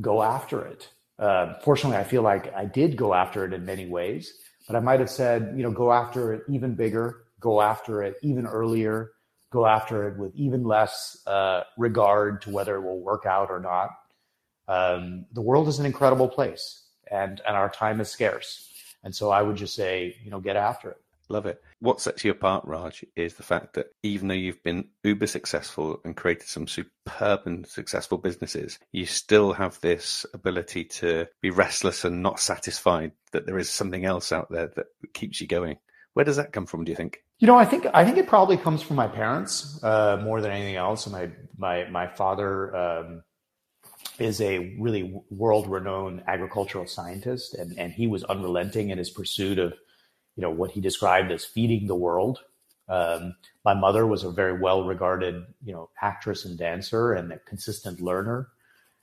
go 0.00 0.22
after 0.22 0.66
it 0.66 0.88
uh, 1.18 1.54
fortunately 1.62 1.98
i 1.98 2.04
feel 2.04 2.22
like 2.22 2.52
i 2.54 2.64
did 2.64 2.96
go 2.96 3.14
after 3.14 3.44
it 3.44 3.52
in 3.52 3.64
many 3.64 3.86
ways 3.86 4.32
but 4.66 4.76
i 4.76 4.80
might 4.80 5.00
have 5.00 5.10
said 5.10 5.52
you 5.56 5.62
know 5.62 5.70
go 5.70 5.92
after 5.92 6.32
it 6.32 6.42
even 6.48 6.74
bigger 6.74 7.24
go 7.40 7.60
after 7.60 8.02
it 8.02 8.16
even 8.22 8.46
earlier 8.46 9.10
go 9.50 9.66
after 9.66 10.08
it 10.08 10.18
with 10.18 10.34
even 10.34 10.64
less 10.64 11.22
uh, 11.26 11.62
regard 11.76 12.42
to 12.42 12.50
whether 12.50 12.76
it 12.76 12.82
will 12.82 13.00
work 13.00 13.26
out 13.26 13.50
or 13.50 13.60
not 13.60 13.90
um, 14.68 15.26
the 15.32 15.42
world 15.42 15.68
is 15.68 15.78
an 15.78 15.86
incredible 15.86 16.28
place 16.28 16.84
and 17.10 17.40
and 17.46 17.56
our 17.56 17.70
time 17.70 18.00
is 18.00 18.10
scarce 18.10 18.70
and 19.04 19.14
so 19.14 19.30
i 19.30 19.42
would 19.42 19.56
just 19.56 19.74
say 19.74 20.16
you 20.22 20.30
know 20.30 20.40
get 20.40 20.56
after 20.56 20.90
it 20.90 21.02
Love 21.30 21.46
it. 21.46 21.62
What 21.78 22.00
sets 22.00 22.24
you 22.24 22.32
apart, 22.32 22.64
Raj, 22.64 23.04
is 23.14 23.34
the 23.34 23.44
fact 23.44 23.74
that 23.74 23.94
even 24.02 24.26
though 24.26 24.34
you've 24.34 24.62
been 24.64 24.88
uber 25.04 25.28
successful 25.28 26.00
and 26.04 26.16
created 26.16 26.48
some 26.48 26.66
superb 26.66 27.42
and 27.46 27.64
successful 27.64 28.18
businesses, 28.18 28.80
you 28.90 29.06
still 29.06 29.52
have 29.52 29.80
this 29.80 30.26
ability 30.34 30.84
to 30.86 31.28
be 31.40 31.50
restless 31.50 32.04
and 32.04 32.20
not 32.20 32.40
satisfied 32.40 33.12
that 33.30 33.46
there 33.46 33.58
is 33.58 33.70
something 33.70 34.04
else 34.04 34.32
out 34.32 34.50
there 34.50 34.72
that 34.74 34.86
keeps 35.14 35.40
you 35.40 35.46
going. 35.46 35.78
Where 36.14 36.24
does 36.24 36.36
that 36.36 36.52
come 36.52 36.66
from, 36.66 36.84
do 36.84 36.90
you 36.90 36.96
think? 36.96 37.22
You 37.38 37.46
know, 37.46 37.56
I 37.56 37.64
think 37.64 37.86
I 37.94 38.04
think 38.04 38.18
it 38.18 38.26
probably 38.26 38.56
comes 38.56 38.82
from 38.82 38.96
my 38.96 39.06
parents 39.06 39.82
uh, 39.82 40.20
more 40.22 40.40
than 40.40 40.50
anything 40.50 40.76
else. 40.76 41.06
My 41.06 41.30
my 41.56 41.88
my 41.88 42.06
father 42.06 42.76
um, 42.76 43.22
is 44.18 44.40
a 44.40 44.76
really 44.78 45.14
world 45.30 45.68
renowned 45.68 46.22
agricultural 46.26 46.86
scientist, 46.86 47.54
and 47.54 47.78
and 47.78 47.92
he 47.92 48.06
was 48.06 48.24
unrelenting 48.24 48.90
in 48.90 48.98
his 48.98 49.10
pursuit 49.10 49.58
of 49.58 49.72
you 50.36 50.42
know 50.42 50.50
what 50.50 50.72
he 50.72 50.80
described 50.80 51.30
as 51.32 51.44
feeding 51.44 51.86
the 51.86 51.94
world. 51.94 52.40
Um, 52.88 53.36
my 53.64 53.72
mother 53.72 54.06
was 54.06 54.24
a 54.24 54.30
very 54.30 54.58
well 54.60 54.84
regarded 54.84 55.44
you 55.64 55.72
know 55.72 55.88
actress 56.02 56.44
and 56.44 56.58
dancer 56.58 57.14
and 57.14 57.32
a 57.32 57.38
consistent 57.38 58.00
learner, 58.00 58.48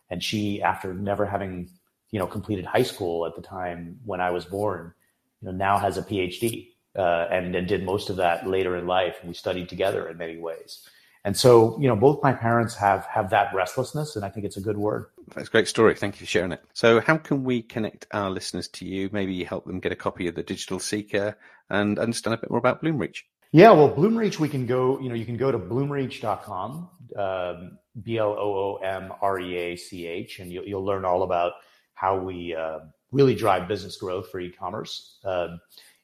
and 0.10 0.22
she 0.22 0.62
after 0.62 0.94
never 0.94 1.26
having 1.26 1.70
you 2.12 2.20
know 2.20 2.28
completed 2.28 2.66
high 2.66 2.84
school 2.84 3.26
at 3.26 3.36
the 3.36 3.42
time 3.42 4.00
when 4.06 4.22
I 4.22 4.30
was 4.30 4.46
born, 4.46 4.94
you 5.42 5.48
know 5.48 5.58
now 5.58 5.80
has 5.80 5.98
a 5.98 6.04
PhD 6.04 6.68
uh, 6.98 7.28
and 7.32 7.56
and 7.56 7.68
did 7.68 7.84
most 7.84 8.10
of 8.10 8.18
that 8.18 8.48
later 8.48 8.76
in 8.76 8.88
life, 8.88 9.18
and 9.22 9.28
we 9.28 9.34
studied 9.34 9.70
together 9.70 10.08
in 10.10 10.18
many 10.18 10.38
ways. 10.38 10.88
And 11.24 11.36
so, 11.36 11.78
you 11.82 11.90
know, 11.90 11.96
both 11.96 12.24
my 12.24 12.32
parents 12.32 12.76
have 12.76 13.06
have 13.06 13.32
that 13.32 13.54
restlessness, 13.54 14.16
and 14.16 14.24
I 14.24 14.30
think 14.30 14.46
it's 14.46 14.58
a 14.58 14.62
good 14.62 14.78
word. 14.78 15.08
That's 15.36 15.50
a 15.50 15.52
great 15.52 15.68
story. 15.68 15.94
Thank 15.94 16.16
you 16.16 16.20
for 16.20 16.30
sharing 16.30 16.54
it. 16.54 16.64
So, 16.74 17.02
how 17.02 17.18
can 17.18 17.44
we 17.44 17.62
connect 17.62 18.08
our 18.12 18.30
listeners 18.30 18.70
to 18.70 18.86
you? 18.86 19.10
Maybe 19.12 19.44
help 19.44 19.66
them 19.66 19.82
get 19.82 19.92
a 19.92 19.96
copy 19.96 20.28
of 20.28 20.36
the 20.36 20.44
Digital 20.44 20.80
Seeker 20.80 21.38
and 21.70 22.00
understand 22.00 22.36
a 22.36 22.38
bit 22.38 22.50
more 22.50 22.60
about 22.60 22.82
Bloomreach. 22.82 23.24
Yeah, 23.52 23.72
well, 23.72 23.94
Bloomreach, 23.94 24.40
we 24.40 24.48
can 24.48 24.66
go. 24.66 25.00
You 25.00 25.10
know, 25.10 25.16
you 25.16 25.26
can 25.26 25.38
go 25.38 25.52
to 25.52 25.60
bloomreach.com, 25.60 26.90
um, 27.18 27.78
b 28.02 28.18
l 28.18 28.36
o 28.38 28.80
o 28.80 28.80
m 28.84 29.12
r 29.22 29.40
e 29.40 29.58
a 29.58 29.76
c 29.76 30.08
h, 30.08 30.40
and 30.40 30.52
you'll, 30.52 30.66
you'll 30.66 30.86
learn 30.86 31.04
all 31.04 31.24
about 31.24 31.54
how 31.94 32.18
we 32.18 32.56
uh, 32.56 32.80
really 33.12 33.36
drive 33.36 33.68
business 33.68 33.98
growth 33.98 34.30
for 34.30 34.40
e-commerce. 34.40 35.18
Uh, 35.26 35.58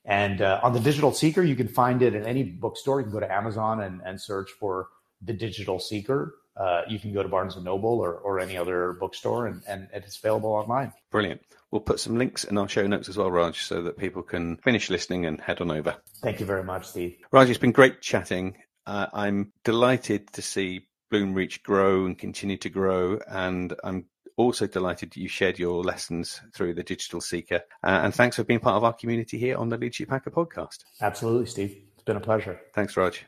and 0.05 0.41
uh, 0.41 0.59
on 0.63 0.73
the 0.73 0.79
Digital 0.79 1.13
Seeker, 1.13 1.43
you 1.43 1.55
can 1.55 1.67
find 1.67 2.01
it 2.01 2.13
in 2.13 2.25
any 2.25 2.43
bookstore. 2.43 2.99
You 2.99 3.05
can 3.05 3.13
go 3.13 3.19
to 3.19 3.31
Amazon 3.31 3.81
and, 3.81 4.01
and 4.05 4.19
search 4.19 4.51
for 4.51 4.87
the 5.21 5.33
Digital 5.33 5.79
Seeker. 5.79 6.35
Uh, 6.55 6.81
you 6.87 6.99
can 6.99 7.13
go 7.13 7.23
to 7.23 7.29
Barnes 7.29 7.55
and 7.55 7.65
Noble 7.65 7.99
or, 7.99 8.13
or 8.13 8.39
any 8.39 8.57
other 8.57 8.93
bookstore, 8.99 9.47
and, 9.47 9.61
and 9.67 9.87
it's 9.93 10.19
available 10.19 10.51
online. 10.51 10.93
Brilliant. 11.09 11.41
We'll 11.71 11.81
put 11.81 11.99
some 11.99 12.17
links 12.17 12.43
in 12.43 12.57
our 12.57 12.67
show 12.67 12.85
notes 12.85 13.09
as 13.09 13.17
well, 13.17 13.31
Raj, 13.31 13.63
so 13.63 13.81
that 13.81 13.97
people 13.97 14.21
can 14.21 14.57
finish 14.57 14.91
listening 14.91 15.25
and 15.25 15.41
head 15.41 15.61
on 15.61 15.71
over. 15.71 15.95
Thank 16.21 16.39
you 16.39 16.45
very 16.45 16.63
much, 16.63 16.87
Steve. 16.87 17.17
Raj, 17.31 17.49
it's 17.49 17.57
been 17.57 17.71
great 17.71 18.01
chatting. 18.01 18.57
Uh, 18.85 19.07
I'm 19.11 19.53
delighted 19.63 20.31
to 20.33 20.43
see 20.43 20.87
Bloomreach 21.11 21.63
grow 21.63 22.05
and 22.05 22.17
continue 22.17 22.57
to 22.57 22.69
grow, 22.69 23.19
and 23.27 23.73
I'm 23.83 24.05
also 24.37 24.67
delighted 24.67 25.15
you 25.15 25.27
shared 25.27 25.59
your 25.59 25.83
lessons 25.83 26.41
through 26.53 26.73
the 26.73 26.83
Digital 26.83 27.21
Seeker. 27.21 27.61
Uh, 27.83 28.01
and 28.03 28.13
thanks 28.13 28.35
for 28.35 28.43
being 28.43 28.59
part 28.59 28.75
of 28.75 28.83
our 28.83 28.93
community 28.93 29.37
here 29.37 29.57
on 29.57 29.69
the 29.69 29.77
Leadership 29.77 30.09
Hacker 30.09 30.31
podcast. 30.31 30.79
Absolutely, 31.01 31.45
Steve. 31.45 31.77
It's 31.93 32.03
been 32.03 32.17
a 32.17 32.21
pleasure. 32.21 32.59
Thanks, 32.73 32.97
Raj. 32.97 33.25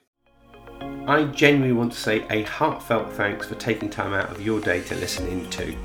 I 1.08 1.26
genuinely 1.26 1.74
want 1.74 1.94
to 1.94 2.00
say 2.00 2.26
a 2.30 2.44
heartfelt 2.44 3.14
thanks 3.14 3.48
for 3.48 3.56
taking 3.56 3.90
time 3.90 4.14
out 4.14 4.32
of 4.32 4.44
your 4.44 4.60
day 4.60 4.82
to 4.82 4.96
listen 4.96 5.28
in 5.28 5.50
to. 5.52 5.76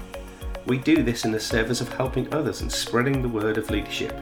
We 0.66 0.78
do 0.78 1.02
this 1.02 1.24
in 1.24 1.32
the 1.32 1.40
service 1.40 1.80
of 1.80 1.92
helping 1.92 2.32
others 2.32 2.62
and 2.62 2.72
spreading 2.72 3.22
the 3.22 3.28
word 3.28 3.58
of 3.58 3.70
leadership. 3.70 4.14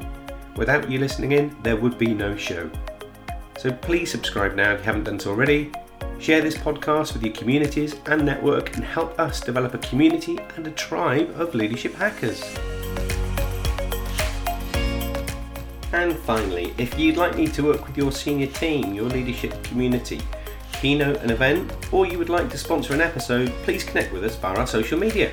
Without 0.56 0.90
you 0.90 0.98
listening 0.98 1.32
in, 1.32 1.56
there 1.62 1.76
would 1.76 1.98
be 1.98 2.14
no 2.14 2.36
show. 2.36 2.70
So 3.58 3.72
please 3.72 4.10
subscribe 4.10 4.54
now 4.54 4.72
if 4.72 4.80
you 4.80 4.84
haven't 4.86 5.04
done 5.04 5.20
so 5.20 5.30
already. 5.30 5.72
Share 6.20 6.40
this 6.40 6.56
podcast 6.56 7.12
with 7.12 7.22
your 7.22 7.32
communities 7.32 7.94
and 8.06 8.26
network 8.26 8.74
and 8.74 8.84
help 8.84 9.18
us 9.20 9.40
develop 9.40 9.74
a 9.74 9.78
community 9.78 10.36
and 10.56 10.66
a 10.66 10.70
tribe 10.72 11.30
of 11.40 11.54
leadership 11.54 11.94
hackers. 11.94 12.42
And 15.92 16.18
finally, 16.18 16.74
if 16.76 16.98
you'd 16.98 17.16
like 17.16 17.36
me 17.36 17.46
to 17.46 17.62
work 17.62 17.86
with 17.86 17.96
your 17.96 18.10
senior 18.10 18.48
team, 18.48 18.94
your 18.94 19.08
leadership 19.08 19.62
community, 19.62 20.20
keynote 20.72 21.22
an 21.22 21.30
event, 21.30 21.72
or 21.92 22.04
you 22.04 22.18
would 22.18 22.28
like 22.28 22.50
to 22.50 22.58
sponsor 22.58 22.94
an 22.94 23.00
episode, 23.00 23.50
please 23.62 23.84
connect 23.84 24.12
with 24.12 24.24
us 24.24 24.34
via 24.36 24.56
our 24.56 24.66
social 24.66 24.98
media. 24.98 25.32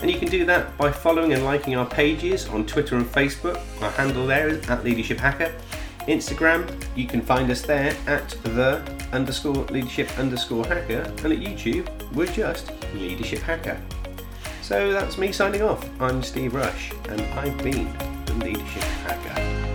And 0.00 0.10
you 0.10 0.18
can 0.18 0.28
do 0.28 0.44
that 0.44 0.76
by 0.76 0.90
following 0.90 1.34
and 1.34 1.44
liking 1.44 1.76
our 1.76 1.86
pages 1.86 2.48
on 2.48 2.66
Twitter 2.66 2.96
and 2.96 3.06
Facebook. 3.06 3.60
Our 3.80 3.90
handle 3.92 4.26
there 4.26 4.48
is 4.48 4.68
at 4.68 4.84
Leadership 4.84 5.18
Hacker. 5.18 5.54
Instagram, 6.00 6.68
you 6.96 7.06
can 7.06 7.22
find 7.22 7.50
us 7.50 7.62
there 7.62 7.96
at 8.06 8.28
the 8.42 8.95
underscore 9.12 9.64
leadership 9.66 10.08
underscore 10.18 10.66
hacker. 10.66 11.00
And 11.00 11.32
at 11.32 11.38
YouTube, 11.38 11.88
we're 12.12 12.26
just 12.26 12.72
Leadership 12.94 13.40
Hacker. 13.40 13.80
So 14.62 14.92
that's 14.92 15.18
me 15.18 15.32
signing 15.32 15.62
off. 15.62 15.88
I'm 16.00 16.22
Steve 16.22 16.54
Rush, 16.54 16.92
and 17.08 17.20
I've 17.20 17.56
been 17.58 17.92
the 18.26 18.34
Leadership 18.44 18.82
Hacker. 18.82 19.65